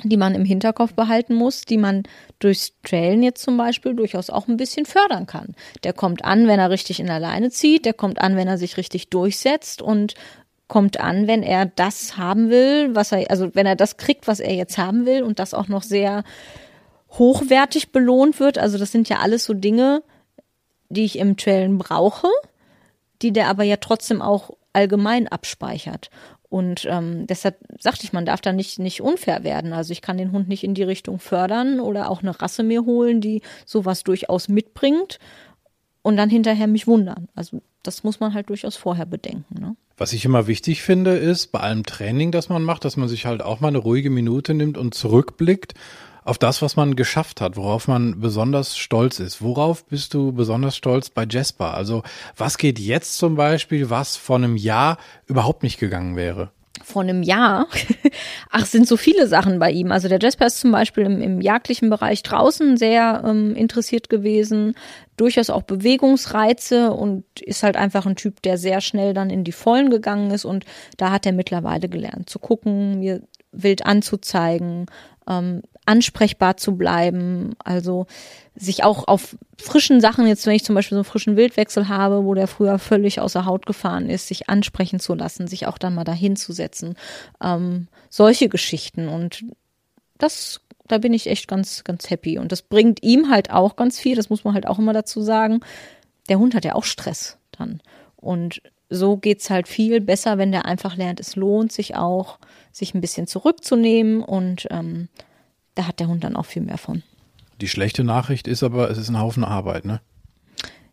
die 0.04 0.16
man 0.16 0.34
im 0.34 0.44
Hinterkopf 0.44 0.94
behalten 0.94 1.34
muss, 1.34 1.62
die 1.62 1.76
man 1.76 2.04
durchs 2.38 2.72
Trailen 2.84 3.22
jetzt 3.22 3.42
zum 3.42 3.56
Beispiel 3.56 3.94
durchaus 3.94 4.30
auch 4.30 4.46
ein 4.46 4.56
bisschen 4.56 4.86
fördern 4.86 5.26
kann. 5.26 5.54
Der 5.82 5.92
kommt 5.92 6.24
an, 6.24 6.46
wenn 6.46 6.60
er 6.60 6.70
richtig 6.70 7.00
in 7.00 7.06
der 7.06 7.20
Leine 7.20 7.50
zieht, 7.50 7.84
der 7.84 7.94
kommt 7.94 8.20
an, 8.20 8.36
wenn 8.36 8.48
er 8.48 8.58
sich 8.58 8.76
richtig 8.76 9.10
durchsetzt 9.10 9.82
und 9.82 10.14
kommt 10.68 11.00
an, 11.00 11.26
wenn 11.26 11.42
er 11.42 11.66
das 11.66 12.16
haben 12.16 12.50
will, 12.50 12.94
was 12.94 13.10
er, 13.10 13.30
also 13.30 13.54
wenn 13.54 13.66
er 13.66 13.76
das 13.76 13.96
kriegt, 13.96 14.28
was 14.28 14.38
er 14.38 14.54
jetzt 14.54 14.78
haben 14.78 15.06
will 15.06 15.22
und 15.22 15.38
das 15.38 15.54
auch 15.54 15.68
noch 15.68 15.82
sehr 15.82 16.24
hochwertig 17.12 17.90
belohnt 17.90 18.38
wird. 18.38 18.58
Also 18.58 18.78
das 18.78 18.92
sind 18.92 19.08
ja 19.08 19.18
alles 19.18 19.44
so 19.44 19.54
Dinge, 19.54 20.02
die 20.88 21.04
ich 21.04 21.18
im 21.18 21.36
Trailen 21.36 21.78
brauche, 21.78 22.28
die 23.22 23.32
der 23.32 23.48
aber 23.48 23.64
ja 23.64 23.76
trotzdem 23.76 24.22
auch 24.22 24.50
allgemein 24.72 25.28
abspeichert. 25.28 26.10
Und 26.50 26.86
ähm, 26.88 27.26
deshalb 27.26 27.58
sagte 27.78 28.04
ich, 28.04 28.12
man 28.12 28.24
darf 28.24 28.40
da 28.40 28.52
nicht, 28.52 28.78
nicht 28.78 29.02
unfair 29.02 29.44
werden. 29.44 29.72
Also 29.72 29.92
ich 29.92 30.00
kann 30.00 30.16
den 30.16 30.32
Hund 30.32 30.48
nicht 30.48 30.64
in 30.64 30.74
die 30.74 30.82
Richtung 30.82 31.18
fördern 31.18 31.78
oder 31.78 32.10
auch 32.10 32.22
eine 32.22 32.40
Rasse 32.40 32.62
mir 32.62 32.86
holen, 32.86 33.20
die 33.20 33.42
sowas 33.66 34.02
durchaus 34.02 34.48
mitbringt 34.48 35.18
und 36.00 36.16
dann 36.16 36.30
hinterher 36.30 36.66
mich 36.66 36.86
wundern. 36.86 37.28
Also 37.34 37.60
das 37.82 38.02
muss 38.02 38.20
man 38.20 38.32
halt 38.32 38.48
durchaus 38.48 38.76
vorher 38.76 39.04
bedenken. 39.04 39.60
Ne? 39.60 39.76
Was 39.98 40.14
ich 40.14 40.24
immer 40.24 40.46
wichtig 40.46 40.82
finde, 40.82 41.16
ist 41.16 41.48
bei 41.48 41.60
allem 41.60 41.84
Training, 41.84 42.32
das 42.32 42.48
man 42.48 42.62
macht, 42.62 42.84
dass 42.84 42.96
man 42.96 43.08
sich 43.08 43.26
halt 43.26 43.42
auch 43.42 43.60
mal 43.60 43.68
eine 43.68 43.78
ruhige 43.78 44.10
Minute 44.10 44.54
nimmt 44.54 44.78
und 44.78 44.94
zurückblickt 44.94 45.74
auf 46.28 46.38
das, 46.38 46.62
was 46.62 46.76
man 46.76 46.94
geschafft 46.94 47.40
hat, 47.40 47.56
worauf 47.56 47.88
man 47.88 48.20
besonders 48.20 48.76
stolz 48.76 49.18
ist. 49.18 49.42
Worauf 49.42 49.84
bist 49.86 50.14
du 50.14 50.32
besonders 50.32 50.76
stolz 50.76 51.10
bei 51.10 51.26
Jasper? 51.28 51.74
Also 51.74 52.02
was 52.36 52.58
geht 52.58 52.78
jetzt 52.78 53.18
zum 53.18 53.34
Beispiel, 53.34 53.90
was 53.90 54.16
vor 54.16 54.36
einem 54.36 54.56
Jahr 54.56 54.98
überhaupt 55.26 55.62
nicht 55.62 55.78
gegangen 55.78 56.16
wäre? 56.16 56.50
vor 56.84 57.02
einem 57.02 57.22
Jahr. 57.22 57.66
Ach, 58.50 58.64
sind 58.64 58.86
so 58.86 58.96
viele 58.96 59.26
Sachen 59.26 59.58
bei 59.58 59.70
ihm. 59.70 59.90
Also 59.92 60.08
der 60.08 60.20
Jasper 60.20 60.46
ist 60.46 60.60
zum 60.60 60.72
Beispiel 60.72 61.04
im, 61.04 61.20
im 61.20 61.40
jagdlichen 61.40 61.90
Bereich 61.90 62.22
draußen 62.22 62.76
sehr 62.76 63.22
ähm, 63.26 63.54
interessiert 63.56 64.08
gewesen, 64.08 64.74
durchaus 65.16 65.50
auch 65.50 65.62
Bewegungsreize 65.62 66.92
und 66.92 67.24
ist 67.40 67.62
halt 67.62 67.76
einfach 67.76 68.06
ein 68.06 68.16
Typ, 68.16 68.42
der 68.42 68.58
sehr 68.58 68.80
schnell 68.80 69.12
dann 69.12 69.28
in 69.28 69.44
die 69.44 69.52
Vollen 69.52 69.90
gegangen 69.90 70.30
ist 70.30 70.44
und 70.44 70.64
da 70.96 71.10
hat 71.10 71.26
er 71.26 71.32
mittlerweile 71.32 71.88
gelernt 71.88 72.30
zu 72.30 72.38
gucken, 72.38 73.00
mir 73.00 73.22
wild 73.52 73.84
anzuzeigen, 73.84 74.86
ähm, 75.28 75.62
ansprechbar 75.88 76.58
zu 76.58 76.76
bleiben, 76.76 77.54
also 77.64 78.06
sich 78.54 78.84
auch 78.84 79.08
auf 79.08 79.36
frischen 79.56 80.00
Sachen, 80.00 80.26
jetzt 80.26 80.46
wenn 80.46 80.54
ich 80.54 80.64
zum 80.64 80.74
Beispiel 80.74 80.96
so 80.96 81.00
einen 81.00 81.04
frischen 81.04 81.36
Wildwechsel 81.36 81.88
habe, 81.88 82.24
wo 82.24 82.34
der 82.34 82.46
früher 82.46 82.78
völlig 82.78 83.20
außer 83.20 83.46
Haut 83.46 83.64
gefahren 83.64 84.10
ist, 84.10 84.28
sich 84.28 84.48
ansprechen 84.48 85.00
zu 85.00 85.14
lassen, 85.14 85.46
sich 85.46 85.66
auch 85.66 85.78
dann 85.78 85.94
mal 85.94 86.04
dahin 86.04 86.36
zu 86.36 86.52
setzen, 86.52 86.94
ähm, 87.42 87.88
solche 88.10 88.48
Geschichten. 88.48 89.08
Und 89.08 89.44
das, 90.18 90.60
da 90.88 90.98
bin 90.98 91.14
ich 91.14 91.28
echt 91.28 91.48
ganz, 91.48 91.84
ganz 91.84 92.10
happy. 92.10 92.38
Und 92.38 92.52
das 92.52 92.62
bringt 92.62 93.02
ihm 93.02 93.30
halt 93.30 93.50
auch 93.50 93.76
ganz 93.76 93.98
viel, 93.98 94.16
das 94.16 94.28
muss 94.28 94.44
man 94.44 94.54
halt 94.54 94.66
auch 94.66 94.78
immer 94.78 94.92
dazu 94.92 95.22
sagen, 95.22 95.60
der 96.28 96.38
Hund 96.38 96.54
hat 96.54 96.66
ja 96.66 96.74
auch 96.74 96.84
Stress 96.84 97.38
dann. 97.52 97.80
Und 98.16 98.60
so 98.90 99.16
geht's 99.16 99.48
halt 99.48 99.68
viel 99.68 100.00
besser, 100.00 100.36
wenn 100.36 100.52
der 100.52 100.66
einfach 100.66 100.96
lernt, 100.96 101.20
es 101.20 101.36
lohnt 101.36 101.72
sich 101.72 101.96
auch, 101.96 102.38
sich 102.72 102.94
ein 102.94 103.00
bisschen 103.00 103.26
zurückzunehmen 103.26 104.22
und 104.22 104.66
ähm, 104.70 105.08
da 105.78 105.86
hat 105.86 106.00
der 106.00 106.08
Hund 106.08 106.24
dann 106.24 106.34
auch 106.34 106.46
viel 106.46 106.62
mehr 106.62 106.76
von. 106.76 107.04
Die 107.60 107.68
schlechte 107.68 108.02
Nachricht 108.02 108.48
ist 108.48 108.64
aber, 108.64 108.90
es 108.90 108.98
ist 108.98 109.08
ein 109.08 109.20
Haufen 109.20 109.44
Arbeit, 109.44 109.84
ne? 109.84 110.00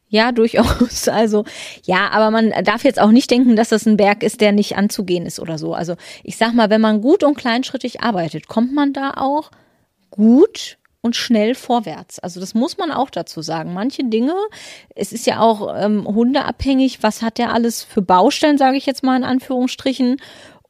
Ja, 0.08 0.32
durchaus. 0.32 1.08
Also, 1.08 1.44
ja, 1.84 2.10
aber 2.12 2.30
man 2.30 2.52
darf 2.64 2.84
jetzt 2.84 3.02
auch 3.02 3.12
nicht 3.12 3.32
denken, 3.32 3.56
dass 3.56 3.70
das 3.70 3.88
ein 3.88 3.98
Berg 3.98 4.22
ist, 4.22 4.42
der 4.42 4.52
nicht 4.52 4.78
anzugehen 4.78 5.26
ist 5.26 5.40
oder 5.40 5.58
so. 5.58 5.74
Also, 5.74 5.96
ich 6.24 6.38
sag 6.38 6.54
mal, 6.54 6.70
wenn 6.70 6.82
man 6.82 7.02
gut 7.02 7.24
und 7.24 7.36
kleinschrittig 7.36 8.02
arbeitet, 8.02 8.48
kommt 8.48 8.74
man 8.74 8.94
da 8.94 9.16
auch 9.18 9.50
gut 10.12 10.78
und 11.02 11.16
schnell 11.16 11.54
vorwärts. 11.54 12.18
Also 12.18 12.40
das 12.40 12.56
muss 12.56 12.80
man 12.80 12.92
auch 12.92 13.12
dazu 13.12 13.44
sagen. 13.44 13.76
Manche 13.76 14.04
Dinge, 14.04 14.34
es 14.96 15.12
ist 15.12 15.28
ja 15.28 15.40
auch 15.40 15.76
ähm, 15.78 16.04
hundeabhängig, 16.08 17.04
was 17.04 17.22
hat 17.22 17.38
der 17.38 17.54
alles 17.54 17.84
für 17.84 18.02
Baustellen, 18.02 18.58
sage 18.58 18.78
ich 18.78 18.88
jetzt 18.88 19.04
mal 19.04 19.16
in 19.16 19.24
Anführungsstrichen. 19.24 20.18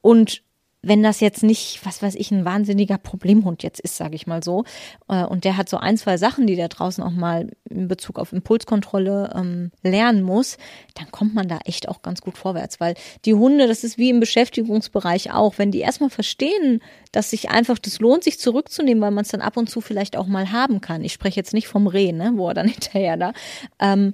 Und 0.01 0.41
wenn 0.85 1.01
das 1.01 1.19
jetzt 1.19 1.41
nicht, 1.41 1.83
was 1.83 2.01
weiß 2.01 2.13
ich, 2.15 2.31
ein 2.31 2.45
wahnsinniger 2.45 2.99
Problemhund 2.99 3.63
jetzt 3.63 3.79
ist, 3.79 3.97
sage 3.97 4.15
ich 4.15 4.27
mal 4.27 4.43
so, 4.43 4.63
äh, 5.09 5.23
und 5.25 5.43
der 5.43 5.57
hat 5.57 5.67
so 5.67 5.77
ein, 5.77 5.97
zwei 5.97 6.17
Sachen, 6.17 6.45
die 6.45 6.55
der 6.55 6.69
draußen 6.69 7.03
auch 7.03 7.11
mal 7.11 7.49
in 7.69 7.87
Bezug 7.87 8.19
auf 8.19 8.31
Impulskontrolle 8.31 9.33
ähm, 9.35 9.71
lernen 9.81 10.21
muss, 10.21 10.57
dann 10.93 11.09
kommt 11.11 11.33
man 11.33 11.47
da 11.47 11.59
echt 11.65 11.89
auch 11.89 12.03
ganz 12.03 12.21
gut 12.21 12.37
vorwärts, 12.37 12.79
weil 12.79 12.93
die 13.25 13.33
Hunde, 13.33 13.67
das 13.67 13.83
ist 13.83 13.97
wie 13.97 14.11
im 14.11 14.19
Beschäftigungsbereich 14.19 15.33
auch, 15.33 15.57
wenn 15.57 15.71
die 15.71 15.79
erstmal 15.79 16.11
verstehen, 16.11 16.81
dass 17.11 17.31
sich 17.31 17.49
einfach, 17.49 17.79
das 17.79 17.99
lohnt 17.99 18.23
sich 18.23 18.39
zurückzunehmen, 18.39 19.01
weil 19.01 19.11
man 19.11 19.23
es 19.23 19.31
dann 19.31 19.41
ab 19.41 19.57
und 19.57 19.69
zu 19.69 19.81
vielleicht 19.81 20.15
auch 20.15 20.27
mal 20.27 20.51
haben 20.51 20.81
kann. 20.81 21.03
Ich 21.03 21.13
spreche 21.13 21.39
jetzt 21.39 21.53
nicht 21.53 21.67
vom 21.67 21.87
Reh, 21.87 22.11
ne, 22.11 22.33
wo 22.35 22.47
er 22.49 22.53
dann 22.53 22.67
hinterher 22.69 23.17
da, 23.17 23.33
ähm, 23.79 24.13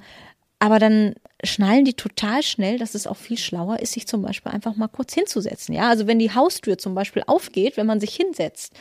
aber 0.60 0.80
dann 0.80 1.16
schnallen 1.44 1.86
die 1.86 1.94
total 1.94 2.44
schnell, 2.44 2.78
dass 2.78 2.96
es 2.96 3.08
auch 3.08 3.18
viel 3.18 3.38
schlauer 3.38 3.80
ist, 3.80 3.94
sich 3.94 4.08
zum 4.08 4.22
Beispiel 4.22 4.52
einfach 4.52 4.76
mal 4.76 4.88
kurz 4.88 5.14
hinzusetzen. 5.14 5.74
Ja, 5.74 5.90
also 5.90 6.08
wenn 6.08 6.20
die 6.20 6.34
Haustür 6.34 6.78
zum 6.78 6.96
Beispiel 6.96 7.24
aufgeht, 7.26 7.78
wenn 7.78 7.88
man 7.88 8.00
sich 8.00 8.16
hinsetzt, 8.16 8.74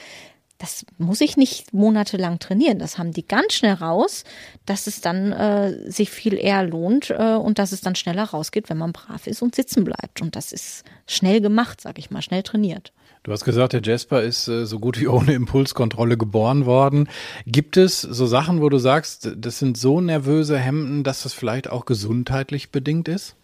das 0.60 0.84
muss 0.98 1.22
ich 1.22 1.38
nicht 1.38 1.72
monatelang 1.72 2.38
trainieren. 2.38 2.78
Das 2.78 2.98
haben 2.98 3.12
die 3.12 3.26
ganz 3.26 3.54
schnell 3.54 3.72
raus, 3.72 4.24
dass 4.66 4.86
es 4.86 5.00
dann 5.00 5.32
äh, 5.32 5.90
sich 5.90 6.10
viel 6.10 6.34
eher 6.34 6.62
lohnt 6.62 7.08
äh, 7.08 7.34
und 7.34 7.58
dass 7.58 7.72
es 7.72 7.80
dann 7.80 7.94
schneller 7.94 8.24
rausgeht, 8.24 8.68
wenn 8.68 8.76
man 8.76 8.92
brav 8.92 9.26
ist 9.26 9.40
und 9.40 9.54
sitzen 9.54 9.84
bleibt. 9.84 10.20
Und 10.20 10.36
das 10.36 10.52
ist 10.52 10.84
schnell 11.06 11.40
gemacht, 11.40 11.80
sag 11.80 11.98
ich 11.98 12.10
mal, 12.10 12.20
schnell 12.20 12.42
trainiert. 12.42 12.92
Du 13.30 13.34
hast 13.34 13.44
gesagt, 13.44 13.74
der 13.74 13.80
Jasper 13.80 14.22
ist 14.24 14.48
äh, 14.48 14.66
so 14.66 14.80
gut 14.80 15.00
wie 15.00 15.06
ohne 15.06 15.34
Impulskontrolle 15.34 16.16
geboren 16.16 16.66
worden. 16.66 17.08
Gibt 17.46 17.76
es 17.76 18.00
so 18.00 18.26
Sachen, 18.26 18.60
wo 18.60 18.68
du 18.68 18.78
sagst, 18.78 19.30
das 19.36 19.60
sind 19.60 19.76
so 19.76 20.00
nervöse 20.00 20.58
Hemden, 20.58 21.04
dass 21.04 21.22
das 21.22 21.32
vielleicht 21.32 21.70
auch 21.70 21.84
gesundheitlich 21.84 22.72
bedingt 22.72 23.06
ist? 23.06 23.36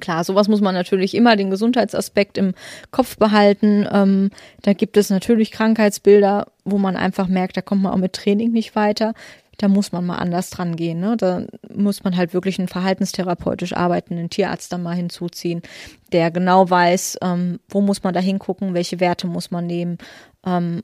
Klar, 0.00 0.24
sowas 0.24 0.48
muss 0.48 0.62
man 0.62 0.74
natürlich 0.74 1.14
immer 1.14 1.36
den 1.36 1.50
Gesundheitsaspekt 1.50 2.38
im 2.38 2.54
Kopf 2.90 3.18
behalten. 3.18 3.86
Ähm, 3.92 4.30
da 4.62 4.72
gibt 4.72 4.96
es 4.96 5.10
natürlich 5.10 5.50
Krankheitsbilder, 5.50 6.46
wo 6.64 6.78
man 6.78 6.96
einfach 6.96 7.28
merkt, 7.28 7.58
da 7.58 7.60
kommt 7.60 7.82
man 7.82 7.92
auch 7.92 7.98
mit 7.98 8.14
Training 8.14 8.52
nicht 8.52 8.74
weiter 8.76 9.12
da 9.62 9.68
muss 9.68 9.92
man 9.92 10.04
mal 10.04 10.16
anders 10.16 10.50
dran 10.50 10.74
gehen. 10.74 10.98
Ne? 10.98 11.16
Da 11.16 11.46
muss 11.72 12.02
man 12.02 12.16
halt 12.16 12.34
wirklich 12.34 12.58
einen 12.58 12.66
verhaltenstherapeutisch 12.66 13.74
arbeitenden 13.74 14.28
Tierarzt 14.28 14.72
dann 14.72 14.82
mal 14.82 14.96
hinzuziehen, 14.96 15.62
der 16.10 16.32
genau 16.32 16.68
weiß, 16.68 17.18
ähm, 17.22 17.60
wo 17.68 17.80
muss 17.80 18.02
man 18.02 18.12
da 18.12 18.18
hingucken, 18.18 18.74
welche 18.74 18.98
Werte 18.98 19.28
muss 19.28 19.52
man 19.52 19.68
nehmen, 19.68 19.98
ähm, 20.44 20.82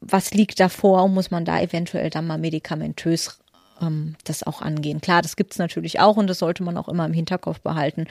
was 0.00 0.34
liegt 0.34 0.58
davor 0.58 1.04
und 1.04 1.14
muss 1.14 1.30
man 1.30 1.44
da 1.44 1.60
eventuell 1.60 2.10
dann 2.10 2.26
mal 2.26 2.36
medikamentös 2.36 3.38
ähm, 3.80 4.16
das 4.24 4.42
auch 4.42 4.60
angehen. 4.60 5.00
Klar, 5.00 5.22
das 5.22 5.36
gibt's 5.36 5.58
natürlich 5.58 6.00
auch 6.00 6.16
und 6.16 6.26
das 6.26 6.40
sollte 6.40 6.64
man 6.64 6.76
auch 6.76 6.88
immer 6.88 7.06
im 7.06 7.12
Hinterkopf 7.12 7.60
behalten. 7.60 8.06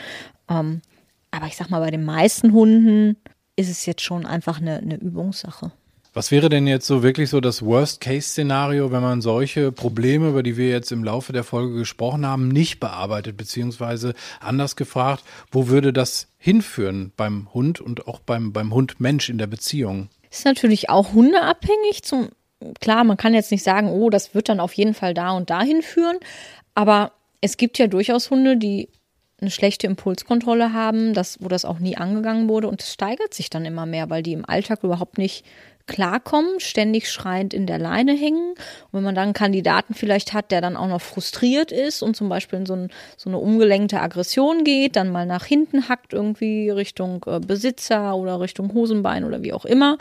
Ähm, 0.49 0.81
aber 1.29 1.47
ich 1.47 1.57
sag 1.57 1.69
mal, 1.69 1.81
bei 1.81 1.91
den 1.91 2.05
meisten 2.05 2.53
Hunden 2.53 3.17
ist 3.57 3.69
es 3.69 3.85
jetzt 3.85 4.01
schon 4.01 4.25
einfach 4.25 4.61
eine, 4.61 4.77
eine 4.77 4.95
Übungssache. 4.95 5.73
Was 6.15 6.31
wäre 6.31 6.47
denn 6.47 6.65
jetzt 6.65 6.87
so 6.87 7.03
wirklich 7.03 7.29
so 7.29 7.41
das 7.41 7.61
Worst-Case-Szenario, 7.61 8.89
wenn 8.89 9.01
man 9.01 9.19
solche 9.19 9.73
Probleme, 9.73 10.29
über 10.29 10.43
die 10.43 10.55
wir 10.55 10.69
jetzt 10.69 10.93
im 10.93 11.03
Laufe 11.03 11.33
der 11.33 11.43
Folge 11.43 11.75
gesprochen 11.75 12.25
haben, 12.25 12.47
nicht 12.47 12.79
bearbeitet, 12.79 13.35
beziehungsweise 13.35 14.13
anders 14.39 14.77
gefragt, 14.77 15.25
wo 15.51 15.67
würde 15.67 15.91
das 15.91 16.29
hinführen 16.37 17.11
beim 17.17 17.53
Hund 17.53 17.81
und 17.81 18.07
auch 18.07 18.21
beim, 18.21 18.53
beim 18.53 18.73
Hund-Mensch 18.73 19.27
in 19.27 19.37
der 19.37 19.47
Beziehung? 19.47 20.07
Ist 20.31 20.45
natürlich 20.45 20.89
auch 20.89 21.11
hundeabhängig. 21.11 22.03
Zum, 22.03 22.29
klar, 22.79 23.03
man 23.03 23.17
kann 23.17 23.33
jetzt 23.33 23.51
nicht 23.51 23.63
sagen, 23.63 23.89
oh, 23.89 24.09
das 24.09 24.33
wird 24.33 24.47
dann 24.47 24.61
auf 24.61 24.71
jeden 24.71 24.93
Fall 24.93 25.13
da 25.13 25.31
und 25.31 25.49
dahin 25.49 25.81
führen, 25.81 26.19
aber 26.75 27.11
es 27.41 27.57
gibt 27.57 27.77
ja 27.77 27.87
durchaus 27.87 28.29
Hunde, 28.29 28.55
die 28.55 28.87
eine 29.41 29.51
schlechte 29.51 29.85
Impulskontrolle 29.85 30.71
haben, 30.71 31.13
das, 31.13 31.39
wo 31.41 31.49
das 31.49 31.65
auch 31.65 31.79
nie 31.79 31.97
angegangen 31.97 32.47
wurde 32.47 32.69
und 32.69 32.81
es 32.81 32.93
steigert 32.93 33.33
sich 33.33 33.49
dann 33.49 33.65
immer 33.65 33.85
mehr, 33.85 34.09
weil 34.09 34.23
die 34.23 34.31
im 34.31 34.47
Alltag 34.47 34.81
überhaupt 34.85 35.17
nicht 35.17 35.43
klarkommen, 35.87 36.59
ständig 36.59 37.09
schreiend 37.11 37.53
in 37.53 37.67
der 37.67 37.79
Leine 37.79 38.13
hängen. 38.13 38.51
Und 38.51 38.93
wenn 38.93 39.03
man 39.03 39.15
dann 39.15 39.25
einen 39.25 39.33
Kandidaten 39.33 39.93
vielleicht 39.93 40.33
hat, 40.33 40.51
der 40.51 40.61
dann 40.61 40.77
auch 40.77 40.87
noch 40.87 41.01
frustriert 41.01 41.71
ist 41.71 42.01
und 42.01 42.15
zum 42.15 42.29
Beispiel 42.29 42.59
in 42.59 42.65
so, 42.65 42.75
ein, 42.75 42.89
so 43.17 43.29
eine 43.29 43.37
umgelenkte 43.37 44.01
Aggression 44.01 44.63
geht, 44.63 44.95
dann 44.95 45.11
mal 45.11 45.25
nach 45.25 45.45
hinten 45.45 45.87
hackt 45.89 46.13
irgendwie 46.13 46.69
Richtung 46.69 47.23
äh, 47.27 47.39
Besitzer 47.39 48.15
oder 48.15 48.39
Richtung 48.39 48.73
Hosenbein 48.73 49.23
oder 49.23 49.43
wie 49.43 49.53
auch 49.53 49.65
immer, 49.65 49.97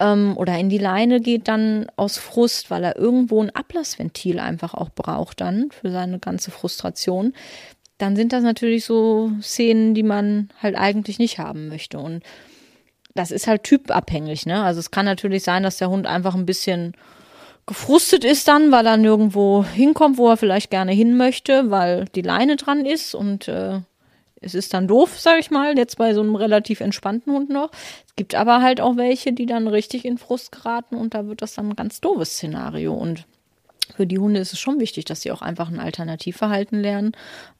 ähm, 0.00 0.36
oder 0.36 0.58
in 0.58 0.68
die 0.68 0.78
Leine 0.78 1.20
geht 1.20 1.48
dann 1.48 1.86
aus 1.96 2.18
Frust, 2.18 2.70
weil 2.70 2.84
er 2.84 2.96
irgendwo 2.96 3.42
ein 3.42 3.50
Ablassventil 3.50 4.38
einfach 4.38 4.74
auch 4.74 4.90
braucht 4.90 5.40
dann 5.40 5.70
für 5.70 5.90
seine 5.90 6.18
ganze 6.18 6.50
Frustration, 6.50 7.34
dann 7.98 8.14
sind 8.14 8.32
das 8.32 8.42
natürlich 8.44 8.84
so 8.84 9.32
Szenen, 9.42 9.94
die 9.94 10.04
man 10.04 10.50
halt 10.62 10.76
eigentlich 10.76 11.18
nicht 11.18 11.38
haben 11.38 11.68
möchte. 11.68 11.98
Und 11.98 12.22
das 13.14 13.30
ist 13.30 13.46
halt 13.46 13.64
typabhängig, 13.64 14.46
ne? 14.46 14.62
Also 14.62 14.80
es 14.80 14.90
kann 14.90 15.04
natürlich 15.04 15.42
sein, 15.42 15.62
dass 15.62 15.78
der 15.78 15.90
Hund 15.90 16.06
einfach 16.06 16.34
ein 16.34 16.46
bisschen 16.46 16.94
gefrustet 17.66 18.24
ist 18.24 18.48
dann, 18.48 18.72
weil 18.72 18.86
er 18.86 18.96
nirgendwo 18.96 19.64
hinkommt, 19.64 20.16
wo 20.16 20.28
er 20.28 20.36
vielleicht 20.36 20.70
gerne 20.70 20.92
hin 20.92 21.16
möchte, 21.16 21.70
weil 21.70 22.06
die 22.14 22.22
Leine 22.22 22.56
dran 22.56 22.86
ist 22.86 23.14
und 23.14 23.46
äh, 23.46 23.80
es 24.40 24.54
ist 24.54 24.72
dann 24.72 24.88
doof, 24.88 25.18
sag 25.18 25.38
ich 25.38 25.50
mal, 25.50 25.76
jetzt 25.76 25.98
bei 25.98 26.14
so 26.14 26.20
einem 26.22 26.36
relativ 26.36 26.80
entspannten 26.80 27.32
Hund 27.32 27.50
noch. 27.50 27.70
Es 28.06 28.16
gibt 28.16 28.34
aber 28.34 28.62
halt 28.62 28.80
auch 28.80 28.96
welche, 28.96 29.32
die 29.32 29.46
dann 29.46 29.68
richtig 29.68 30.04
in 30.04 30.16
Frust 30.16 30.52
geraten 30.52 30.96
und 30.96 31.14
da 31.14 31.26
wird 31.26 31.42
das 31.42 31.54
dann 31.54 31.70
ein 31.70 31.76
ganz 31.76 32.00
doofes 32.00 32.30
Szenario 32.30 32.94
und 32.94 33.26
für 33.96 34.06
die 34.06 34.18
Hunde 34.18 34.40
ist 34.40 34.52
es 34.52 34.60
schon 34.60 34.80
wichtig, 34.80 35.06
dass 35.06 35.22
sie 35.22 35.32
auch 35.32 35.42
einfach 35.42 35.68
ein 35.68 35.80
Alternativverhalten 35.80 36.80
lernen, 36.80 37.12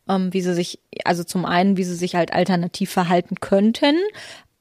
ähm, 0.09 0.33
wie 0.33 0.41
sie 0.41 0.55
sich, 0.55 0.79
also 1.05 1.25
zum 1.25 1.45
einen, 1.45 1.77
wie 1.77 1.85
sie 1.85 1.95
sich 1.95 2.15
halt 2.15 2.33
alternativ 2.33 2.91
verhalten 2.91 3.37
könnten, 3.41 3.97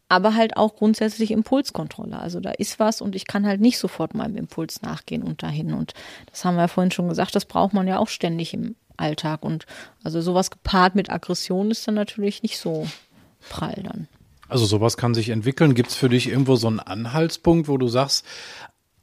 aber 0.09 0.35
halt 0.35 0.57
auch 0.57 0.75
grundsätzlich 0.75 1.31
Impulskontrolle. 1.31 2.19
Also 2.19 2.39
da 2.39 2.51
ist 2.51 2.79
was 2.79 3.01
und 3.01 3.15
ich 3.15 3.27
kann 3.27 3.45
halt 3.45 3.61
nicht 3.61 3.77
sofort 3.77 4.15
meinem 4.15 4.37
Impuls 4.37 4.81
nachgehen 4.81 5.23
und 5.23 5.43
dahin. 5.43 5.73
Und 5.73 5.93
das 6.29 6.45
haben 6.45 6.55
wir 6.55 6.61
ja 6.61 6.67
vorhin 6.67 6.91
schon 6.91 7.09
gesagt, 7.09 7.35
das 7.35 7.45
braucht 7.45 7.73
man 7.73 7.87
ja 7.87 7.99
auch 7.99 8.07
ständig 8.07 8.53
im 8.53 8.75
Alltag. 8.95 9.43
Und 9.43 9.65
also 10.03 10.21
sowas 10.21 10.49
gepaart 10.51 10.95
mit 10.95 11.09
Aggression 11.09 11.71
ist 11.71 11.87
dann 11.87 11.95
natürlich 11.95 12.41
nicht 12.41 12.57
so 12.57 12.87
prall 13.49 13.81
dann. 13.83 14.07
Also 14.49 14.65
sowas 14.65 14.95
kann 14.95 15.13
sich 15.13 15.29
entwickeln. 15.29 15.75
Gibt 15.75 15.89
es 15.89 15.95
für 15.95 16.09
dich 16.09 16.29
irgendwo 16.29 16.55
so 16.55 16.67
einen 16.67 16.79
Anhaltspunkt, 16.79 17.67
wo 17.67 17.77
du 17.77 17.87
sagst, 17.87 18.25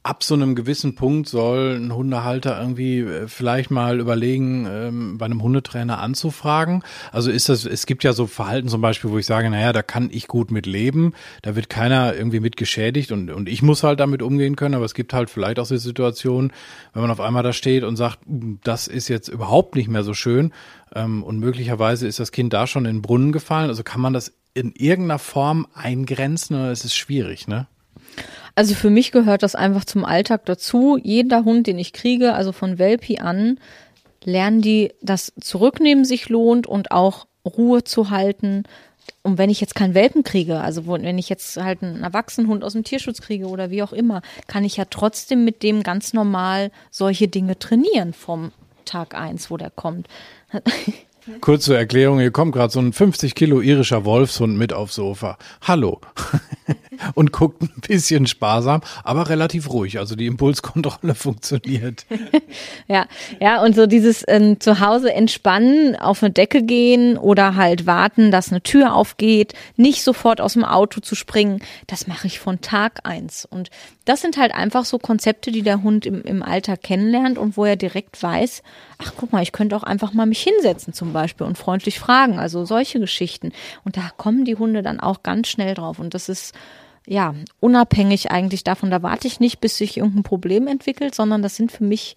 ab 0.05 0.23
so 0.23 0.35
einem 0.35 0.53
gewissen 0.53 0.93
Punkt 0.93 1.27
soll 1.27 1.77
ein 1.77 1.91
Hundehalter 1.91 2.61
irgendwie 2.61 2.99
äh, 2.99 3.27
vielleicht 3.27 3.71
mal 3.71 3.99
überlegen, 3.99 4.67
ähm, 4.69 5.17
bei 5.17 5.25
einem 5.25 5.41
Hundetrainer 5.41 5.99
anzufragen. 5.99 6.83
Also 7.11 7.31
ist 7.31 7.49
das, 7.49 7.65
es 7.65 7.87
gibt 7.87 8.03
ja 8.03 8.13
so 8.13 8.27
Verhalten 8.27 8.67
zum 8.67 8.81
Beispiel, 8.81 9.09
wo 9.09 9.17
ich 9.17 9.25
sage, 9.25 9.49
naja, 9.49 9.73
da 9.73 9.81
kann 9.81 10.09
ich 10.11 10.27
gut 10.27 10.51
mit 10.51 10.67
leben, 10.67 11.13
da 11.41 11.55
wird 11.55 11.71
keiner 11.71 12.13
irgendwie 12.13 12.39
mit 12.39 12.55
geschädigt 12.55 13.11
und, 13.11 13.31
und 13.31 13.49
ich 13.49 13.63
muss 13.63 13.81
halt 13.81 13.99
damit 13.99 14.21
umgehen 14.21 14.55
können, 14.55 14.75
aber 14.75 14.85
es 14.85 14.93
gibt 14.93 15.11
halt 15.11 15.31
vielleicht 15.31 15.57
auch 15.57 15.65
so 15.65 15.75
Situationen, 15.75 16.53
wenn 16.93 17.01
man 17.01 17.09
auf 17.09 17.19
einmal 17.19 17.41
da 17.41 17.51
steht 17.51 17.83
und 17.83 17.95
sagt, 17.95 18.19
hm, 18.27 18.59
das 18.63 18.87
ist 18.87 19.07
jetzt 19.07 19.27
überhaupt 19.27 19.73
nicht 19.73 19.87
mehr 19.87 20.03
so 20.03 20.13
schön 20.13 20.53
ähm, 20.93 21.23
und 21.23 21.39
möglicherweise 21.39 22.07
ist 22.07 22.19
das 22.19 22.31
Kind 22.31 22.53
da 22.53 22.67
schon 22.67 22.85
in 22.85 22.97
den 22.97 23.01
Brunnen 23.01 23.31
gefallen. 23.31 23.69
Also 23.69 23.81
kann 23.81 24.01
man 24.01 24.13
das 24.13 24.33
in 24.53 24.71
irgendeiner 24.71 25.19
Form 25.19 25.65
eingrenzen 25.73 26.55
oder 26.55 26.71
ist 26.71 26.85
es 26.85 26.95
schwierig, 26.95 27.47
ne? 27.47 27.65
Also 28.55 28.73
für 28.73 28.89
mich 28.89 29.11
gehört 29.11 29.43
das 29.43 29.53
einfach 29.53 29.83
zum 29.83 30.05
Alltag 30.05 30.45
dazu. 30.45 30.97
Jeder 31.01 31.43
Hund, 31.43 31.67
den 31.67 31.77
ich 31.77 31.91
kriege, 31.91 32.33
also 32.33 32.53
von 32.53 32.79
Welpi 32.79 33.19
an, 33.19 33.59
lernen 34.23 34.61
die, 34.61 34.93
dass 35.01 35.33
Zurücknehmen 35.39 36.05
sich 36.05 36.29
lohnt 36.29 36.65
und 36.65 36.91
auch 36.91 37.27
Ruhe 37.45 37.83
zu 37.83 38.09
halten. 38.09 38.63
Und 39.23 39.37
wenn 39.37 39.49
ich 39.49 39.61
jetzt 39.61 39.75
keinen 39.75 39.93
Welpen 39.93 40.23
kriege, 40.23 40.61
also 40.61 40.87
wenn 40.87 41.17
ich 41.17 41.29
jetzt 41.29 41.57
halt 41.57 41.83
einen 41.83 42.03
Erwachsenenhund 42.03 42.63
aus 42.63 42.73
dem 42.73 42.83
Tierschutz 42.83 43.21
kriege 43.21 43.47
oder 43.47 43.71
wie 43.71 43.83
auch 43.83 43.93
immer, 43.93 44.21
kann 44.47 44.63
ich 44.63 44.77
ja 44.77 44.85
trotzdem 44.85 45.43
mit 45.43 45.61
dem 45.61 45.83
ganz 45.83 46.13
normal 46.13 46.71
solche 46.91 47.27
Dinge 47.27 47.59
trainieren 47.59 48.13
vom 48.13 48.51
Tag 48.85 49.15
eins, 49.15 49.51
wo 49.51 49.57
der 49.57 49.69
kommt. 49.69 50.07
Kurze 51.41 51.75
Erklärung, 51.75 52.19
hier 52.19 52.31
kommt 52.31 52.53
gerade 52.53 52.71
so 52.71 52.79
ein 52.79 52.93
50 52.93 53.33
Kilo 53.33 53.59
irischer 53.59 54.05
Wolfshund 54.05 54.57
mit 54.57 54.73
aufs 54.73 54.95
Sofa. 54.95 55.37
Hallo. 55.61 55.99
und 57.15 57.31
guckt 57.31 57.61
ein 57.61 57.71
bisschen 57.87 58.27
sparsam, 58.27 58.81
aber 59.03 59.29
relativ 59.29 59.69
ruhig. 59.69 59.97
Also 59.97 60.15
die 60.15 60.27
Impulskontrolle 60.27 61.15
funktioniert. 61.15 62.05
ja, 62.87 63.07
ja, 63.39 63.63
und 63.63 63.75
so 63.75 63.87
dieses 63.87 64.23
ähm, 64.27 64.59
zu 64.59 64.79
Hause 64.79 65.13
entspannen, 65.13 65.95
auf 65.95 66.21
eine 66.21 66.31
Decke 66.31 66.63
gehen 66.63 67.17
oder 67.17 67.55
halt 67.55 67.85
warten, 67.85 68.31
dass 68.31 68.51
eine 68.51 68.61
Tür 68.61 68.93
aufgeht, 68.93 69.53
nicht 69.77 70.03
sofort 70.03 70.41
aus 70.41 70.53
dem 70.53 70.63
Auto 70.63 71.01
zu 71.01 71.15
springen, 71.15 71.59
das 71.87 72.07
mache 72.07 72.27
ich 72.27 72.39
von 72.39 72.61
Tag 72.61 72.99
eins. 73.03 73.45
Und 73.45 73.69
das 74.05 74.21
sind 74.21 74.37
halt 74.37 74.53
einfach 74.53 74.85
so 74.85 74.99
Konzepte, 74.99 75.51
die 75.51 75.63
der 75.63 75.81
Hund 75.81 76.05
im, 76.05 76.21
im 76.21 76.43
Alltag 76.43 76.83
kennenlernt 76.83 77.37
und 77.37 77.57
wo 77.57 77.65
er 77.65 77.75
direkt 77.75 78.21
weiß, 78.21 78.61
ach 78.99 79.13
guck 79.17 79.33
mal, 79.33 79.41
ich 79.41 79.51
könnte 79.51 79.75
auch 79.75 79.83
einfach 79.83 80.13
mal 80.13 80.27
mich 80.27 80.41
hinsetzen 80.41 80.93
zum 80.93 81.11
Beispiel 81.11 81.45
und 81.45 81.57
freundlich 81.57 81.99
fragen. 81.99 82.37
Also 82.37 82.65
solche 82.65 82.99
Geschichten. 82.99 83.51
Und 83.83 83.97
da 83.97 84.11
kommen 84.15 84.45
die 84.45 84.55
Hunde 84.55 84.83
dann 84.83 84.99
auch 84.99 85.23
ganz 85.23 85.47
schnell 85.47 85.73
drauf. 85.73 85.97
Und 85.97 86.13
das 86.13 86.29
ist 86.29 86.53
ja 87.07 87.33
unabhängig 87.59 88.31
eigentlich 88.31 88.63
davon. 88.63 88.91
Da 88.91 89.01
warte 89.01 89.27
ich 89.27 89.39
nicht, 89.39 89.59
bis 89.59 89.77
sich 89.77 89.97
irgendein 89.97 90.23
Problem 90.23 90.67
entwickelt, 90.67 91.15
sondern 91.15 91.41
das 91.41 91.55
sind 91.55 91.71
für 91.71 91.83
mich 91.83 92.15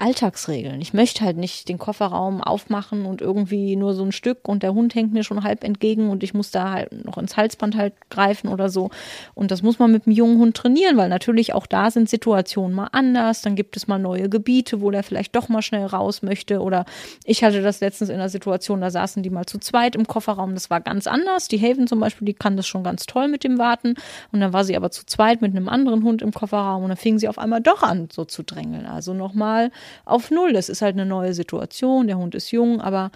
Alltagsregeln. 0.00 0.80
Ich 0.80 0.94
möchte 0.94 1.24
halt 1.24 1.36
nicht 1.36 1.68
den 1.68 1.78
Kofferraum 1.78 2.42
aufmachen 2.42 3.04
und 3.04 3.20
irgendwie 3.20 3.76
nur 3.76 3.94
so 3.94 4.04
ein 4.04 4.12
Stück 4.12 4.48
und 4.48 4.62
der 4.62 4.74
Hund 4.74 4.94
hängt 4.94 5.12
mir 5.12 5.24
schon 5.24 5.42
halb 5.42 5.62
entgegen 5.62 6.10
und 6.10 6.22
ich 6.22 6.34
muss 6.34 6.50
da 6.50 6.72
halt 6.72 7.04
noch 7.04 7.18
ins 7.18 7.36
Halsband 7.36 7.76
halt 7.76 7.94
greifen 8.10 8.48
oder 8.48 8.70
so. 8.70 8.90
Und 9.34 9.50
das 9.50 9.62
muss 9.62 9.78
man 9.78 9.92
mit 9.92 10.06
einem 10.06 10.16
jungen 10.16 10.38
Hund 10.38 10.56
trainieren, 10.56 10.96
weil 10.96 11.08
natürlich 11.08 11.52
auch 11.52 11.66
da 11.66 11.90
sind 11.90 12.08
Situationen 12.08 12.74
mal 12.74 12.88
anders. 12.92 13.42
Dann 13.42 13.56
gibt 13.56 13.76
es 13.76 13.88
mal 13.88 13.98
neue 13.98 14.28
Gebiete, 14.28 14.80
wo 14.80 14.90
der 14.90 15.02
vielleicht 15.02 15.36
doch 15.36 15.48
mal 15.48 15.62
schnell 15.62 15.86
raus 15.86 16.22
möchte. 16.22 16.60
Oder 16.60 16.84
ich 17.24 17.44
hatte 17.44 17.62
das 17.62 17.80
letztens 17.80 18.10
in 18.10 18.16
einer 18.16 18.28
Situation, 18.28 18.80
da 18.80 18.90
saßen 18.90 19.22
die 19.22 19.30
mal 19.30 19.46
zu 19.46 19.58
zweit 19.58 19.94
im 19.94 20.06
Kofferraum. 20.06 20.54
Das 20.54 20.70
war 20.70 20.80
ganz 20.80 21.06
anders. 21.06 21.48
Die 21.48 21.60
Haven 21.60 21.86
zum 21.86 22.00
Beispiel, 22.00 22.26
die 22.26 22.34
kann 22.34 22.56
das 22.56 22.66
schon 22.66 22.84
ganz 22.84 23.06
toll 23.06 23.28
mit 23.28 23.44
dem 23.44 23.58
Warten. 23.58 23.94
Und 24.32 24.40
dann 24.40 24.52
war 24.52 24.64
sie 24.64 24.76
aber 24.76 24.90
zu 24.90 25.04
zweit 25.04 25.42
mit 25.42 25.54
einem 25.54 25.68
anderen 25.68 26.04
Hund 26.04 26.22
im 26.22 26.32
Kofferraum 26.32 26.82
und 26.82 26.88
dann 26.88 26.96
fing 26.96 27.18
sie 27.18 27.28
auf 27.28 27.38
einmal 27.38 27.60
doch 27.60 27.82
an, 27.82 28.08
so 28.10 28.24
zu 28.24 28.42
drängeln. 28.42 28.86
Also 28.86 29.14
nochmal 29.14 29.70
auf 30.04 30.30
Null. 30.30 30.52
Das 30.52 30.68
ist 30.68 30.82
halt 30.82 30.94
eine 30.94 31.06
neue 31.06 31.34
Situation, 31.34 32.06
der 32.06 32.18
Hund 32.18 32.34
ist 32.34 32.50
jung, 32.50 32.80
aber 32.80 33.10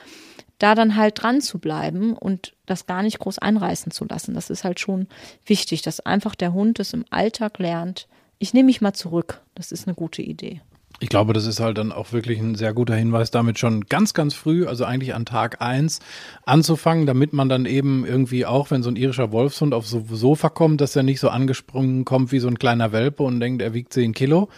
da 0.59 0.75
dann 0.75 0.97
halt 0.97 1.22
dran 1.22 1.41
zu 1.41 1.59
bleiben 1.59 2.14
und 2.14 2.55
das 2.66 2.87
gar 2.87 3.03
nicht 3.03 3.18
groß 3.18 3.39
einreißen 3.39 3.93
zu 3.93 4.05
lassen, 4.05 4.35
das 4.35 4.51
ist 4.51 4.64
halt 4.64 4.81
schon 4.81 5.09
wichtig, 5.45 5.83
dass 5.83 6.01
einfach 6.01 6.35
der 6.35 6.53
Hund 6.53 6.79
es 6.81 6.93
im 6.93 7.05
Alltag 7.11 7.59
lernt. 7.59 8.07
Ich 8.39 8.55
nehme 8.55 8.66
mich 8.66 8.81
mal 8.81 8.93
zurück. 8.93 9.43
Das 9.55 9.72
ist 9.72 9.87
eine 9.87 9.95
gute 9.95 10.22
Idee. 10.22 10.61
Ich 11.01 11.09
glaube, 11.09 11.33
das 11.33 11.47
ist 11.47 11.61
halt 11.61 11.77
dann 11.77 11.93
auch 11.93 12.12
wirklich 12.12 12.39
ein 12.39 12.55
sehr 12.55 12.72
guter 12.72 12.95
Hinweis, 12.95 13.31
damit 13.31 13.59
schon 13.59 13.87
ganz, 13.87 14.14
ganz 14.14 14.33
früh, 14.33 14.66
also 14.66 14.85
eigentlich 14.85 15.14
an 15.14 15.27
Tag 15.27 15.61
eins 15.61 15.99
anzufangen, 16.47 17.05
damit 17.05 17.33
man 17.33 17.49
dann 17.49 17.66
eben 17.66 18.07
irgendwie 18.07 18.47
auch, 18.47 18.70
wenn 18.70 18.83
so 18.83 18.91
ein 18.91 18.97
irischer 18.97 19.33
Wolfshund 19.33 19.75
aufs 19.75 19.91
Sofa 19.91 20.49
kommt, 20.51 20.81
dass 20.81 20.95
er 20.95 21.03
nicht 21.03 21.20
so 21.20 21.31
angesprungen 21.31 22.05
kommt 22.05 22.31
wie 22.31 22.39
so 22.39 22.49
ein 22.49 22.59
kleiner 22.59 22.93
Welpe 22.93 23.25
und 23.25 23.41
denkt, 23.41 23.61
er 23.61 23.75
wiegt 23.75 23.93
zehn 23.93 24.12
Kilo, 24.12 24.49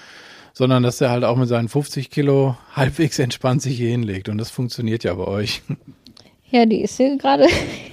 sondern 0.57 0.83
dass 0.83 1.03
er 1.03 1.11
halt 1.11 1.23
auch 1.23 1.37
mit 1.37 1.51
seinen 1.51 1.69
50 1.69 2.09
Kilo 2.09 2.57
halbwegs 2.73 3.19
entspannt 3.19 3.61
sich 3.61 3.77
hier 3.77 3.91
hinlegt. 3.91 4.31
Und 4.31 4.39
das 4.39 4.49
funktioniert 4.49 5.05
ja 5.05 5.13
bei 5.13 5.27
euch. 5.27 5.61
Ja, 6.51 6.65
die 6.65 6.81
ist 6.81 6.97
hier 6.97 7.19
gerade 7.19 7.47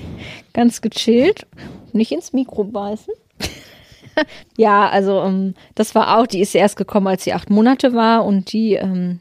ganz 0.53 0.79
gechillt. 0.79 1.45
Nicht 1.91 2.13
ins 2.13 2.31
Mikro 2.31 2.63
beißen. 2.63 3.13
ja, 4.57 4.87
also 4.87 5.19
ähm, 5.23 5.55
das 5.75 5.93
war 5.93 6.17
auch, 6.17 6.25
die 6.25 6.39
ist 6.39 6.55
erst 6.55 6.77
gekommen, 6.77 7.07
als 7.07 7.25
sie 7.25 7.33
acht 7.33 7.49
Monate 7.49 7.93
war 7.93 8.23
und 8.23 8.53
die 8.53 8.75
ähm, 8.75 9.19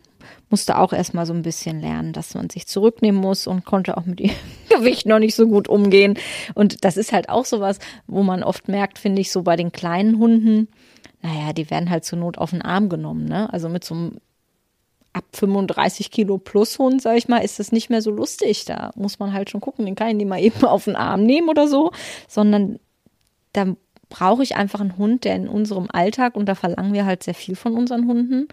musste 0.49 0.79
auch 0.79 0.93
erstmal 0.93 1.27
so 1.27 1.33
ein 1.33 1.43
bisschen 1.43 1.81
lernen, 1.81 2.13
dass 2.13 2.37
man 2.37 2.49
sich 2.49 2.69
zurücknehmen 2.69 3.21
muss 3.21 3.49
und 3.49 3.65
konnte 3.65 3.97
auch 3.97 4.07
mit 4.07 4.21
ihrem 4.21 4.37
Gewicht 4.69 5.05
noch 5.07 5.19
nicht 5.19 5.35
so 5.35 5.49
gut 5.49 5.67
umgehen. 5.67 6.17
Und 6.55 6.85
das 6.85 6.97
ist 6.97 7.13
halt 7.13 7.29
auch 7.29 7.45
sowas, 7.45 7.81
wo 8.07 8.23
man 8.23 8.45
oft 8.45 8.69
merkt, 8.69 9.01
finde 9.01 9.21
ich, 9.21 9.33
so 9.33 9.43
bei 9.43 9.57
den 9.57 9.73
kleinen 9.73 10.21
Hunden, 10.21 10.69
naja, 11.23 11.53
die 11.53 11.71
werden 11.71 11.91
halt 11.91 12.05
zur 12.05 12.19
Not 12.19 12.39
auf 12.39 12.51
den 12.51 12.63
Arm 12.63 12.89
genommen, 12.89 13.25
ne? 13.25 13.53
Also 13.53 13.69
mit 13.69 13.85
so 13.85 13.95
einem 13.95 14.19
ab 15.13 15.25
35 15.33 16.11
Kilo 16.11 16.39
plus 16.39 16.79
Hund, 16.79 17.03
sag 17.03 17.17
ich 17.17 17.29
mal, 17.29 17.39
ist 17.39 17.59
das 17.59 17.71
nicht 17.71 17.91
mehr 17.91 18.03
so 18.03 18.11
lustig. 18.11 18.65
Da 18.65 18.93
muss 18.95 19.19
man 19.19 19.33
halt 19.33 19.51
schon 19.51 19.61
gucken, 19.61 19.85
den 19.85 19.95
kann 19.95 20.09
ich 20.09 20.17
nicht 20.17 20.29
mal 20.29 20.41
eben 20.41 20.65
auf 20.65 20.85
den 20.85 20.97
Arm 20.97 21.25
nehmen 21.25 21.49
oder 21.49 21.69
so, 21.69 21.93
sondern 22.29 22.79
da 23.53 23.77
brauche 24.09 24.43
ich 24.43 24.57
einfach 24.57 24.81
einen 24.81 24.99
Hund, 24.99 25.25
der 25.25 25.37
in 25.37 25.49
unserem 25.49 25.89
Alltag, 25.91 26.35
und 26.35 26.47
da 26.47 26.55
verlangen 26.55 26.93
wir 26.93 27.07
halt 27.07 27.23
sehr 27.23 27.35
viel 27.35 27.57
von 27.57 27.75
unseren 27.75 28.07
Hunden, 28.07 28.49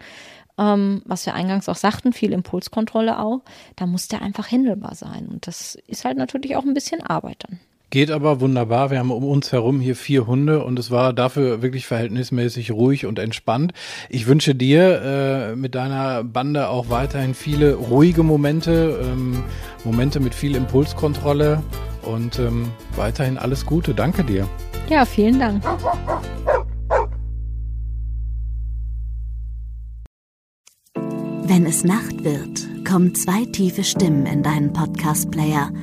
ähm, 0.58 1.02
was 1.04 1.26
wir 1.26 1.34
eingangs 1.34 1.68
auch 1.68 1.76
sagten, 1.76 2.12
viel 2.12 2.32
Impulskontrolle 2.32 3.18
auch, 3.18 3.40
da 3.76 3.86
muss 3.86 4.08
der 4.08 4.22
einfach 4.22 4.50
händelbar 4.50 4.94
sein. 4.94 5.28
Und 5.28 5.46
das 5.46 5.76
ist 5.86 6.04
halt 6.04 6.16
natürlich 6.18 6.56
auch 6.56 6.64
ein 6.64 6.74
bisschen 6.74 7.02
Arbeit 7.02 7.44
dann. 7.46 7.60
Geht 7.90 8.12
aber 8.12 8.40
wunderbar. 8.40 8.92
Wir 8.92 9.00
haben 9.00 9.10
um 9.10 9.24
uns 9.24 9.50
herum 9.50 9.80
hier 9.80 9.96
vier 9.96 10.28
Hunde 10.28 10.62
und 10.62 10.78
es 10.78 10.92
war 10.92 11.12
dafür 11.12 11.60
wirklich 11.60 11.86
verhältnismäßig 11.86 12.70
ruhig 12.70 13.04
und 13.04 13.18
entspannt. 13.18 13.72
Ich 14.08 14.28
wünsche 14.28 14.54
dir 14.54 15.02
äh, 15.02 15.56
mit 15.56 15.74
deiner 15.74 16.22
Bande 16.22 16.68
auch 16.68 16.88
weiterhin 16.88 17.34
viele 17.34 17.74
ruhige 17.74 18.22
Momente, 18.22 19.00
ähm, 19.02 19.42
Momente 19.82 20.20
mit 20.20 20.36
viel 20.36 20.54
Impulskontrolle 20.54 21.64
und 22.02 22.38
ähm, 22.38 22.70
weiterhin 22.94 23.36
alles 23.36 23.66
Gute. 23.66 23.92
Danke 23.92 24.22
dir. 24.22 24.48
Ja, 24.88 25.04
vielen 25.04 25.40
Dank. 25.40 25.64
Wenn 31.42 31.66
es 31.66 31.82
Nacht 31.82 32.22
wird, 32.22 32.86
kommen 32.88 33.16
zwei 33.16 33.44
tiefe 33.46 33.82
Stimmen 33.82 34.26
in 34.26 34.44
deinen 34.44 34.72
Podcast-Player– 34.72 35.72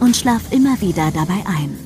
und 0.00 0.16
schlaf 0.16 0.42
immer 0.50 0.80
wieder 0.80 1.10
dabei 1.10 1.42
ein. 1.46 1.85